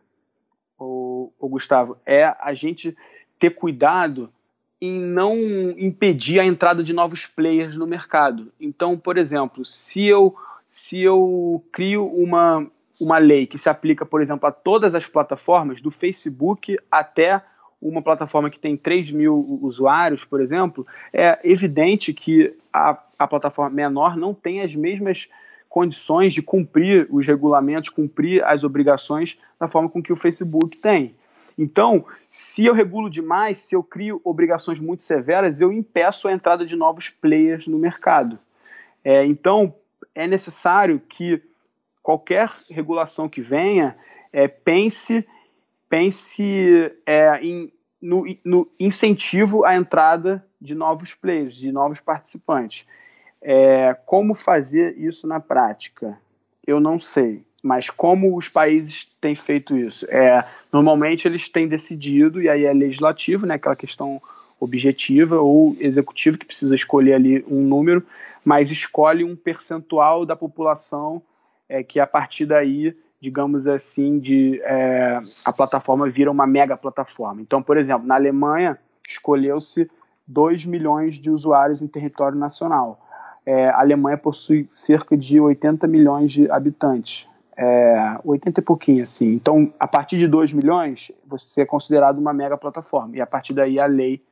o, 0.78 1.30
o 1.38 1.46
Gustavo, 1.46 1.98
é 2.06 2.34
a 2.40 2.54
gente 2.54 2.96
ter 3.38 3.50
cuidado 3.50 4.32
em 4.80 4.98
não 4.98 5.36
impedir 5.76 6.40
a 6.40 6.46
entrada 6.46 6.82
de 6.82 6.94
novos 6.94 7.26
players 7.26 7.76
no 7.76 7.86
mercado. 7.86 8.50
Então, 8.58 8.98
por 8.98 9.18
exemplo, 9.18 9.66
se 9.66 10.06
eu, 10.06 10.34
se 10.66 11.02
eu 11.02 11.62
crio 11.70 12.06
uma, 12.06 12.66
uma 12.98 13.18
lei 13.18 13.46
que 13.46 13.58
se 13.58 13.68
aplica, 13.68 14.06
por 14.06 14.22
exemplo, 14.22 14.48
a 14.48 14.52
todas 14.52 14.94
as 14.94 15.06
plataformas, 15.06 15.82
do 15.82 15.90
Facebook 15.90 16.78
até 16.90 17.42
uma 17.80 18.02
plataforma 18.02 18.50
que 18.50 18.58
tem 18.58 18.76
3 18.76 19.10
mil 19.10 19.58
usuários, 19.62 20.24
por 20.24 20.40
exemplo, 20.40 20.86
é 21.12 21.38
evidente 21.42 22.12
que 22.12 22.54
a, 22.72 22.98
a 23.18 23.26
plataforma 23.26 23.74
menor 23.74 24.16
não 24.16 24.34
tem 24.34 24.60
as 24.60 24.74
mesmas 24.74 25.28
condições 25.68 26.34
de 26.34 26.42
cumprir 26.42 27.06
os 27.10 27.26
regulamentos, 27.26 27.88
cumprir 27.88 28.44
as 28.44 28.64
obrigações 28.64 29.38
da 29.58 29.68
forma 29.68 29.88
com 29.88 30.02
que 30.02 30.12
o 30.12 30.16
Facebook 30.16 30.76
tem. 30.76 31.14
Então, 31.56 32.04
se 32.28 32.64
eu 32.64 32.74
regulo 32.74 33.08
demais, 33.08 33.58
se 33.58 33.74
eu 33.74 33.82
crio 33.82 34.20
obrigações 34.24 34.80
muito 34.80 35.02
severas, 35.02 35.60
eu 35.60 35.72
impeço 35.72 36.26
a 36.26 36.32
entrada 36.32 36.66
de 36.66 36.74
novos 36.74 37.08
players 37.08 37.66
no 37.66 37.78
mercado. 37.78 38.38
É, 39.04 39.24
então, 39.24 39.74
é 40.14 40.26
necessário 40.26 41.00
que 41.08 41.40
qualquer 42.02 42.50
regulação 42.68 43.28
que 43.28 43.40
venha 43.40 43.96
é, 44.32 44.48
pense 44.48 45.26
pense 45.90 46.92
é, 47.04 47.44
em, 47.44 47.72
no, 48.00 48.24
no, 48.44 48.70
incentivo 48.78 49.64
à 49.64 49.74
entrada 49.74 50.42
de 50.60 50.74
novos 50.74 51.12
players, 51.12 51.56
de 51.56 51.72
novos 51.72 51.98
participantes. 52.00 52.86
É, 53.42 53.94
como 54.06 54.34
fazer 54.34 54.96
isso 54.96 55.26
na 55.26 55.40
prática? 55.40 56.16
Eu 56.64 56.78
não 56.78 56.98
sei, 56.98 57.42
mas 57.62 57.90
como 57.90 58.36
os 58.36 58.48
países 58.48 59.08
têm 59.20 59.34
feito 59.34 59.76
isso? 59.76 60.06
É, 60.08 60.46
normalmente 60.72 61.26
eles 61.26 61.48
têm 61.48 61.66
decidido, 61.66 62.40
e 62.40 62.48
aí 62.48 62.64
é 62.64 62.72
legislativo, 62.72 63.44
né, 63.44 63.54
aquela 63.54 63.74
questão 63.74 64.22
objetiva, 64.60 65.40
ou 65.40 65.76
executivo 65.80 66.38
que 66.38 66.46
precisa 66.46 66.74
escolher 66.74 67.14
ali 67.14 67.44
um 67.48 67.62
número, 67.62 68.06
mas 68.44 68.70
escolhe 68.70 69.24
um 69.24 69.34
percentual 69.34 70.24
da 70.24 70.36
população 70.36 71.20
é, 71.68 71.82
que 71.82 71.98
a 71.98 72.06
partir 72.06 72.46
daí 72.46 72.94
digamos 73.20 73.66
assim, 73.66 74.18
de 74.18 74.60
é, 74.62 75.20
a 75.44 75.52
plataforma 75.52 76.08
vira 76.08 76.30
uma 76.30 76.46
mega 76.46 76.76
plataforma. 76.76 77.42
Então, 77.42 77.62
por 77.62 77.76
exemplo, 77.76 78.06
na 78.06 78.14
Alemanha 78.14 78.78
escolheu-se 79.06 79.90
2 80.26 80.64
milhões 80.64 81.16
de 81.16 81.30
usuários 81.30 81.82
em 81.82 81.86
território 81.86 82.38
nacional. 82.38 83.06
É, 83.44 83.68
a 83.68 83.80
Alemanha 83.80 84.16
possui 84.16 84.68
cerca 84.70 85.16
de 85.16 85.40
80 85.40 85.86
milhões 85.86 86.32
de 86.32 86.50
habitantes. 86.50 87.28
É, 87.56 88.18
80 88.24 88.60
e 88.60 88.62
pouquinho, 88.62 89.02
assim. 89.02 89.32
Então, 89.32 89.70
a 89.78 89.86
partir 89.86 90.16
de 90.16 90.26
2 90.26 90.54
milhões, 90.54 91.12
você 91.26 91.62
é 91.62 91.66
considerado 91.66 92.18
uma 92.18 92.32
mega 92.32 92.56
plataforma. 92.56 93.16
E 93.16 93.20
a 93.20 93.26
partir 93.26 93.52
daí 93.52 93.78
a 93.78 93.84
lei 93.84 94.22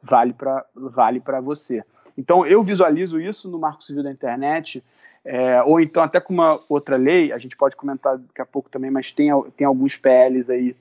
vale 0.00 0.32
para 0.32 0.64
vale 0.74 1.20
você. 1.42 1.82
Então, 2.16 2.46
eu 2.46 2.62
visualizo 2.62 3.20
isso 3.20 3.50
no 3.50 3.58
Marco 3.58 3.82
Civil 3.82 4.04
da 4.04 4.10
Internet 4.12 4.84
é, 5.28 5.60
ou 5.64 5.80
então 5.80 6.04
até 6.04 6.20
com 6.20 6.32
uma 6.32 6.60
outra 6.68 6.96
lei, 6.96 7.32
a 7.32 7.38
gente 7.38 7.56
pode 7.56 7.74
comentar 7.74 8.16
daqui 8.16 8.40
a 8.40 8.46
pouco 8.46 8.70
também, 8.70 8.92
mas 8.92 9.10
tem, 9.10 9.28
tem 9.56 9.66
alguns 9.66 9.96
PLs 9.96 10.48
aí 10.48 10.76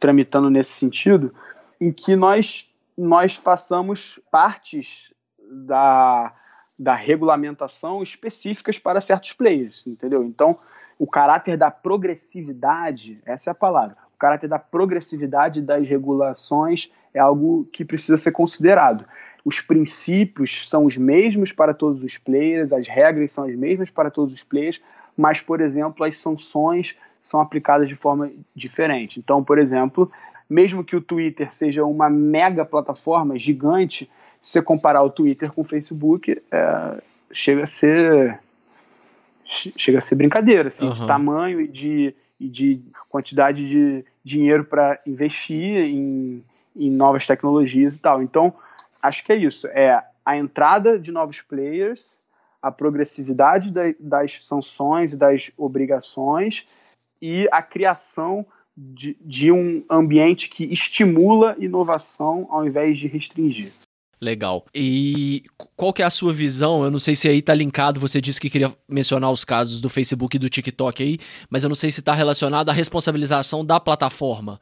tramitando 0.00 0.48
nesse 0.48 0.72
sentido, 0.72 1.34
em 1.78 1.92
que 1.92 2.16
nós, 2.16 2.66
nós 2.96 3.36
façamos 3.36 4.18
partes 4.30 5.12
da, 5.38 6.32
da 6.78 6.94
regulamentação 6.94 8.02
específicas 8.02 8.78
para 8.78 8.98
certos 8.98 9.34
players, 9.34 9.86
entendeu? 9.86 10.24
Então, 10.24 10.58
o 10.98 11.06
caráter 11.06 11.58
da 11.58 11.70
progressividade, 11.70 13.20
essa 13.26 13.50
é 13.50 13.52
a 13.52 13.54
palavra, 13.54 13.98
o 14.14 14.18
caráter 14.18 14.48
da 14.48 14.58
progressividade 14.58 15.60
das 15.60 15.86
regulações 15.86 16.90
é 17.12 17.20
algo 17.20 17.68
que 17.70 17.84
precisa 17.84 18.16
ser 18.16 18.32
considerado 18.32 19.04
os 19.44 19.60
princípios 19.60 20.68
são 20.68 20.84
os 20.84 20.96
mesmos 20.96 21.52
para 21.52 21.74
todos 21.74 22.02
os 22.02 22.16
players, 22.16 22.72
as 22.72 22.86
regras 22.86 23.32
são 23.32 23.44
as 23.44 23.54
mesmas 23.54 23.90
para 23.90 24.10
todos 24.10 24.32
os 24.32 24.42
players, 24.42 24.80
mas, 25.16 25.40
por 25.40 25.60
exemplo, 25.60 26.04
as 26.04 26.16
sanções 26.16 26.96
são 27.20 27.40
aplicadas 27.40 27.88
de 27.88 27.94
forma 27.94 28.30
diferente. 28.54 29.18
Então, 29.18 29.42
por 29.42 29.58
exemplo, 29.58 30.10
mesmo 30.48 30.84
que 30.84 30.96
o 30.96 31.00
Twitter 31.00 31.52
seja 31.52 31.84
uma 31.84 32.08
mega 32.08 32.64
plataforma 32.64 33.38
gigante, 33.38 34.10
se 34.40 34.52
você 34.52 34.62
comparar 34.62 35.02
o 35.02 35.10
Twitter 35.10 35.52
com 35.52 35.62
o 35.62 35.64
Facebook, 35.64 36.40
é, 36.50 37.02
chega 37.32 37.62
a 37.62 37.66
ser 37.66 38.38
chega 39.76 39.98
a 39.98 40.02
ser 40.02 40.14
brincadeira, 40.14 40.68
assim, 40.68 40.86
uhum. 40.86 40.94
de 40.94 41.06
tamanho 41.06 41.60
e 41.60 41.68
de, 41.68 42.14
e 42.40 42.48
de 42.48 42.80
quantidade 43.08 43.68
de 43.68 44.04
dinheiro 44.24 44.64
para 44.64 44.98
investir 45.06 45.76
em, 45.76 46.42
em 46.74 46.90
novas 46.90 47.26
tecnologias 47.26 47.94
e 47.94 48.00
tal. 48.00 48.22
Então, 48.22 48.54
acho 49.02 49.24
que 49.24 49.32
é 49.32 49.36
isso. 49.36 49.66
É 49.68 50.02
a 50.24 50.36
entrada 50.36 50.98
de 50.98 51.10
novos 51.10 51.40
players, 51.40 52.16
a 52.62 52.70
progressividade 52.70 53.70
da, 53.70 53.82
das 53.98 54.44
sanções 54.44 55.12
e 55.12 55.16
das 55.16 55.50
obrigações 55.56 56.66
e 57.20 57.48
a 57.50 57.60
criação 57.60 58.46
de, 58.76 59.16
de 59.20 59.52
um 59.52 59.84
ambiente 59.90 60.48
que 60.48 60.64
estimula 60.64 61.56
inovação 61.58 62.46
ao 62.48 62.66
invés 62.66 62.98
de 62.98 63.08
restringir. 63.08 63.72
Legal. 64.20 64.64
E 64.72 65.42
qual 65.74 65.92
que 65.92 66.00
é 66.00 66.04
a 66.04 66.10
sua 66.10 66.32
visão? 66.32 66.84
Eu 66.84 66.92
não 66.92 67.00
sei 67.00 67.16
se 67.16 67.28
aí 67.28 67.42
tá 67.42 67.52
linkado, 67.52 67.98
você 67.98 68.20
disse 68.20 68.40
que 68.40 68.48
queria 68.48 68.72
mencionar 68.88 69.32
os 69.32 69.44
casos 69.44 69.80
do 69.80 69.88
Facebook 69.88 70.36
e 70.36 70.38
do 70.38 70.48
TikTok 70.48 71.02
aí, 71.02 71.18
mas 71.50 71.64
eu 71.64 71.68
não 71.68 71.74
sei 71.74 71.90
se 71.90 71.98
está 71.98 72.14
relacionado 72.14 72.68
à 72.68 72.72
responsabilização 72.72 73.64
da 73.64 73.80
plataforma. 73.80 74.60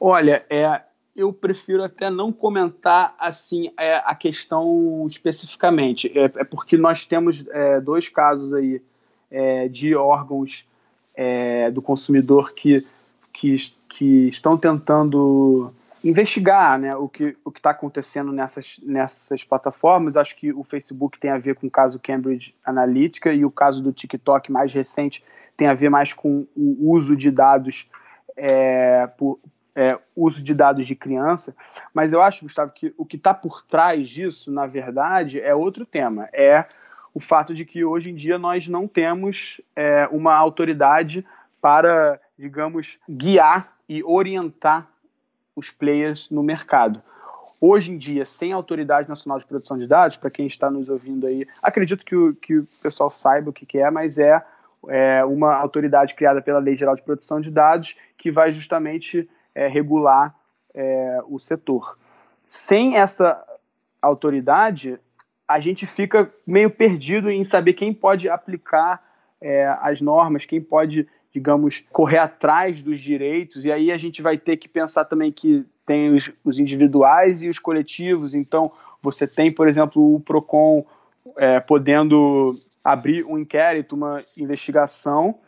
Olha, 0.00 0.44
é, 0.50 0.82
eu 1.16 1.32
prefiro 1.32 1.82
até 1.82 2.10
não 2.10 2.30
comentar 2.30 3.14
assim 3.18 3.72
é, 3.78 3.96
a 4.04 4.14
questão 4.14 5.06
especificamente. 5.08 6.12
É, 6.16 6.24
é 6.24 6.44
porque 6.44 6.76
nós 6.76 7.06
temos 7.06 7.44
é, 7.48 7.80
dois 7.80 8.08
casos 8.08 8.52
aí 8.52 8.82
é, 9.30 9.66
de 9.68 9.94
órgãos 9.94 10.68
é, 11.14 11.70
do 11.70 11.80
consumidor 11.80 12.52
que, 12.52 12.86
que, 13.32 13.56
que 13.88 14.28
estão 14.28 14.58
tentando 14.58 15.72
investigar 16.04 16.78
né, 16.78 16.94
o 16.94 17.08
que 17.08 17.36
o 17.44 17.50
está 17.50 17.70
acontecendo 17.70 18.30
nessas, 18.30 18.78
nessas 18.82 19.42
plataformas. 19.42 20.16
Acho 20.16 20.36
que 20.36 20.52
o 20.52 20.62
Facebook 20.62 21.18
tem 21.18 21.30
a 21.30 21.38
ver 21.38 21.56
com 21.56 21.66
o 21.66 21.70
caso 21.70 21.98
Cambridge 21.98 22.54
Analytica 22.64 23.32
e 23.32 23.44
o 23.44 23.50
caso 23.50 23.82
do 23.82 23.92
TikTok 23.92 24.52
mais 24.52 24.72
recente 24.72 25.24
tem 25.56 25.66
a 25.66 25.74
ver 25.74 25.88
mais 25.88 26.12
com 26.12 26.46
o 26.54 26.90
uso 26.92 27.16
de 27.16 27.30
dados 27.30 27.88
é, 28.36 29.08
por, 29.16 29.40
é, 29.76 29.98
uso 30.16 30.42
de 30.42 30.54
dados 30.54 30.86
de 30.86 30.96
criança, 30.96 31.54
mas 31.92 32.14
eu 32.14 32.22
acho, 32.22 32.42
Gustavo, 32.42 32.72
que 32.72 32.94
o 32.96 33.04
que 33.04 33.16
está 33.16 33.34
por 33.34 33.62
trás 33.66 34.08
disso, 34.08 34.50
na 34.50 34.66
verdade, 34.66 35.38
é 35.38 35.54
outro 35.54 35.84
tema. 35.84 36.30
É 36.32 36.64
o 37.14 37.20
fato 37.20 37.54
de 37.54 37.64
que 37.66 37.84
hoje 37.84 38.10
em 38.10 38.14
dia 38.14 38.38
nós 38.38 38.66
não 38.66 38.88
temos 38.88 39.60
é, 39.74 40.08
uma 40.10 40.34
autoridade 40.34 41.24
para, 41.60 42.18
digamos, 42.38 42.98
guiar 43.08 43.72
e 43.86 44.02
orientar 44.02 44.88
os 45.54 45.70
players 45.70 46.30
no 46.30 46.42
mercado. 46.42 47.02
Hoje 47.60 47.90
em 47.90 47.98
dia, 47.98 48.24
sem 48.26 48.52
Autoridade 48.52 49.08
Nacional 49.08 49.38
de 49.38 49.46
Proteção 49.46 49.78
de 49.78 49.86
Dados, 49.86 50.16
para 50.16 50.30
quem 50.30 50.46
está 50.46 50.70
nos 50.70 50.88
ouvindo 50.88 51.26
aí, 51.26 51.46
acredito 51.62 52.04
que 52.04 52.14
o, 52.14 52.34
que 52.34 52.58
o 52.58 52.68
pessoal 52.82 53.10
saiba 53.10 53.50
o 53.50 53.52
que, 53.52 53.64
que 53.64 53.78
é, 53.78 53.90
mas 53.90 54.18
é, 54.18 54.42
é 54.88 55.24
uma 55.24 55.54
autoridade 55.54 56.14
criada 56.14 56.42
pela 56.42 56.58
Lei 56.58 56.76
Geral 56.76 56.94
de 56.96 57.02
Proteção 57.02 57.40
de 57.40 57.50
Dados 57.50 57.96
que 58.18 58.30
vai 58.30 58.52
justamente 58.52 59.28
é, 59.56 59.66
regular 59.66 60.36
é, 60.74 61.20
o 61.26 61.38
setor. 61.38 61.98
Sem 62.46 62.96
essa 62.96 63.42
autoridade, 64.00 65.00
a 65.48 65.58
gente 65.58 65.86
fica 65.86 66.30
meio 66.46 66.70
perdido 66.70 67.30
em 67.30 67.42
saber 67.42 67.72
quem 67.72 67.92
pode 67.92 68.28
aplicar 68.28 69.02
é, 69.40 69.66
as 69.80 70.02
normas, 70.02 70.44
quem 70.44 70.60
pode, 70.60 71.08
digamos, 71.32 71.82
correr 71.90 72.18
atrás 72.18 72.82
dos 72.82 73.00
direitos, 73.00 73.64
e 73.64 73.72
aí 73.72 73.90
a 73.90 73.96
gente 73.96 74.20
vai 74.20 74.36
ter 74.36 74.58
que 74.58 74.68
pensar 74.68 75.06
também 75.06 75.32
que 75.32 75.64
tem 75.86 76.14
os, 76.14 76.30
os 76.44 76.58
individuais 76.58 77.42
e 77.42 77.48
os 77.48 77.58
coletivos, 77.58 78.34
então 78.34 78.70
você 79.00 79.26
tem, 79.26 79.50
por 79.50 79.66
exemplo, 79.66 80.16
o 80.16 80.20
PROCON 80.20 80.84
é, 81.38 81.60
podendo 81.60 82.60
abrir 82.84 83.24
um 83.24 83.38
inquérito, 83.38 83.94
uma 83.94 84.22
investigação, 84.36 85.38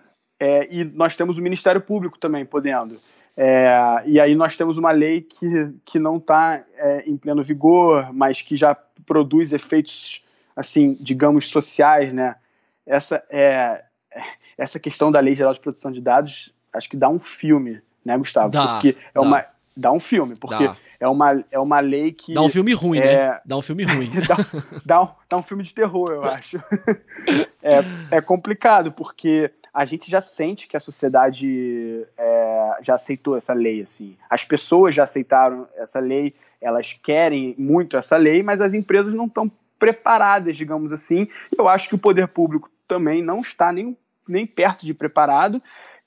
é, 0.41 0.67
e 0.71 0.85
nós 0.85 1.15
temos 1.15 1.37
o 1.37 1.43
Ministério 1.43 1.81
Público 1.81 2.19
também 2.19 2.47
podendo. 2.47 2.99
É, 3.41 4.03
e 4.05 4.19
aí 4.19 4.35
nós 4.35 4.57
temos 4.57 4.79
uma 4.79 4.91
lei 4.91 5.21
que, 5.21 5.73
que 5.85 5.97
não 6.01 6.17
está 6.17 6.61
é, 6.77 7.05
em 7.07 7.17
pleno 7.17 7.41
vigor, 7.45 8.13
mas 8.13 8.43
que 8.43 8.57
já 8.57 8.75
produz 9.07 9.53
efeitos, 9.53 10.25
assim, 10.57 10.97
digamos, 10.99 11.49
sociais, 11.49 12.13
né? 12.13 12.35
Essa, 12.85 13.23
é, 13.31 13.85
essa 14.57 14.81
questão 14.81 15.13
da 15.13 15.21
Lei 15.21 15.37
Geral 15.37 15.55
de 15.55 15.61
Proteção 15.61 15.93
de 15.93 16.01
Dados, 16.01 16.53
acho 16.73 16.89
que 16.89 16.97
dá 16.97 17.09
um 17.09 17.21
filme, 17.21 17.81
né, 18.05 18.19
Gustavo? 18.19 18.51
Dá, 18.51 18.73
porque 18.73 18.89
é 18.89 19.15
dá. 19.15 19.21
uma 19.21 19.45
dá 19.77 19.93
um 19.93 20.01
filme, 20.01 20.35
porque 20.35 20.69
é 20.99 21.07
uma, 21.07 21.45
é 21.53 21.59
uma 21.61 21.79
lei 21.79 22.11
que. 22.11 22.35
Dá 22.35 22.43
um 22.43 22.49
filme 22.49 22.75
ruim, 22.75 22.99
né? 22.99 23.13
é... 23.13 23.29
né? 23.29 23.41
Dá 23.45 23.57
um 23.57 23.63
filme 23.63 23.85
ruim. 23.85 24.11
dá, 24.27 24.37
dá, 24.85 25.03
um, 25.03 25.09
dá 25.31 25.37
um 25.37 25.43
filme 25.43 25.63
de 25.63 25.73
terror, 25.73 26.11
eu 26.11 26.25
acho. 26.25 26.59
é, 27.63 27.79
é 28.11 28.21
complicado, 28.21 28.91
porque 28.91 29.49
a 29.73 29.85
gente 29.85 30.11
já 30.11 30.21
sente 30.21 30.67
que 30.67 30.77
a 30.77 30.81
sociedade 30.81 32.05
é, 32.17 32.58
já 32.83 32.95
aceitou 32.95 33.37
essa 33.37 33.53
lei, 33.53 33.83
assim. 33.83 34.17
As 34.29 34.45
pessoas 34.45 34.95
já 34.95 35.05
aceitaram 35.05 35.69
essa 35.77 36.01
lei, 36.01 36.35
elas 36.61 36.93
querem 36.93 37.55
muito 37.59 37.97
essa 37.97 38.17
lei, 38.17 38.43
mas 38.43 38.61
as 38.61 38.75
empresas 38.75 39.13
não 39.15 39.27
estão 39.27 39.51
preparadas, 39.79 40.57
digamos 40.57 40.93
assim. 40.93 41.29
Eu 41.57 41.69
acho 41.69 41.89
que 41.89 41.95
o 41.95 41.99
poder 41.99 42.29
público 42.29 42.71
também 42.87 43.23
não 43.23 43.41
está 43.41 43.73
nem, 43.73 43.97
nem 44.27 44.47
perto 44.47 44.85
de 44.85 44.93
preparado. 44.93 45.63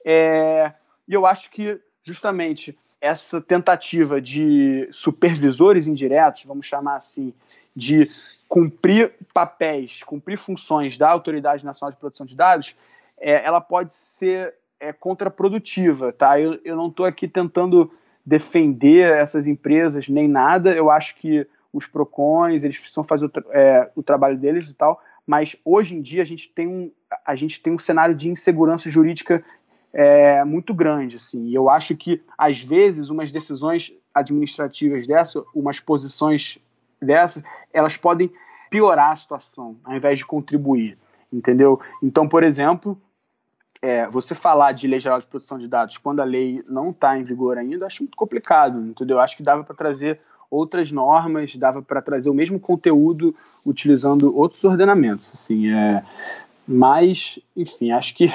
É, 0.06 0.74
e 1.08 1.14
eu 1.14 1.26
acho 1.26 1.50
que 1.50 1.80
justamente 2.04 2.78
essa 3.00 3.42
tentativa 3.42 4.22
de 4.22 4.88
supervisores 4.92 5.88
indiretos, 5.88 6.44
vamos 6.46 6.66
chamar 6.66 6.96
assim, 6.96 7.34
de 7.76 8.12
cumprir 8.48 9.14
papéis, 9.34 10.04
cumprir 10.04 10.38
funções 10.38 10.98
da 10.98 11.10
Autoridade 11.10 11.66
Nacional 11.66 11.92
de 11.92 11.98
Proteção 11.98 12.26
de 12.26 12.36
Dados, 12.36 12.76
é, 13.18 13.44
ela 13.46 13.62
pode 13.62 13.94
ser 13.94 14.54
é, 14.82 14.92
contraprodutiva, 14.92 16.12
tá? 16.12 16.40
Eu, 16.42 16.60
eu 16.66 16.76
não 16.76 16.88
estou 16.88 17.06
aqui 17.06 17.28
tentando 17.28 17.92
defender 18.26 19.14
essas 19.14 19.46
empresas 19.46 20.10
nem 20.10 20.28
nada. 20.28 20.74
Eu 20.74 20.90
acho 20.90 21.16
que 21.16 21.48
os 21.72 21.86
Procons 21.86 22.64
eles 22.64 22.78
precisam 22.78 23.04
fazer 23.04 23.28
o, 23.28 23.32
é, 23.52 23.90
o 23.96 24.04
trabalho 24.04 24.38
deles 24.38 24.68
e 24.68 24.74
tal, 24.74 25.02
mas 25.26 25.56
hoje 25.64 25.96
em 25.96 26.02
dia 26.02 26.24
a 26.24 26.26
gente 26.26 26.50
tem 26.50 26.68
um, 26.68 26.92
a 27.26 27.36
gente 27.36 27.62
tem 27.62 27.72
um 27.72 27.80
cenário 27.80 28.16
de 28.16 28.28
insegurança 28.28 28.90
jurídica 28.90 29.46
é, 29.94 30.44
muito 30.44 30.74
grande, 30.74 31.18
assim. 31.18 31.46
E 31.48 31.54
eu 31.54 31.70
acho 31.70 31.96
que 31.96 32.22
às 32.38 32.62
vezes 32.62 33.10
umas 33.10 33.32
decisões 33.32 33.94
administrativas 34.14 35.06
dessas, 35.06 35.44
umas 35.54 35.80
posições 35.80 36.58
dessas, 37.00 37.44
elas 37.72 37.96
podem 37.96 38.32
piorar 38.70 39.12
a 39.12 39.16
situação, 39.16 39.78
ao 39.84 39.96
invés 39.96 40.20
de 40.20 40.26
contribuir, 40.26 40.98
entendeu? 41.32 41.80
Então, 42.02 42.28
por 42.28 42.42
exemplo, 42.44 43.00
é, 43.82 44.08
você 44.08 44.36
falar 44.36 44.74
de 44.74 44.88
lei 44.88 45.00
geral 45.00 45.20
de 45.20 45.26
proteção 45.26 45.58
de 45.58 45.68
dados 45.68 45.98
quando 45.98 46.20
a 46.20 46.26
lei 46.26 46.64
não 46.68 46.92
está 46.92 47.18
em 47.18 47.24
vigor 47.24 47.58
ainda, 47.58 47.88
acho 47.88 48.04
muito 48.04 48.16
complicado, 48.16 48.80
entendeu? 48.80 49.20
Acho 49.20 49.36
que 49.36 49.44
dava 49.44 49.64
para 49.64 49.76
trazer 49.76 50.20
outras 50.50 50.92
normas, 50.92 51.56
dava 51.56 51.82
para 51.82 52.02
trazer 52.02 52.30
o 52.30 52.34
mesmo 52.34 52.60
conteúdo 52.60 53.36
utilizando 53.66 54.36
outros 54.38 54.64
ordenamentos, 54.64 55.32
assim, 55.34 55.72
é, 55.72 56.04
mas, 56.68 57.40
enfim, 57.56 57.92
acho 57.92 58.16
que 58.16 58.32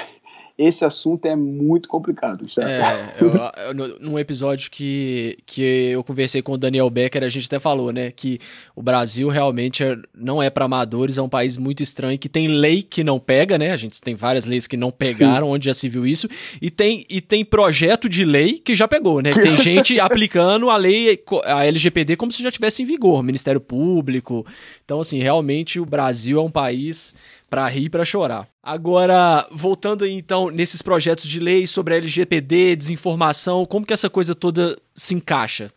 esse 0.58 0.86
assunto 0.86 1.26
é 1.26 1.36
muito 1.36 1.86
complicado. 1.86 2.46
É, 2.58 3.14
eu, 3.20 3.28
eu, 3.28 3.98
num 4.00 4.18
episódio 4.18 4.70
que, 4.70 5.36
que 5.44 5.60
eu 5.90 6.02
conversei 6.02 6.40
com 6.40 6.52
o 6.52 6.58
Daniel 6.58 6.88
Becker, 6.88 7.22
a 7.22 7.28
gente 7.28 7.46
até 7.46 7.60
falou, 7.60 7.92
né, 7.92 8.10
que 8.10 8.38
o 8.74 8.82
Brasil 8.82 9.28
realmente 9.28 9.84
é, 9.84 9.98
não 10.14 10.42
é 10.42 10.48
para 10.48 10.64
amadores, 10.64 11.18
é 11.18 11.22
um 11.22 11.28
país 11.28 11.58
muito 11.58 11.82
estranho, 11.82 12.18
que 12.18 12.28
tem 12.28 12.48
lei 12.48 12.82
que 12.82 13.04
não 13.04 13.20
pega, 13.20 13.58
né, 13.58 13.70
a 13.70 13.76
gente 13.76 14.00
tem 14.00 14.14
várias 14.14 14.46
leis 14.46 14.66
que 14.66 14.78
não 14.78 14.90
pegaram, 14.90 15.48
Sim. 15.48 15.52
onde 15.52 15.66
já 15.66 15.74
se 15.74 15.90
viu 15.90 16.06
isso, 16.06 16.26
e 16.60 16.70
tem, 16.70 17.04
e 17.10 17.20
tem 17.20 17.44
projeto 17.44 18.08
de 18.08 18.24
lei 18.24 18.58
que 18.58 18.74
já 18.74 18.88
pegou, 18.88 19.20
né, 19.20 19.32
tem 19.32 19.56
gente 19.60 20.00
aplicando 20.00 20.70
a 20.70 20.76
lei, 20.78 21.22
a 21.44 21.66
LGPD 21.66 22.16
como 22.16 22.32
se 22.32 22.42
já 22.42 22.50
tivesse 22.50 22.82
em 22.82 22.86
vigor, 22.86 23.22
Ministério 23.22 23.60
Público, 23.60 24.46
então 24.82 25.00
assim, 25.00 25.18
realmente 25.18 25.78
o 25.78 25.84
Brasil 25.84 26.38
é 26.38 26.42
um 26.42 26.50
país 26.50 27.14
para 27.48 27.66
rir 27.68 27.84
e 27.84 27.90
para 27.90 28.04
chorar. 28.04 28.48
Agora, 28.62 29.46
voltando 29.50 30.06
então 30.06 30.50
nesses 30.50 30.82
projetos 30.82 31.24
de 31.24 31.38
lei 31.38 31.66
sobre 31.66 31.96
LGPD, 31.96 32.76
desinformação, 32.76 33.64
como 33.64 33.86
que 33.86 33.92
essa 33.92 34.10
coisa 34.10 34.34
toda 34.34 34.76
se 34.94 35.14
encaixa? 35.14 35.70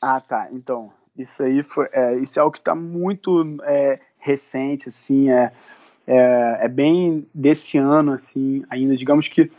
Ah, 0.00 0.20
tá. 0.20 0.48
Então, 0.52 0.92
isso 1.16 1.42
aí 1.42 1.62
foi, 1.62 1.88
é, 1.92 2.16
isso 2.16 2.38
é 2.38 2.42
algo 2.42 2.52
que 2.52 2.58
está 2.58 2.74
muito 2.74 3.58
é, 3.64 3.98
recente, 4.18 4.88
assim, 4.88 5.30
é, 5.30 5.52
é, 6.06 6.58
é, 6.62 6.68
bem 6.68 7.26
desse 7.34 7.78
ano, 7.78 8.12
assim, 8.12 8.64
ainda. 8.70 8.96
Digamos 8.96 9.28
que 9.28 9.50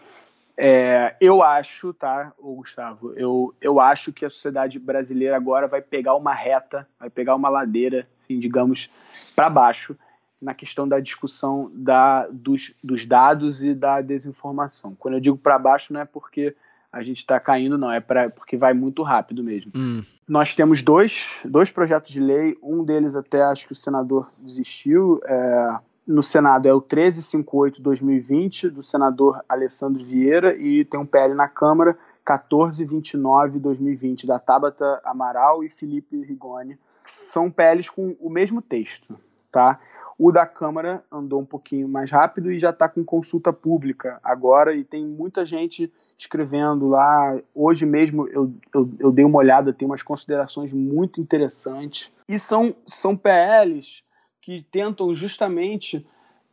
é, 0.57 1.15
eu 1.19 1.41
acho, 1.41 1.93
tá, 1.93 2.33
Gustavo, 2.39 3.13
eu, 3.15 3.53
eu 3.59 3.79
acho 3.79 4.13
que 4.13 4.25
a 4.25 4.29
sociedade 4.29 4.77
brasileira 4.77 5.35
agora 5.35 5.67
vai 5.67 5.81
pegar 5.81 6.15
uma 6.15 6.33
reta, 6.33 6.87
vai 6.99 7.09
pegar 7.09 7.35
uma 7.35 7.49
ladeira, 7.49 8.07
assim, 8.19 8.39
digamos, 8.39 8.89
para 9.35 9.49
baixo 9.49 9.95
na 10.41 10.53
questão 10.53 10.87
da 10.87 10.99
discussão 10.99 11.69
da, 11.73 12.27
dos, 12.27 12.73
dos 12.83 13.05
dados 13.05 13.63
e 13.63 13.73
da 13.73 14.01
desinformação. 14.01 14.95
Quando 14.97 15.15
eu 15.15 15.19
digo 15.19 15.37
para 15.37 15.59
baixo, 15.59 15.93
não 15.93 16.01
é 16.01 16.05
porque 16.05 16.55
a 16.91 17.03
gente 17.03 17.19
está 17.19 17.39
caindo, 17.39 17.77
não, 17.77 17.91
é 17.91 17.99
pra, 17.99 18.29
porque 18.29 18.57
vai 18.57 18.73
muito 18.73 19.03
rápido 19.03 19.43
mesmo. 19.43 19.71
Hum. 19.75 20.03
Nós 20.27 20.53
temos 20.53 20.81
dois, 20.81 21.39
dois 21.45 21.71
projetos 21.71 22.11
de 22.11 22.19
lei, 22.19 22.57
um 22.61 22.83
deles 22.83 23.15
até 23.15 23.43
acho 23.43 23.65
que 23.65 23.73
o 23.73 23.75
senador 23.75 24.29
desistiu. 24.39 25.21
É, 25.23 25.79
no 26.05 26.23
Senado 26.23 26.67
é 26.67 26.73
o 26.73 26.81
1358-2020, 26.81 28.69
do 28.69 28.83
senador 28.83 29.41
Alessandro 29.47 30.03
Vieira, 30.03 30.57
e 30.57 30.83
tem 30.83 30.99
um 30.99 31.05
PL 31.05 31.33
na 31.33 31.47
Câmara, 31.47 31.97
1429-2020, 32.25 34.25
da 34.25 34.39
Tabata 34.39 34.99
Amaral 35.05 35.63
e 35.63 35.69
Felipe 35.69 36.21
Rigoni. 36.23 36.77
São 37.05 37.49
PLs 37.49 37.89
com 37.89 38.15
o 38.19 38.29
mesmo 38.29 38.61
texto, 38.61 39.17
tá? 39.51 39.79
O 40.18 40.32
da 40.32 40.45
Câmara 40.45 41.03
andou 41.12 41.41
um 41.41 41.45
pouquinho 41.45 41.88
mais 41.88 42.12
rápido 42.12 42.51
e 42.51 42.59
já 42.59 42.70
está 42.70 42.88
com 42.88 43.03
consulta 43.03 43.51
pública 43.51 44.20
agora 44.24 44.76
e 44.76 44.84
tem 44.84 45.05
muita 45.05 45.45
gente 45.45 45.91
escrevendo 46.18 46.88
lá. 46.88 47.39
Hoje 47.53 47.86
mesmo 47.86 48.28
eu, 48.28 48.53
eu, 48.74 48.89
eu, 48.99 49.12
dei 49.12 49.26
uma 49.26 49.39
olhada, 49.39 49.74
tem 49.74 49.88
umas 49.88 50.03
considerações 50.03 50.72
muito 50.72 51.20
interessantes. 51.20 52.12
E 52.28 52.38
são, 52.38 52.76
são 52.86 53.16
PLs 53.16 54.03
que 54.41 54.66
tentam 54.72 55.14
justamente 55.16 56.05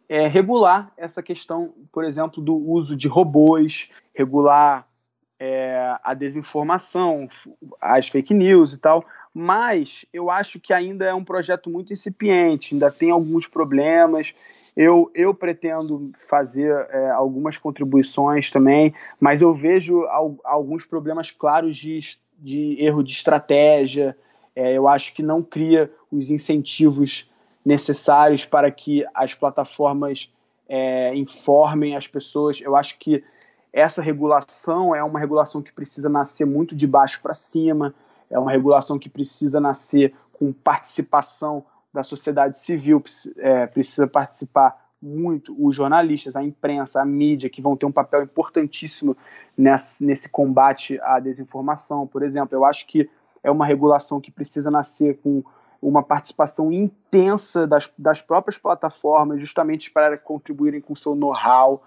é, 0.08 0.26
regular 0.26 0.92
essa 0.96 1.22
questão, 1.22 1.74
por 1.92 2.04
exemplo, 2.04 2.42
do 2.42 2.56
uso 2.56 2.96
de 2.96 3.08
robôs, 3.08 3.90
regular 4.14 4.86
é, 5.38 5.96
a 6.02 6.14
desinformação, 6.14 7.28
as 7.80 8.08
fake 8.08 8.34
news 8.34 8.72
e 8.72 8.78
tal 8.78 9.04
mas 9.34 10.04
eu 10.12 10.30
acho 10.30 10.58
que 10.58 10.72
ainda 10.72 11.04
é 11.04 11.14
um 11.14 11.24
projeto 11.24 11.70
muito 11.70 11.92
incipiente, 11.92 12.74
ainda 12.74 12.90
tem 12.90 13.10
alguns 13.10 13.46
problemas. 13.46 14.34
Eu, 14.76 15.10
eu 15.14 15.34
pretendo 15.34 16.12
fazer 16.28 16.70
é, 16.90 17.10
algumas 17.10 17.58
contribuições 17.58 18.50
também, 18.50 18.94
mas 19.18 19.42
eu 19.42 19.52
vejo 19.52 20.04
al 20.04 20.36
alguns 20.44 20.84
problemas 20.84 21.30
claros 21.30 21.76
de, 21.76 22.00
de 22.38 22.76
erro 22.78 23.02
de 23.02 23.12
estratégia. 23.12 24.16
É, 24.54 24.76
eu 24.76 24.86
acho 24.86 25.14
que 25.14 25.22
não 25.22 25.42
cria 25.42 25.90
os 26.10 26.30
incentivos 26.30 27.30
necessários 27.64 28.44
para 28.44 28.70
que 28.70 29.04
as 29.14 29.34
plataformas 29.34 30.32
é, 30.68 31.14
informem 31.14 31.96
as 31.96 32.06
pessoas. 32.06 32.60
Eu 32.60 32.76
acho 32.76 32.98
que 32.98 33.22
essa 33.72 34.00
regulação 34.00 34.94
é 34.94 35.02
uma 35.02 35.18
regulação 35.18 35.60
que 35.60 35.72
precisa 35.72 36.08
nascer 36.08 36.44
muito 36.44 36.74
de 36.74 36.86
baixo 36.86 37.20
para 37.20 37.34
cima 37.34 37.94
é 38.30 38.38
uma 38.38 38.50
regulação 38.50 38.98
que 38.98 39.08
precisa 39.08 39.60
nascer 39.60 40.14
com 40.32 40.52
participação 40.52 41.64
da 41.92 42.02
sociedade 42.02 42.58
civil, 42.58 43.02
é, 43.38 43.66
precisa 43.66 44.06
participar 44.06 44.88
muito 45.00 45.54
os 45.58 45.74
jornalistas, 45.74 46.36
a 46.36 46.42
imprensa, 46.42 47.00
a 47.00 47.04
mídia, 47.04 47.48
que 47.48 47.62
vão 47.62 47.76
ter 47.76 47.86
um 47.86 47.92
papel 47.92 48.22
importantíssimo 48.22 49.16
nesse, 49.56 50.04
nesse 50.04 50.28
combate 50.28 51.00
à 51.02 51.20
desinformação, 51.20 52.06
por 52.06 52.22
exemplo. 52.22 52.56
Eu 52.56 52.64
acho 52.64 52.86
que 52.86 53.08
é 53.42 53.50
uma 53.50 53.64
regulação 53.64 54.20
que 54.20 54.30
precisa 54.30 54.70
nascer 54.70 55.18
com 55.22 55.42
uma 55.80 56.02
participação 56.02 56.72
intensa 56.72 57.66
das, 57.66 57.90
das 57.96 58.20
próprias 58.20 58.58
plataformas, 58.58 59.40
justamente 59.40 59.90
para 59.90 60.18
contribuírem 60.18 60.80
com 60.80 60.92
o 60.92 60.96
seu 60.96 61.14
know-how. 61.14 61.82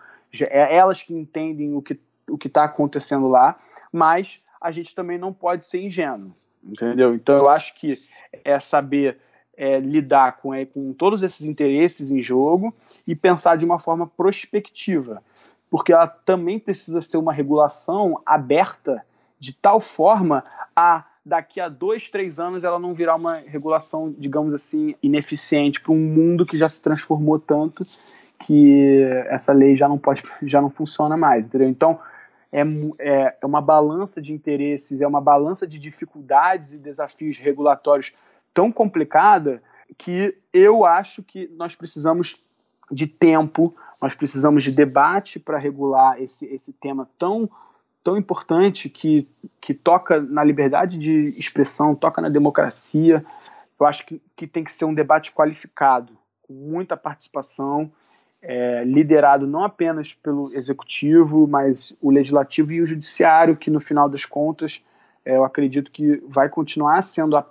É 0.50 0.78
elas 0.78 1.02
que 1.02 1.14
entendem 1.14 1.76
o 1.76 1.82
que 1.82 2.00
o 2.30 2.38
está 2.46 2.64
acontecendo 2.64 3.28
lá, 3.28 3.58
mas 3.92 4.42
a 4.62 4.72
gente 4.72 4.94
também 4.94 5.18
não 5.18 5.34
pode 5.34 5.66
ser 5.66 5.82
ingênuo, 5.82 6.32
entendeu? 6.64 7.16
Então 7.16 7.36
eu 7.36 7.50
acho 7.50 7.74
que 7.76 8.00
é 8.44 8.60
saber 8.60 9.18
é, 9.58 9.80
lidar 9.80 10.38
com, 10.38 10.54
é, 10.54 10.66
com 10.66 10.94
todos 10.94 11.24
esses 11.24 11.46
interesses 11.46 12.12
em 12.12 12.22
jogo 12.22 12.74
e 13.08 13.16
pensar 13.16 13.58
de 13.58 13.66
uma 13.66 13.80
forma 13.80 14.08
prospectiva, 14.08 15.24
porque 15.70 15.92
ela 15.92 16.08
também 16.08 16.60
precisa 16.60 17.02
ser 17.02 17.18
uma 17.18 17.34
regulação 17.34 18.22
aberta 18.26 19.04
de 19.40 19.54
tal 19.54 19.82
forma 19.82 20.44
a 20.76 21.06
daqui 21.24 21.60
a 21.60 21.70
dois, 21.70 22.10
três 22.10 22.40
anos 22.40 22.64
ela 22.64 22.80
não 22.80 22.94
virar 22.94 23.16
uma 23.16 23.36
regulação, 23.36 24.14
digamos 24.18 24.54
assim, 24.54 24.96
ineficiente 25.04 25.80
para 25.80 25.92
um 25.92 26.00
mundo 26.00 26.46
que 26.46 26.58
já 26.58 26.68
se 26.68 26.82
transformou 26.82 27.40
tanto 27.40 27.86
que 28.40 29.04
essa 29.28 29.54
lei 29.54 29.76
já 29.76 29.88
não 29.88 30.00
pode, 30.00 30.24
já 30.44 30.60
não 30.60 30.70
funciona 30.70 31.16
mais, 31.16 31.46
entendeu? 31.46 31.70
Então 31.70 32.00
é, 32.52 32.62
é, 33.00 33.38
é 33.42 33.46
uma 33.46 33.62
balança 33.62 34.22
de 34.22 34.34
interesses, 34.34 35.02
é 35.02 35.08
uma 35.08 35.22
balança 35.22 35.66
de 35.66 35.80
dificuldades 35.80 36.74
e 36.74 36.78
desafios 36.78 37.38
regulatórios 37.38 38.14
tão 38.54 38.72
complicada 38.72 39.64
que 39.98 40.38
eu 40.54 40.86
acho 40.86 41.24
que 41.24 41.48
nós 41.56 41.76
precisamos 41.76 42.42
de 42.92 43.08
tempo, 43.08 43.74
nós 44.02 44.14
precisamos 44.14 44.64
de 44.64 44.72
debate 44.72 45.40
para 45.40 45.58
regular 45.58 46.22
esse, 46.22 46.46
esse 46.46 46.74
tema 46.74 47.08
tão 47.18 47.50
tão 48.04 48.18
importante 48.18 48.90
que, 48.90 49.28
que 49.60 49.76
toca 49.76 50.20
na 50.20 50.44
liberdade 50.44 50.98
de 50.98 51.36
expressão, 51.38 51.94
toca 51.94 52.20
na 52.20 52.30
democracia. 52.30 53.24
Eu 53.80 53.86
acho 53.86 54.06
que, 54.06 54.22
que 54.36 54.48
tem 54.48 54.64
que 54.64 54.74
ser 54.74 54.86
um 54.86 54.94
debate 54.94 55.32
qualificado, 55.32 56.18
com 56.42 56.54
muita 56.54 56.98
participação, 56.98 57.92
é, 58.42 58.84
liderado 58.84 59.46
não 59.46 59.64
apenas 59.64 60.14
pelo 60.14 60.54
executivo, 60.54 61.48
mas 61.48 61.96
o 62.02 62.10
legislativo 62.10 62.72
e 62.72 62.82
o 62.82 62.88
judiciário, 62.88 63.56
que 63.56 63.70
no 63.70 63.80
final 63.80 64.10
das 64.10 64.26
contas 64.26 64.82
é, 65.24 65.36
eu 65.36 65.44
acredito 65.44 65.92
que 65.92 66.18
vai 66.28 66.50
continuar 66.50 67.02
sendo 67.04 67.38
a, 67.38 67.46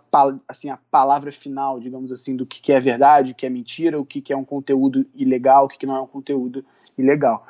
assim, 0.49 0.71
a 0.71 0.79
palavra 0.91 1.31
final, 1.31 1.79
digamos 1.79 2.11
assim, 2.11 2.35
do 2.35 2.45
que, 2.45 2.61
que 2.61 2.73
é 2.73 2.81
verdade, 2.81 3.33
o 3.33 3.35
que 3.35 3.47
é 3.47 3.51
mentira, 3.51 4.01
o 4.01 4.05
que, 4.05 4.21
que 4.21 4.33
é 4.33 4.37
um 4.37 4.45
conteúdo 4.45 5.07
ilegal, 5.15 5.65
o 5.65 5.69
que, 5.69 5.79
que 5.79 5.87
não 5.87 5.97
é 5.97 6.01
um 6.01 6.07
conteúdo 6.07 6.65
ilegal. 6.99 7.47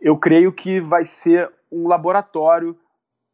Eu 0.00 0.16
creio 0.16 0.52
que 0.52 0.80
vai 0.80 1.06
ser 1.06 1.50
um 1.70 1.86
laboratório 1.86 2.76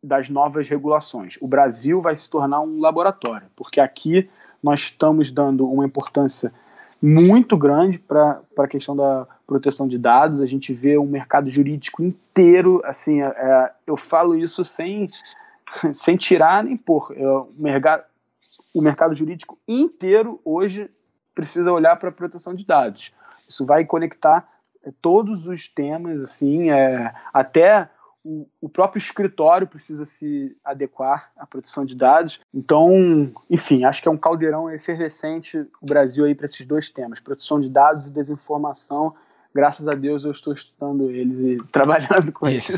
das 0.02 0.28
novas 0.28 0.68
regulações. 0.68 1.38
O 1.40 1.48
Brasil 1.48 2.02
vai 2.02 2.16
se 2.16 2.28
tornar 2.28 2.60
um 2.60 2.80
laboratório, 2.80 3.48
porque 3.56 3.80
aqui 3.80 4.28
nós 4.62 4.80
estamos 4.80 5.30
dando 5.30 5.66
uma 5.66 5.86
importância 5.86 6.52
muito 7.00 7.56
grande 7.56 7.98
para 7.98 8.40
a 8.58 8.66
questão 8.66 8.96
da 8.96 9.26
proteção 9.46 9.86
de 9.86 9.98
dados. 9.98 10.40
A 10.40 10.46
gente 10.46 10.72
vê 10.72 10.98
um 10.98 11.06
mercado 11.06 11.50
jurídico 11.50 12.02
inteiro, 12.02 12.80
assim, 12.84 13.22
é, 13.22 13.26
é 13.26 13.72
eu 13.86 13.96
falo 13.96 14.34
isso 14.34 14.64
sem, 14.64 15.08
sem 15.94 16.16
tirar 16.16 16.64
nem 16.64 16.76
pôr. 16.76 17.14
É, 17.16 17.26
o, 17.26 17.48
mercado, 17.56 18.04
o 18.74 18.80
mercado 18.80 19.14
jurídico 19.14 19.58
inteiro 19.66 20.40
hoje 20.44 20.90
precisa 21.34 21.70
olhar 21.70 21.96
para 21.96 22.08
a 22.08 22.12
proteção 22.12 22.54
de 22.54 22.64
dados. 22.64 23.12
Isso 23.48 23.64
vai 23.64 23.84
conectar 23.84 24.48
é, 24.82 24.90
todos 25.02 25.46
os 25.46 25.68
temas, 25.68 26.20
assim, 26.20 26.70
é, 26.70 27.12
até 27.32 27.88
o, 28.26 28.48
o, 28.60 28.68
próprio 28.68 28.98
escritório 28.98 29.68
precisa 29.68 30.04
se 30.04 30.56
adequar 30.64 31.30
à 31.36 31.46
proteção 31.46 31.84
de 31.84 31.94
dados. 31.94 32.40
Então, 32.52 33.32
enfim, 33.48 33.84
acho 33.84 34.02
que 34.02 34.08
é 34.08 34.10
um 34.10 34.16
caldeirão 34.16 34.68
efervescente 34.68 35.64
o 35.80 35.86
Brasil 35.86 36.24
aí 36.24 36.34
para 36.34 36.46
esses 36.46 36.66
dois 36.66 36.90
temas, 36.90 37.20
proteção 37.20 37.60
de 37.60 37.68
dados 37.68 38.08
e 38.08 38.10
desinformação. 38.10 39.14
Graças 39.54 39.86
a 39.86 39.94
Deus 39.94 40.24
eu 40.24 40.32
estou 40.32 40.52
estudando 40.52 41.08
eles 41.08 41.38
e 41.38 41.66
trabalhando 41.70 42.32
com 42.32 42.48
eles. 42.48 42.72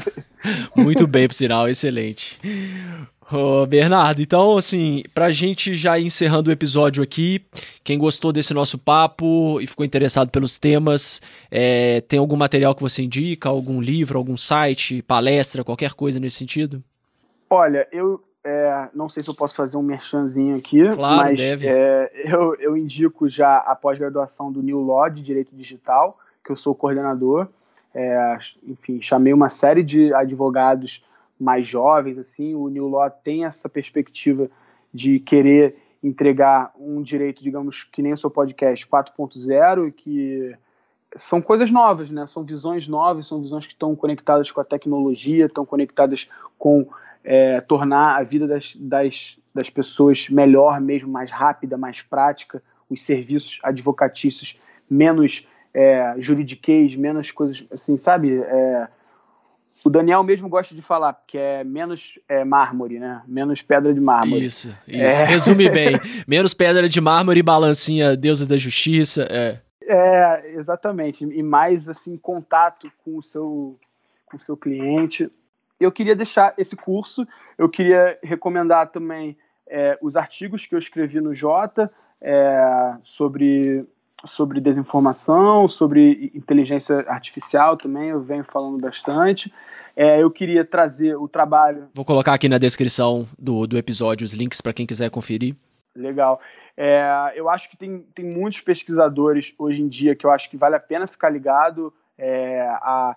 Muito 0.76 1.06
bem, 1.06 1.26
por 1.26 1.34
sinal, 1.34 1.66
excelente. 1.66 2.38
Ô, 3.30 3.66
Bernardo, 3.66 4.22
então, 4.22 4.56
assim, 4.56 5.02
pra 5.12 5.30
gente 5.30 5.74
já 5.74 5.98
ir 5.98 6.06
encerrando 6.06 6.48
o 6.48 6.52
episódio 6.52 7.02
aqui, 7.02 7.44
quem 7.84 7.98
gostou 7.98 8.32
desse 8.32 8.54
nosso 8.54 8.78
papo 8.78 9.60
e 9.60 9.66
ficou 9.66 9.84
interessado 9.84 10.30
pelos 10.30 10.58
temas, 10.58 11.20
é, 11.50 12.00
tem 12.00 12.18
algum 12.18 12.36
material 12.36 12.74
que 12.74 12.80
você 12.80 13.02
indica, 13.02 13.50
algum 13.50 13.82
livro, 13.82 14.16
algum 14.16 14.36
site, 14.36 15.02
palestra, 15.02 15.62
qualquer 15.62 15.92
coisa 15.92 16.18
nesse 16.18 16.38
sentido? 16.38 16.82
Olha, 17.50 17.86
eu 17.92 18.22
é, 18.42 18.88
não 18.94 19.10
sei 19.10 19.22
se 19.22 19.28
eu 19.28 19.34
posso 19.34 19.54
fazer 19.54 19.76
um 19.76 19.82
merchanzinho 19.82 20.56
aqui, 20.56 20.88
claro, 20.88 21.28
mas. 21.28 21.38
É, 21.40 22.10
eu, 22.24 22.54
eu 22.54 22.76
indico 22.78 23.28
já 23.28 23.58
a 23.58 23.76
pós-graduação 23.76 24.50
do 24.50 24.62
New 24.62 24.80
Law 24.80 25.10
de 25.10 25.20
Direito 25.20 25.54
Digital, 25.54 26.18
que 26.42 26.50
eu 26.50 26.56
sou 26.56 26.74
coordenador. 26.74 27.48
É, 27.94 28.38
enfim, 28.66 29.02
chamei 29.02 29.34
uma 29.34 29.50
série 29.50 29.82
de 29.82 30.14
advogados 30.14 31.02
mais 31.38 31.66
jovens, 31.66 32.18
assim, 32.18 32.54
o 32.54 32.68
New 32.68 32.88
Law 32.88 33.10
tem 33.10 33.44
essa 33.44 33.68
perspectiva 33.68 34.50
de 34.92 35.20
querer 35.20 35.76
entregar 36.02 36.72
um 36.78 37.02
direito, 37.02 37.42
digamos, 37.42 37.82
que 37.84 38.02
nem 38.02 38.12
o 38.12 38.16
seu 38.16 38.30
podcast 38.30 38.86
4.0, 38.86 39.92
que 39.92 40.54
são 41.16 41.40
coisas 41.40 41.70
novas, 41.70 42.10
né? 42.10 42.26
São 42.26 42.44
visões 42.44 42.86
novas, 42.86 43.26
são 43.26 43.40
visões 43.40 43.66
que 43.66 43.72
estão 43.72 43.94
conectadas 43.96 44.50
com 44.50 44.60
a 44.60 44.64
tecnologia, 44.64 45.46
estão 45.46 45.64
conectadas 45.64 46.28
com 46.58 46.86
é, 47.24 47.60
tornar 47.60 48.16
a 48.16 48.22
vida 48.22 48.46
das, 48.46 48.74
das, 48.76 49.38
das 49.54 49.70
pessoas 49.70 50.28
melhor, 50.28 50.80
mesmo 50.80 51.10
mais 51.10 51.30
rápida, 51.30 51.76
mais 51.76 52.02
prática, 52.02 52.62
os 52.88 53.04
serviços 53.04 53.58
advocatícios 53.62 54.58
menos 54.88 55.46
é, 55.74 56.14
juridiquês, 56.18 56.94
menos 56.96 57.30
coisas 57.30 57.64
assim, 57.70 57.96
sabe? 57.96 58.38
É, 58.38 58.88
o 59.84 59.90
Daniel 59.90 60.22
mesmo 60.22 60.48
gosta 60.48 60.74
de 60.74 60.82
falar, 60.82 61.22
que 61.26 61.38
é 61.38 61.62
menos 61.62 62.18
é, 62.28 62.44
mármore, 62.44 62.98
né? 62.98 63.22
Menos 63.26 63.62
pedra 63.62 63.94
de 63.94 64.00
mármore. 64.00 64.44
Isso, 64.44 64.76
isso. 64.86 65.02
É... 65.02 65.24
Resume 65.26 65.68
bem. 65.70 66.00
menos 66.26 66.54
pedra 66.54 66.88
de 66.88 67.00
mármore 67.00 67.40
e 67.40 67.42
balancinha 67.42 68.16
deusa 68.16 68.46
da 68.46 68.56
justiça. 68.56 69.26
É. 69.30 69.58
é, 69.82 70.52
exatamente. 70.54 71.24
E 71.24 71.42
mais, 71.42 71.88
assim, 71.88 72.16
contato 72.16 72.90
com 73.04 73.16
o 73.16 73.22
seu, 73.22 73.78
com 74.26 74.36
o 74.36 74.40
seu 74.40 74.56
cliente. 74.56 75.30
Eu 75.78 75.92
queria 75.92 76.16
deixar 76.16 76.54
esse 76.58 76.74
curso, 76.74 77.26
eu 77.56 77.68
queria 77.68 78.18
recomendar 78.22 78.88
também 78.88 79.36
é, 79.68 79.96
os 80.02 80.16
artigos 80.16 80.66
que 80.66 80.74
eu 80.74 80.78
escrevi 80.78 81.20
no 81.20 81.32
Jota 81.32 81.90
é, 82.20 82.96
sobre 83.02 83.86
sobre 84.24 84.60
desinformação, 84.60 85.68
sobre 85.68 86.30
inteligência 86.34 87.04
artificial 87.08 87.76
também, 87.76 88.08
eu 88.10 88.20
venho 88.20 88.44
falando 88.44 88.80
bastante. 88.80 89.52
É, 89.96 90.22
eu 90.22 90.30
queria 90.30 90.64
trazer 90.64 91.16
o 91.16 91.28
trabalho. 91.28 91.88
Vou 91.94 92.04
colocar 92.04 92.34
aqui 92.34 92.48
na 92.48 92.58
descrição 92.58 93.28
do, 93.38 93.66
do 93.66 93.76
episódio 93.76 94.24
os 94.24 94.32
links 94.32 94.60
para 94.60 94.72
quem 94.72 94.86
quiser 94.86 95.10
conferir. 95.10 95.56
Legal. 95.94 96.40
É, 96.76 97.32
eu 97.34 97.48
acho 97.48 97.68
que 97.68 97.76
tem, 97.76 98.06
tem 98.14 98.24
muitos 98.24 98.60
pesquisadores 98.60 99.52
hoje 99.58 99.82
em 99.82 99.88
dia 99.88 100.14
que 100.14 100.24
eu 100.24 100.30
acho 100.30 100.48
que 100.48 100.56
vale 100.56 100.76
a 100.76 100.80
pena 100.80 101.06
ficar 101.06 101.28
ligado. 101.28 101.92
É, 102.16 102.60
a 102.60 103.16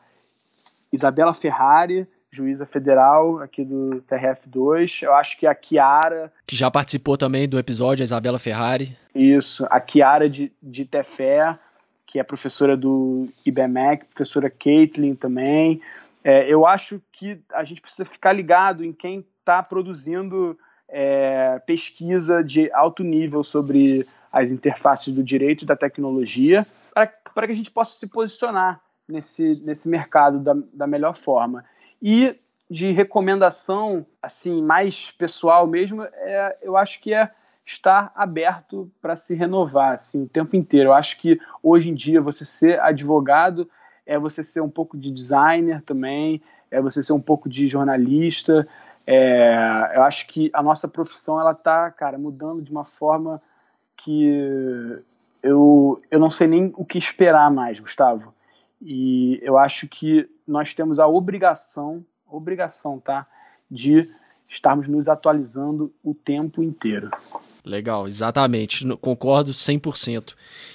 Isabela 0.92 1.34
Ferrari, 1.34 2.08
juíza 2.32 2.66
federal 2.66 3.40
aqui 3.40 3.64
do 3.64 4.02
TRF2. 4.10 5.04
Eu 5.04 5.14
acho 5.14 5.38
que 5.38 5.46
a 5.46 5.54
Kiara. 5.54 6.32
Que 6.48 6.56
já 6.56 6.72
participou 6.72 7.18
também 7.18 7.48
do 7.48 7.60
episódio, 7.60 8.04
a 8.04 8.06
Isabela 8.06 8.40
Ferrari. 8.40 8.98
Isso, 9.14 9.66
a 9.70 9.80
Kiara 9.82 10.30
de, 10.30 10.52
de 10.64 10.86
Tefé, 10.86 11.58
que 12.08 12.20
é 12.20 12.24
professora 12.24 12.78
do 12.78 13.28
IBMEC, 13.46 14.06
professora 14.06 14.50
Caitlin 14.50 15.14
também. 15.14 15.82
É, 16.24 16.48
eu 16.48 16.66
acho 16.66 17.02
que 17.12 17.38
a 17.52 17.64
gente 17.66 17.82
precisa 17.82 18.06
ficar 18.06 18.32
ligado 18.32 18.86
em 18.86 18.94
quem 18.94 19.26
está 19.40 19.62
produzindo 19.62 20.58
é, 20.88 21.60
pesquisa 21.66 22.42
de 22.44 22.72
alto 22.72 23.04
nível 23.04 23.44
sobre 23.44 24.08
as 24.32 24.52
interfaces 24.52 25.14
do 25.14 25.24
direito 25.24 25.64
e 25.64 25.68
da 25.68 25.76
tecnologia, 25.76 26.66
para 26.94 27.48
que 27.48 27.52
a 27.54 27.56
gente 27.56 27.72
possa 27.72 27.98
se 27.98 28.08
posicionar 28.08 28.80
nesse, 29.10 29.62
nesse 29.66 29.90
mercado 29.90 30.40
da, 30.40 30.56
da 30.74 30.88
melhor 30.88 31.16
forma. 31.16 31.66
E 32.02 32.36
de 32.70 32.92
recomendação, 32.92 34.06
assim, 34.22 34.62
mais 34.62 35.12
pessoal 35.12 35.68
mesmo, 35.68 36.04
é, 36.04 36.58
eu 36.62 36.78
acho 36.78 37.02
que 37.02 37.14
é 37.14 37.30
estar 37.66 38.12
aberto 38.16 38.90
para 39.02 39.16
se 39.16 39.36
renovar, 39.36 39.94
assim, 39.94 40.24
o 40.24 40.30
tempo 40.30 40.56
inteiro. 40.56 40.90
Eu 40.90 40.94
acho 40.94 41.20
que 41.20 41.40
hoje 41.62 41.90
em 41.90 41.94
dia 41.94 42.22
você 42.22 42.46
ser 42.46 42.80
advogado 42.80 43.70
é 44.06 44.18
você 44.18 44.44
ser 44.44 44.62
um 44.62 44.70
pouco 44.70 44.98
de 44.98 45.12
designer 45.12 45.82
também, 45.82 46.42
é 46.70 46.82
você 46.82 47.04
ser 47.04 47.14
um 47.14 47.22
pouco 47.22 47.48
de 47.48 47.68
jornalista. 47.68 48.68
É, 49.06 49.92
eu 49.96 50.04
acho 50.04 50.28
que 50.28 50.50
a 50.54 50.64
nossa 50.64 50.88
profissão 50.88 51.40
ela 51.40 51.54
tá, 51.54 51.92
cara, 51.92 52.18
mudando 52.18 52.62
de 52.62 52.72
uma 52.72 52.86
forma 52.86 53.42
que 53.98 55.04
eu, 55.44 56.02
eu 56.10 56.20
não 56.20 56.32
sei 56.32 56.48
nem 56.48 56.74
o 56.76 56.86
que 56.86 56.98
esperar 56.98 57.52
mais, 57.52 57.80
Gustavo. 57.80 58.34
E 58.82 59.40
eu 59.44 59.58
acho 59.58 59.88
que 59.88 60.28
nós 60.48 60.74
temos 60.74 61.00
a 61.00 61.08
obrigação, 61.08 62.04
obrigação, 62.26 63.00
tá, 63.00 63.28
de 63.70 64.10
estarmos 64.50 64.88
nos 64.88 65.08
atualizando 65.08 65.94
o 66.04 66.14
tempo 66.14 66.64
inteiro. 66.64 67.10
Legal, 67.64 68.08
exatamente. 68.08 68.86
Concordo 68.98 69.52
100%. 69.52 70.34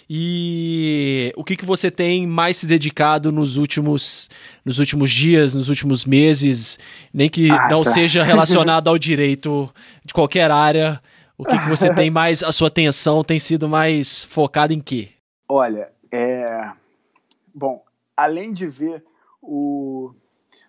E 0.09 1.33
o 1.37 1.43
que, 1.43 1.57
que 1.57 1.65
você 1.65 1.91
tem 1.91 2.27
mais 2.27 2.59
se 2.59 2.67
dedicado 2.67 3.33
nos 3.33 3.57
últimos, 3.57 4.31
nos 4.65 4.79
últimos 4.79 5.11
dias, 5.11 5.53
nos 5.53 5.69
últimos 5.69 6.05
meses, 6.05 6.79
nem 7.13 7.29
que 7.29 7.51
ah, 7.51 7.69
não 7.69 7.83
tá. 7.83 7.91
seja 7.91 8.23
relacionado 8.23 8.89
ao 8.89 8.97
direito 8.97 9.69
de 10.05 10.15
qualquer 10.15 10.51
área? 10.51 11.03
O 11.37 11.45
que, 11.45 11.59
que 11.59 11.69
você 11.69 11.93
tem 11.93 12.09
mais, 12.09 12.43
a 12.43 12.53
sua 12.53 12.69
atenção 12.69 13.23
tem 13.25 13.39
sido 13.39 13.69
mais 13.69 14.25
focada 14.25 14.73
em 14.73 14.81
quê? 14.81 15.09
Olha, 15.49 15.91
é... 16.11 16.71
Bom, 17.53 17.83
além 18.17 18.53
de 18.53 18.67
ver 18.67 19.05
o, 19.43 20.13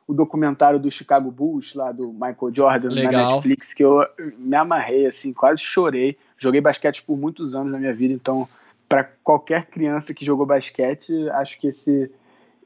o 0.08 0.14
documentário 0.14 0.80
do 0.80 0.92
Chicago 0.92 1.32
Bulls, 1.32 1.74
lá 1.74 1.92
do 1.92 2.12
Michael 2.12 2.54
Jordan, 2.54 2.90
Legal. 2.90 3.12
na 3.12 3.32
Netflix, 3.36 3.74
que 3.74 3.84
eu 3.84 4.06
me 4.38 4.56
amarrei, 4.56 5.06
assim, 5.06 5.34
quase 5.34 5.62
chorei. 5.62 6.18
Joguei 6.38 6.62
basquete 6.62 7.04
por 7.04 7.18
muitos 7.18 7.56
anos 7.56 7.72
na 7.72 7.80
minha 7.80 7.94
vida, 7.94 8.14
então, 8.14 8.48
para 8.88 9.04
qualquer 9.24 9.66
criança 9.66 10.14
que 10.14 10.26
jogou 10.26 10.46
basquete, 10.46 11.14
acho 11.30 11.60
que 11.60 11.68
esse, 11.68 12.12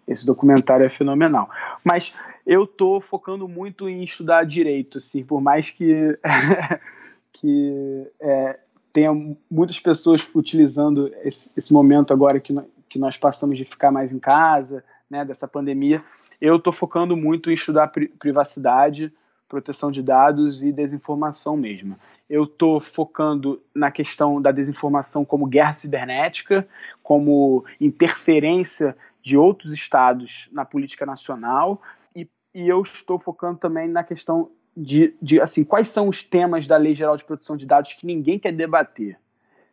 esse 0.07 0.25
documentário 0.25 0.85
é 0.85 0.89
fenomenal. 0.89 1.49
Mas 1.83 2.13
eu 2.45 2.65
tô 2.67 2.99
focando 2.99 3.47
muito 3.47 3.87
em 3.87 4.03
estudar 4.03 4.45
direito, 4.45 4.97
assim, 4.97 5.23
por 5.23 5.41
mais 5.41 5.69
que, 5.69 6.17
que 7.33 8.07
é, 8.19 8.59
tenha 8.91 9.11
muitas 9.49 9.79
pessoas 9.79 10.27
utilizando 10.35 11.11
esse, 11.23 11.51
esse 11.55 11.71
momento 11.71 12.13
agora 12.13 12.39
que, 12.39 12.53
que 12.91 12.99
nós 12.99 13.15
passamos 13.15 13.57
de 13.57 13.63
ficar 13.63 13.89
mais 13.89 14.11
em 14.11 14.19
casa, 14.19 14.83
né, 15.09 15.23
dessa 15.23 15.47
pandemia, 15.47 16.03
eu 16.41 16.57
estou 16.57 16.73
focando 16.73 17.15
muito 17.15 17.49
em 17.49 17.53
estudar 17.53 17.87
pri 17.87 18.09
privacidade, 18.09 19.13
proteção 19.47 19.89
de 19.89 20.03
dados 20.03 20.61
e 20.61 20.73
desinformação 20.73 21.55
mesmo. 21.55 21.95
Eu 22.29 22.43
estou 22.43 22.81
focando 22.81 23.61
na 23.73 23.91
questão 23.91 24.41
da 24.41 24.51
desinformação 24.51 25.23
como 25.23 25.45
guerra 25.45 25.71
cibernética, 25.71 26.67
como 27.01 27.63
interferência 27.79 28.95
de 29.21 29.37
outros 29.37 29.73
estados 29.73 30.49
na 30.51 30.65
política 30.65 31.05
nacional, 31.05 31.81
e, 32.13 32.27
e 32.53 32.67
eu 32.67 32.81
estou 32.81 33.17
focando 33.19 33.57
também 33.57 33.87
na 33.87 34.03
questão 34.03 34.51
de, 34.75 35.15
de 35.21 35.39
assim, 35.39 35.63
quais 35.63 35.87
são 35.87 36.09
os 36.09 36.23
temas 36.23 36.67
da 36.67 36.75
Lei 36.75 36.93
Geral 36.93 37.15
de 37.15 37.23
Proteção 37.23 37.55
de 37.55 37.65
Dados 37.65 37.93
que 37.93 38.05
ninguém 38.05 38.37
quer 38.37 38.51
debater, 38.51 39.17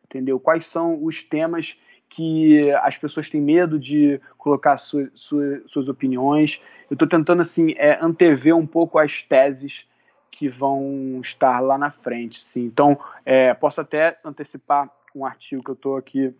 entendeu? 0.05 0.39
Quais 0.39 0.67
são 0.67 1.03
os 1.03 1.25
temas 1.25 1.77
que 2.09 2.71
as 2.83 2.97
pessoas 2.97 3.29
têm 3.29 3.41
medo 3.41 3.79
de 3.79 4.21
colocar 4.37 4.79
su, 4.79 5.09
su, 5.15 5.37
suas 5.67 5.89
opiniões. 5.89 6.61
Eu 6.91 6.95
estou 6.95 7.09
tentando 7.09 7.43
assim 7.43 7.75
é, 7.77 7.99
antever 8.01 8.57
um 8.57 8.67
pouco 8.67 8.99
as 8.99 9.23
teses 9.23 9.87
que 10.31 10.49
vão 10.49 11.21
estar 11.23 11.61
lá 11.61 11.77
na 11.77 11.91
frente. 11.91 12.43
Sim. 12.43 12.65
Então, 12.65 12.99
é, 13.25 13.53
posso 13.55 13.81
até 13.81 14.19
antecipar 14.25 14.89
um 15.15 15.25
artigo 15.25 15.63
que 15.63 15.71
eu 15.71 15.75
estou 15.75 15.97
aqui 15.97 16.35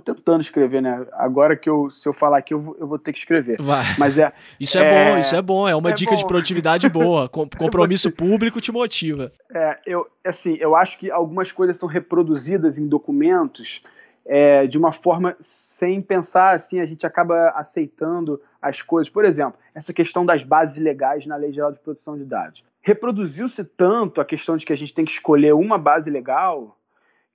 tô 0.00 0.14
tentando 0.14 0.40
escrever, 0.40 0.82
né? 0.82 1.06
Agora 1.12 1.56
que 1.56 1.68
eu, 1.68 1.90
se 1.90 2.08
eu 2.08 2.12
falar 2.12 2.38
aqui, 2.38 2.52
eu 2.52 2.60
vou, 2.60 2.76
eu 2.78 2.86
vou 2.86 2.98
ter 2.98 3.12
que 3.12 3.18
escrever. 3.18 3.60
Vai. 3.60 3.84
Mas 3.98 4.18
é. 4.18 4.32
Isso 4.60 4.78
é, 4.78 4.82
é, 4.82 5.10
bom, 5.10 5.18
isso 5.18 5.36
é 5.36 5.42
bom. 5.42 5.68
É 5.68 5.74
uma 5.74 5.90
é 5.90 5.92
dica 5.92 6.10
bom. 6.12 6.16
de 6.16 6.26
produtividade 6.26 6.88
boa. 6.88 7.28
compromisso 7.30 8.10
público 8.10 8.60
te 8.60 8.70
motiva. 8.70 9.32
É, 9.52 9.78
eu, 9.86 10.06
assim, 10.24 10.56
eu 10.60 10.74
acho 10.76 10.98
que 10.98 11.10
algumas 11.10 11.52
coisas 11.52 11.78
são 11.78 11.88
reproduzidas 11.88 12.78
em 12.78 12.86
documentos 12.86 13.82
é, 14.26 14.66
de 14.66 14.76
uma 14.76 14.92
forma 14.92 15.36
sem 15.38 16.02
pensar 16.02 16.54
assim, 16.54 16.80
a 16.80 16.86
gente 16.86 17.06
acaba 17.06 17.50
aceitando 17.50 18.40
as 18.60 18.82
coisas. 18.82 19.08
Por 19.08 19.24
exemplo, 19.24 19.58
essa 19.74 19.92
questão 19.92 20.26
das 20.26 20.42
bases 20.42 20.76
legais 20.76 21.24
na 21.26 21.36
Lei 21.36 21.52
Geral 21.52 21.72
de 21.72 21.78
Proteção 21.78 22.16
de 22.18 22.24
Dados. 22.24 22.64
Reproduziu-se 22.82 23.64
tanto 23.64 24.20
a 24.20 24.24
questão 24.24 24.56
de 24.56 24.66
que 24.66 24.72
a 24.72 24.76
gente 24.76 24.94
tem 24.94 25.04
que 25.04 25.12
escolher 25.12 25.54
uma 25.54 25.78
base 25.78 26.10
legal 26.10 26.76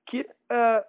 que 0.05 0.21
uh, 0.21 0.83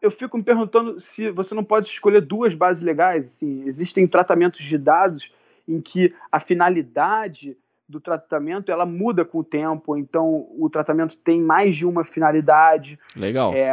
eu 0.00 0.10
fico 0.10 0.36
me 0.36 0.42
perguntando 0.42 1.00
se 1.00 1.30
você 1.30 1.54
não 1.54 1.64
pode 1.64 1.86
escolher 1.86 2.20
duas 2.20 2.54
bases 2.54 2.82
legais. 2.82 3.26
Assim, 3.26 3.64
existem 3.66 4.06
tratamentos 4.06 4.60
de 4.60 4.78
dados 4.78 5.32
em 5.66 5.80
que 5.80 6.14
a 6.30 6.40
finalidade 6.40 7.56
do 7.88 8.00
tratamento 8.00 8.70
ela 8.70 8.84
muda 8.84 9.24
com 9.24 9.38
o 9.38 9.44
tempo, 9.44 9.96
então 9.96 10.46
o 10.58 10.68
tratamento 10.68 11.16
tem 11.16 11.40
mais 11.40 11.74
de 11.74 11.86
uma 11.86 12.04
finalidade. 12.04 12.98
Legal. 13.16 13.54
É, 13.54 13.70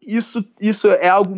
isso, 0.00 0.44
isso 0.60 0.88
é 0.90 1.08
algo 1.08 1.34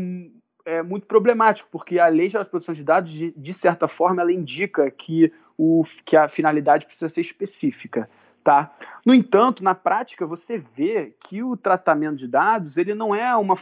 é, 0.64 0.82
muito 0.82 1.06
problemático, 1.06 1.68
porque 1.70 1.98
a 1.98 2.08
lei 2.08 2.28
de 2.28 2.44
proteção 2.44 2.74
de 2.74 2.84
dados, 2.84 3.10
de, 3.10 3.32
de 3.36 3.54
certa 3.54 3.88
forma, 3.88 4.22
ela 4.22 4.32
indica 4.32 4.90
que, 4.90 5.32
o, 5.56 5.84
que 6.04 6.16
a 6.16 6.28
finalidade 6.28 6.86
precisa 6.86 7.08
ser 7.08 7.20
específica. 7.20 8.08
Tá? 8.42 8.74
No 9.04 9.12
entanto, 9.12 9.62
na 9.62 9.74
prática, 9.74 10.26
você 10.26 10.56
vê 10.56 11.14
que 11.20 11.42
o 11.42 11.56
tratamento 11.56 12.16
de 12.16 12.26
dados 12.26 12.78
ele 12.78 12.94
não 12.94 13.14
é 13.14 13.36
uma, 13.36 13.54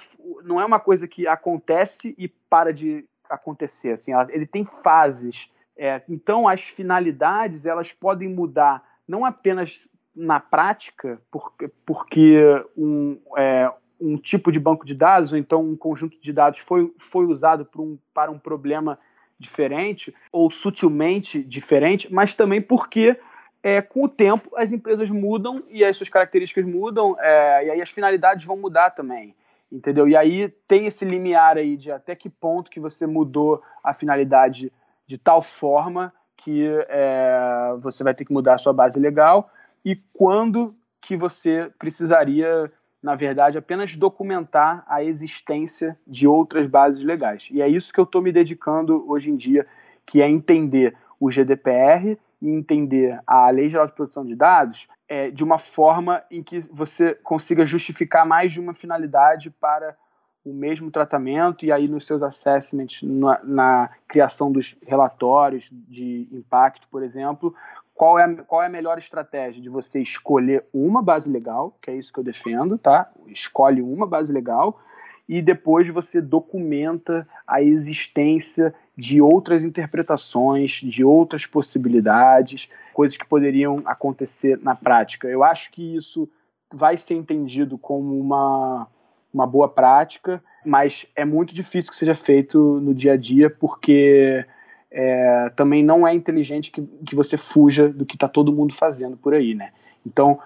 não 0.45 0.61
é 0.61 0.65
uma 0.65 0.79
coisa 0.79 1.09
que 1.09 1.27
acontece 1.27 2.15
e 2.17 2.29
para 2.29 2.73
de 2.73 3.05
acontecer. 3.29 3.93
Assim, 3.93 4.13
ele 4.29 4.47
tem 4.47 4.65
fases. 4.65 5.51
É, 5.77 6.03
então, 6.09 6.47
as 6.47 6.63
finalidades 6.63 7.67
elas 7.67 7.91
podem 7.93 8.29
mudar 8.29 8.85
não 9.07 9.25
apenas 9.25 9.83
na 10.15 10.39
prática, 10.39 11.21
porque, 11.31 11.71
porque 11.87 12.65
um, 12.77 13.21
é, 13.37 13.73
um 14.01 14.17
tipo 14.17 14.53
de 14.53 14.61
banco 14.61 14.87
de 14.87 14.95
dados, 14.95 15.33
ou 15.33 15.39
então 15.39 15.63
um 15.63 15.77
conjunto 15.77 16.21
de 16.21 16.33
dados 16.33 16.61
foi, 16.61 16.93
foi 16.99 17.27
usado 17.27 17.69
um, 17.77 17.99
para 18.15 18.31
um 18.31 18.39
problema 18.39 18.99
diferente, 19.39 20.15
ou 20.33 20.51
sutilmente 20.51 21.43
diferente, 21.43 22.13
mas 22.13 22.35
também 22.35 22.61
porque 22.61 23.19
é, 23.63 23.81
com 23.81 24.05
o 24.05 24.09
tempo 24.09 24.51
as 24.57 24.73
empresas 24.73 25.11
mudam 25.11 25.63
e 25.69 25.85
as 25.85 25.97
suas 25.97 26.09
características 26.09 26.65
mudam, 26.65 27.17
é, 27.19 27.67
e 27.67 27.71
aí 27.71 27.83
as 27.83 27.91
finalidades 27.91 28.45
vão 28.45 28.57
mudar 28.57 28.91
também, 28.91 29.35
entendeu? 29.71 30.09
E 30.09 30.17
aí 30.17 30.49
tem 30.67 30.87
esse 30.87 31.05
limiar 31.05 31.57
aí 31.57 31.77
de 31.77 31.91
até 31.91 32.15
que 32.15 32.29
ponto 32.29 32.71
que 32.71 32.81
você 32.81 33.07
mudou 33.07 33.63
a 33.83 33.95
finalidade 33.95 34.73
de 35.07 35.19
tal 35.19 35.41
forma 35.41 36.13
que 36.37 36.67
é, 36.89 37.75
você 37.81 38.05
vai 38.05 38.15
ter 38.15 38.25
que 38.25 38.33
mudar 38.33 38.55
a 38.55 38.59
sua 38.59 38.73
base 38.73 38.99
legal 38.99 39.51
e 39.85 39.97
quando 40.13 40.75
que 41.01 41.17
você 41.17 41.71
precisaria, 41.79 42.71
na 43.03 43.15
verdade, 43.15 43.57
apenas 43.57 43.95
documentar 43.95 44.85
a 44.89 45.03
existência 45.03 45.97
de 46.07 46.27
outras 46.27 46.67
bases 46.67 47.03
legais. 47.03 47.49
E 47.51 47.63
é 47.63 47.69
isso 47.69 47.93
que 47.93 48.01
eu 48.01 48.05
estou 48.05 48.21
me 48.21 48.33
dedicando 48.33 49.09
hoje 49.09 49.31
em 49.31 49.37
dia, 49.37 49.67
que 50.05 50.21
é 50.21 50.29
entender 50.29 50.97
o 51.21 51.31
GDPR 51.31 52.19
e 52.41 52.51
entender 52.51 53.19
a 53.27 53.51
Lei 53.51 53.69
Geral 53.69 53.87
de 53.87 53.93
Proteção 53.93 54.25
de 54.25 54.35
Dados 54.35 54.89
é, 55.09 55.31
de 55.31 55.43
uma 55.43 55.59
forma 55.59 56.23
em 56.31 56.43
que 56.43 56.61
você 56.71 57.15
consiga 57.15 57.65
justificar 57.65 58.27
mais 58.27 58.53
de 58.53 58.61
uma 58.61 58.75
finalidade 58.75 59.51
para 59.51 59.97
o 60.45 60.53
mesmo 60.53 60.91
tratamento 60.91 61.65
e 61.65 61.73
aí 61.73 61.89
nos 61.89 62.07
seus 62.07 62.23
assessments, 62.23 63.03
na, 63.03 63.41
na 63.45 63.91
criação 64.07 64.51
dos 64.51 64.77
relatórios 64.87 65.69
de 65.71 66.29
impacto, 66.33 66.87
por 66.91 67.03
exemplo, 67.03 67.55
qual 67.99 68.17
é, 68.17 68.23
a, 68.23 68.35
qual 68.45 68.63
é 68.63 68.67
a 68.67 68.71
melhor 68.71 68.97
estratégia 68.97 69.61
de 69.61 69.69
você 69.69 70.01
escolher 70.01 70.65
uma 70.73 71.03
base 71.03 71.29
legal, 71.29 71.77
que 71.83 71.91
é 71.91 71.97
isso 71.97 72.13
que 72.13 72.21
eu 72.21 72.25
defendo, 72.25 72.79
tá? 72.79 73.11
Escolhe 73.27 73.83
uma 73.83 74.07
base 74.07 74.33
legal 74.33 74.81
e 75.29 75.43
depois 75.43 75.89
você 75.89 76.21
documenta 76.21 77.29
a 77.45 77.61
existência 77.61 78.73
de 78.97 79.21
outras 79.21 79.65
interpretações, 79.65 80.75
de 80.75 81.05
outras 81.05 81.45
possibilidades, 81.45 82.71
coisas 82.95 83.19
que 83.19 83.27
poderiam 83.27 83.83
acontecer 83.85 84.61
na 84.63 84.77
prática. 84.77 85.27
Eu 85.27 85.43
acho 85.43 85.73
que 85.73 85.97
isso 85.97 86.31
vai 86.73 86.97
ser 86.97 87.15
entendido 87.15 87.77
como 87.77 88.17
uma, 88.17 88.87
uma 89.35 89.47
boa 89.47 89.69
prática, 89.69 90.41
mas 90.65 91.05
é 91.17 91.25
muito 91.25 91.53
difícil 91.53 91.91
que 91.91 91.97
seja 91.97 92.15
feito 92.15 92.81
no 92.81 92.95
dia 92.95 93.15
a 93.15 93.17
dia, 93.17 93.51
porque 93.51 94.47
é, 94.91 95.51
também 95.55 95.85
não 95.85 96.07
é 96.07 96.15
inteligente 96.15 96.71
que, 96.71 96.83
que 97.07 97.15
você 97.15 97.37
fuja 97.37 97.89
do 97.89 98.07
que 98.07 98.17
está 98.17 98.29
todo 98.29 98.53
mundo 98.53 98.75
fazendo 98.75 99.17
por 99.17 99.35
aí, 99.35 99.55
né? 99.55 99.71
Então, 100.07 100.39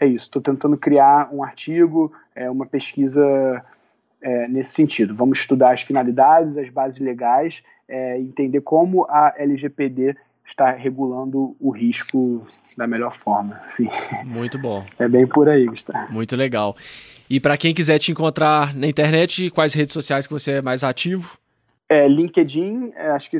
é 0.00 0.06
isso. 0.06 0.26
Estou 0.26 0.40
tentando 0.40 0.76
criar 0.76 1.28
um 1.32 1.42
artigo, 1.42 2.12
é, 2.34 2.48
uma 2.50 2.66
pesquisa 2.66 3.64
é, 4.22 4.48
nesse 4.48 4.72
sentido. 4.72 5.14
Vamos 5.14 5.40
estudar 5.40 5.72
as 5.72 5.82
finalidades, 5.82 6.56
as 6.56 6.68
bases 6.70 7.00
legais, 7.00 7.62
é, 7.88 8.18
entender 8.18 8.60
como 8.60 9.04
a 9.08 9.34
LGPD 9.36 10.16
está 10.46 10.70
regulando 10.70 11.56
o 11.60 11.70
risco 11.70 12.46
da 12.76 12.86
melhor 12.86 13.14
forma. 13.16 13.60
Assim. 13.66 13.88
Muito 14.24 14.58
bom. 14.58 14.84
É 14.98 15.08
bem 15.08 15.26
por 15.26 15.48
aí, 15.48 15.66
Gustavo. 15.66 16.12
Muito 16.12 16.36
legal. 16.36 16.76
E 17.28 17.38
para 17.38 17.58
quem 17.58 17.74
quiser 17.74 17.98
te 17.98 18.10
encontrar 18.10 18.74
na 18.74 18.86
internet, 18.86 19.50
quais 19.50 19.74
redes 19.74 19.92
sociais 19.92 20.26
que 20.26 20.32
você 20.32 20.52
é 20.52 20.62
mais 20.62 20.82
ativo? 20.82 21.36
É, 21.88 22.06
LinkedIn, 22.08 22.92
é, 22.94 23.10
acho 23.10 23.30
que 23.30 23.38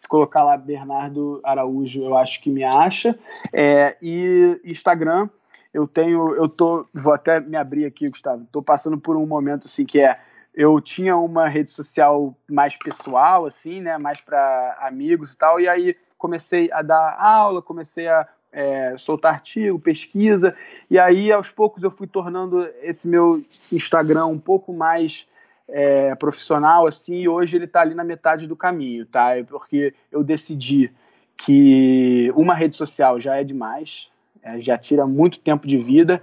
se 0.00 0.08
colocar 0.08 0.42
lá 0.42 0.56
Bernardo 0.56 1.42
Araújo, 1.44 2.02
eu 2.02 2.16
acho 2.16 2.40
que 2.40 2.48
me 2.48 2.64
acha. 2.64 3.18
É, 3.52 3.98
e 4.00 4.58
Instagram, 4.64 5.28
eu 5.74 5.86
tenho, 5.86 6.34
eu 6.36 6.48
tô, 6.48 6.86
vou 6.94 7.12
até 7.12 7.38
me 7.38 7.54
abrir 7.54 7.84
aqui, 7.84 8.08
Gustavo. 8.08 8.46
Tô 8.50 8.62
passando 8.62 8.96
por 8.96 9.14
um 9.14 9.26
momento 9.26 9.66
assim 9.66 9.84
que 9.84 10.00
é, 10.00 10.18
eu 10.54 10.80
tinha 10.80 11.18
uma 11.18 11.46
rede 11.48 11.70
social 11.70 12.34
mais 12.48 12.74
pessoal, 12.76 13.44
assim, 13.44 13.82
né, 13.82 13.98
mais 13.98 14.22
para 14.22 14.78
amigos 14.80 15.34
e 15.34 15.36
tal, 15.36 15.60
e 15.60 15.68
aí 15.68 15.94
comecei 16.16 16.72
a 16.72 16.80
dar 16.80 17.18
aula, 17.20 17.60
comecei 17.60 18.08
a 18.08 18.26
é, 18.50 18.94
soltar 18.96 19.34
artigo, 19.34 19.78
pesquisa, 19.78 20.56
e 20.88 20.98
aí 20.98 21.30
aos 21.30 21.50
poucos 21.50 21.82
eu 21.82 21.90
fui 21.90 22.06
tornando 22.06 22.66
esse 22.80 23.06
meu 23.06 23.44
Instagram 23.70 24.24
um 24.24 24.38
pouco 24.38 24.72
mais 24.72 25.28
é, 25.72 26.14
profissional, 26.14 26.86
assim, 26.86 27.16
e 27.16 27.28
hoje 27.28 27.56
ele 27.56 27.64
está 27.64 27.80
ali 27.80 27.94
na 27.94 28.04
metade 28.04 28.46
do 28.46 28.56
caminho, 28.56 29.06
tá? 29.06 29.36
É 29.36 29.42
porque 29.42 29.94
eu 30.10 30.22
decidi 30.22 30.92
que 31.36 32.30
uma 32.34 32.54
rede 32.54 32.76
social 32.76 33.18
já 33.18 33.36
é 33.36 33.44
demais, 33.44 34.10
é, 34.42 34.60
já 34.60 34.76
tira 34.76 35.06
muito 35.06 35.40
tempo 35.40 35.66
de 35.66 35.78
vida 35.78 36.20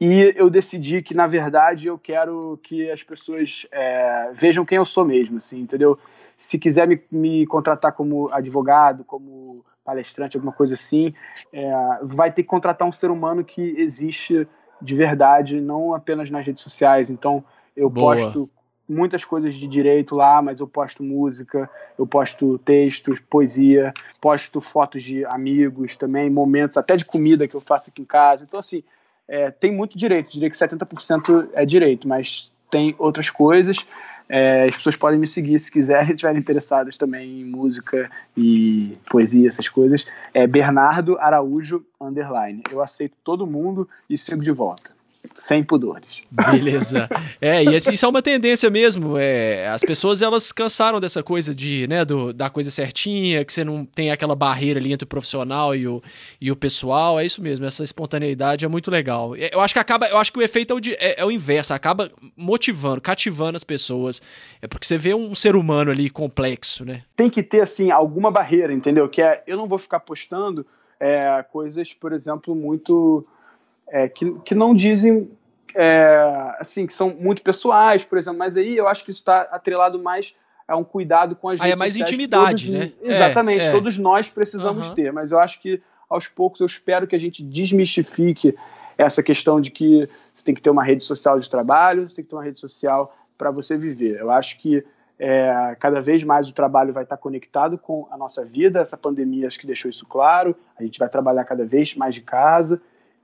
e 0.00 0.32
eu 0.36 0.48
decidi 0.48 1.02
que 1.02 1.14
na 1.14 1.26
verdade 1.26 1.88
eu 1.88 1.98
quero 1.98 2.58
que 2.62 2.90
as 2.90 3.02
pessoas 3.02 3.66
é, 3.72 4.30
vejam 4.32 4.64
quem 4.64 4.76
eu 4.76 4.84
sou 4.84 5.04
mesmo, 5.04 5.38
assim, 5.38 5.60
entendeu? 5.60 5.98
Se 6.36 6.58
quiser 6.58 6.86
me, 6.86 7.02
me 7.10 7.46
contratar 7.46 7.92
como 7.92 8.32
advogado, 8.32 9.04
como 9.04 9.64
palestrante, 9.84 10.36
alguma 10.36 10.52
coisa 10.52 10.74
assim, 10.74 11.14
é, 11.52 11.70
vai 12.02 12.30
ter 12.30 12.42
que 12.42 12.48
contratar 12.48 12.86
um 12.86 12.92
ser 12.92 13.10
humano 13.10 13.44
que 13.44 13.62
existe 13.78 14.46
de 14.80 14.94
verdade, 14.94 15.60
não 15.60 15.94
apenas 15.94 16.30
nas 16.30 16.46
redes 16.46 16.62
sociais. 16.62 17.10
Então 17.10 17.44
eu 17.76 17.88
Boa. 17.88 18.16
posto 18.16 18.50
muitas 18.88 19.24
coisas 19.24 19.54
de 19.54 19.66
direito 19.66 20.14
lá, 20.14 20.40
mas 20.40 20.60
eu 20.60 20.66
posto 20.66 21.02
música, 21.02 21.68
eu 21.98 22.06
posto 22.06 22.58
textos, 22.58 23.20
poesia, 23.28 23.92
posto 24.20 24.60
fotos 24.60 25.02
de 25.02 25.24
amigos 25.26 25.96
também, 25.96 26.30
momentos 26.30 26.76
até 26.76 26.96
de 26.96 27.04
comida 27.04 27.46
que 27.46 27.54
eu 27.54 27.60
faço 27.60 27.90
aqui 27.90 28.02
em 28.02 28.06
casa. 28.06 28.44
Então, 28.44 28.58
assim, 28.58 28.82
é, 29.28 29.50
tem 29.50 29.72
muito 29.72 29.98
direito. 29.98 30.30
Diria 30.30 30.48
que 30.48 30.56
70% 30.56 31.50
é 31.52 31.66
direito, 31.66 32.08
mas 32.08 32.50
tem 32.70 32.94
outras 32.98 33.28
coisas. 33.28 33.84
é, 34.28 34.68
as 34.68 34.76
pessoas 34.76 34.96
podem 34.96 35.18
me 35.18 35.26
seguir 35.26 35.58
se 35.58 35.70
quiserem, 35.70 36.10
estiverem 36.14 36.40
interessadas 36.40 36.96
também 36.96 37.40
em 37.40 37.44
música 37.44 38.10
e 38.36 38.96
poesia, 39.10 39.48
essas 39.48 39.68
coisas. 39.68 40.06
É 40.32 40.46
Bernardo 40.46 41.18
Araújo 41.18 41.84
Underline. 42.00 42.62
Eu 42.70 42.82
aceito 42.82 43.16
todo 43.22 43.46
mundo 43.46 43.88
e 44.08 44.16
sigo 44.16 44.42
de 44.42 44.50
volta 44.50 44.97
sem 45.34 45.62
pudores. 45.62 46.22
Beleza. 46.30 47.08
É, 47.40 47.62
e 47.62 47.76
isso 47.76 48.04
é 48.04 48.08
uma 48.08 48.22
tendência 48.22 48.70
mesmo. 48.70 49.16
É, 49.18 49.68
as 49.68 49.80
pessoas 49.80 50.22
elas 50.22 50.52
cansaram 50.52 51.00
dessa 51.00 51.22
coisa 51.22 51.54
de, 51.54 51.86
né, 51.88 52.04
do, 52.04 52.32
da 52.32 52.50
coisa 52.50 52.70
certinha, 52.70 53.44
que 53.44 53.52
você 53.52 53.64
não 53.64 53.84
tem 53.84 54.10
aquela 54.10 54.34
barreira 54.34 54.78
ali 54.78 54.92
entre 54.92 55.04
o 55.04 55.08
profissional 55.08 55.74
e 55.74 55.86
o, 55.86 56.02
e 56.40 56.50
o 56.50 56.56
pessoal. 56.56 57.18
É 57.18 57.24
isso 57.24 57.42
mesmo, 57.42 57.66
essa 57.66 57.82
espontaneidade 57.82 58.64
é 58.64 58.68
muito 58.68 58.90
legal. 58.90 59.34
É, 59.36 59.50
eu 59.52 59.60
acho 59.60 59.74
que 59.74 59.80
acaba, 59.80 60.06
eu 60.06 60.18
acho 60.18 60.32
que 60.32 60.38
o 60.38 60.42
efeito 60.42 60.72
é 60.72 60.76
o, 60.76 60.80
de, 60.80 60.94
é, 60.94 61.20
é 61.20 61.24
o 61.24 61.30
inverso, 61.30 61.74
acaba 61.74 62.10
motivando, 62.36 63.00
cativando 63.00 63.56
as 63.56 63.64
pessoas. 63.64 64.20
É 64.60 64.66
porque 64.66 64.86
você 64.86 64.98
vê 64.98 65.14
um 65.14 65.34
ser 65.34 65.56
humano 65.56 65.90
ali 65.90 66.10
complexo, 66.10 66.84
né? 66.84 67.02
Tem 67.16 67.30
que 67.30 67.42
ter, 67.42 67.60
assim, 67.60 67.90
alguma 67.90 68.30
barreira, 68.30 68.72
entendeu? 68.72 69.08
Que 69.08 69.22
é, 69.22 69.42
eu 69.46 69.56
não 69.56 69.68
vou 69.68 69.78
ficar 69.78 70.00
postando 70.00 70.66
é, 71.00 71.44
coisas, 71.52 71.92
por 71.92 72.12
exemplo, 72.12 72.54
muito 72.54 73.26
é, 73.90 74.08
que, 74.08 74.32
que 74.40 74.54
não 74.54 74.74
dizem 74.74 75.30
é, 75.74 76.56
assim 76.58 76.86
que 76.86 76.94
são 76.94 77.10
muito 77.10 77.42
pessoais, 77.42 78.04
por 78.04 78.18
exemplo, 78.18 78.38
mas 78.38 78.56
aí 78.56 78.76
eu 78.76 78.88
acho 78.88 79.04
que 79.04 79.10
isso 79.10 79.20
está 79.20 79.42
atrelado 79.42 79.98
mais 79.98 80.34
a 80.66 80.76
um 80.76 80.84
cuidado 80.84 81.34
com 81.34 81.48
as 81.48 81.60
aí 81.60 81.70
é 81.70 81.76
mais 81.76 81.96
intimidade, 81.96 82.66
todos, 82.66 82.80
né? 82.80 82.92
Exatamente, 83.02 83.64
é, 83.64 83.72
todos 83.72 83.96
nós 83.96 84.28
precisamos 84.28 84.88
uhum. 84.88 84.94
ter, 84.94 85.12
mas 85.12 85.32
eu 85.32 85.38
acho 85.38 85.60
que 85.60 85.80
aos 86.08 86.26
poucos 86.26 86.60
eu 86.60 86.66
espero 86.66 87.06
que 87.06 87.16
a 87.16 87.18
gente 87.18 87.42
desmistifique 87.42 88.54
essa 88.96 89.22
questão 89.22 89.60
de 89.60 89.70
que 89.70 90.08
tem 90.44 90.54
que 90.54 90.62
ter 90.62 90.70
uma 90.70 90.82
rede 90.82 91.04
social 91.04 91.38
de 91.38 91.50
trabalho, 91.50 92.08
tem 92.08 92.24
que 92.24 92.30
ter 92.30 92.34
uma 92.36 92.42
rede 92.42 92.58
social 92.58 93.14
para 93.36 93.50
você 93.50 93.76
viver. 93.76 94.18
Eu 94.18 94.30
acho 94.30 94.58
que 94.58 94.82
é, 95.18 95.76
cada 95.78 96.00
vez 96.00 96.24
mais 96.24 96.48
o 96.48 96.54
trabalho 96.54 96.92
vai 96.92 97.02
estar 97.02 97.18
conectado 97.18 97.76
com 97.76 98.08
a 98.10 98.16
nossa 98.16 98.44
vida. 98.44 98.80
Essa 98.80 98.96
pandemia 98.96 99.46
acho 99.46 99.58
que 99.58 99.66
deixou 99.66 99.90
isso 99.90 100.06
claro. 100.06 100.56
A 100.78 100.82
gente 100.82 100.98
vai 100.98 101.08
trabalhar 101.08 101.44
cada 101.44 101.66
vez 101.66 101.94
mais 101.94 102.14
de 102.14 102.22
casa. 102.22 102.80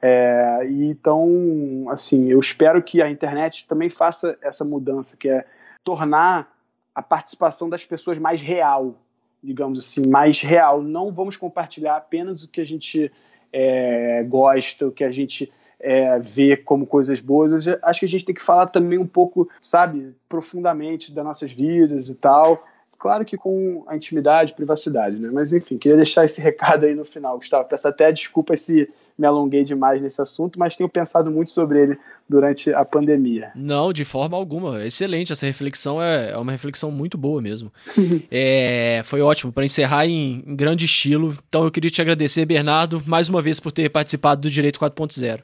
É, 0.07 0.67
então, 0.69 1.87
assim, 1.89 2.31
eu 2.31 2.39
espero 2.39 2.83
que 2.83 3.01
a 3.01 3.09
internet 3.09 3.67
também 3.67 3.89
faça 3.89 4.37
essa 4.43 4.63
mudança, 4.63 5.17
que 5.17 5.31
é 5.31 5.47
tornar 5.83 6.55
a 6.95 7.01
participação 7.01 7.71
das 7.71 7.87
pessoas 7.87 8.19
mais 8.19 8.39
real, 8.39 8.97
digamos 9.43 9.79
assim, 9.79 10.07
mais 10.07 10.43
real. 10.43 10.83
Não 10.83 11.11
vamos 11.11 11.39
compartilhar 11.39 11.97
apenas 11.97 12.43
o 12.43 12.51
que 12.51 12.61
a 12.61 12.67
gente 12.67 13.11
é, 13.51 14.23
gosta, 14.25 14.89
o 14.89 14.93
que 14.93 15.05
a 15.05 15.11
gente 15.11 15.51
é, 15.81 16.19
vê 16.19 16.55
como 16.55 16.87
coisas 16.87 17.19
boas. 17.19 17.67
acho 17.83 18.01
que 18.01 18.07
a 18.07 18.09
gente 18.09 18.27
tem 18.27 18.35
que 18.35 18.45
falar 18.45 18.67
também 18.67 18.99
um 18.99 19.07
pouco, 19.07 19.49
sabe, 19.59 20.15
profundamente 20.29 21.15
das 21.15 21.25
nossas 21.25 21.51
vidas 21.51 22.11
e 22.11 22.15
tal. 22.15 22.63
Claro 22.99 23.25
que 23.25 23.39
com 23.39 23.85
a 23.87 23.97
intimidade, 23.97 24.53
privacidade, 24.53 25.19
né? 25.19 25.31
Mas 25.33 25.51
enfim, 25.51 25.79
queria 25.79 25.97
deixar 25.97 26.27
esse 26.27 26.41
recado 26.45 26.85
aí 26.85 26.95
no 26.95 27.07
final, 27.07 27.39
Gustavo. 27.39 27.67
Peço 27.67 27.89
até 27.89 28.13
desculpa 28.13 28.55
se 28.55 28.93
me 29.19 29.27
alonguei 29.27 29.65
demais 29.65 30.03
nesse 30.03 30.21
assunto, 30.21 30.59
mas 30.59 30.77
tenho 30.77 30.89
pensado 30.89 31.31
muito 31.31 31.51
sobre 31.51 31.83
ele 31.83 31.99
durante 32.29 32.73
a 32.73 32.85
pandemia. 32.85 33.53
Não, 33.55 33.93
de 33.93 34.05
forma 34.05 34.37
alguma. 34.37 34.85
Excelente, 34.85 35.33
essa 35.33 35.47
reflexão 35.47 36.03
é, 36.03 36.31
é 36.33 36.39
uma 36.39 36.53
reflexão 36.53 36.91
muito 36.91 37.17
boa 37.17 37.41
mesmo. 37.41 37.73
é, 38.31 39.03
foi 39.05 39.21
ótimo 39.21 39.53
para 39.53 39.65
encerrar 39.65 40.07
em, 40.07 40.43
em 40.47 40.57
grande 40.57 40.85
estilo. 40.85 41.37
Então 41.49 41.65
eu 41.65 41.71
queria 41.71 41.91
te 41.91 42.01
agradecer, 42.01 42.45
Bernardo, 42.45 43.03
mais 43.07 43.29
uma 43.29 43.41
vez 43.41 43.61
por 43.61 43.73
ter 43.73 43.89
participado 43.91 44.43
do 44.43 44.51
Direito 44.51 44.81
4.0. 44.81 45.43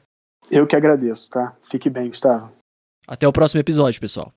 Eu 0.49 0.67
que 0.67 0.75
agradeço, 0.75 1.29
tá? 1.29 1.55
Fique 1.69 1.89
bem, 1.89 2.09
Gustavo. 2.09 2.51
Até 3.07 3.27
o 3.27 3.31
próximo 3.31 3.59
episódio, 3.59 4.01
pessoal. 4.01 4.33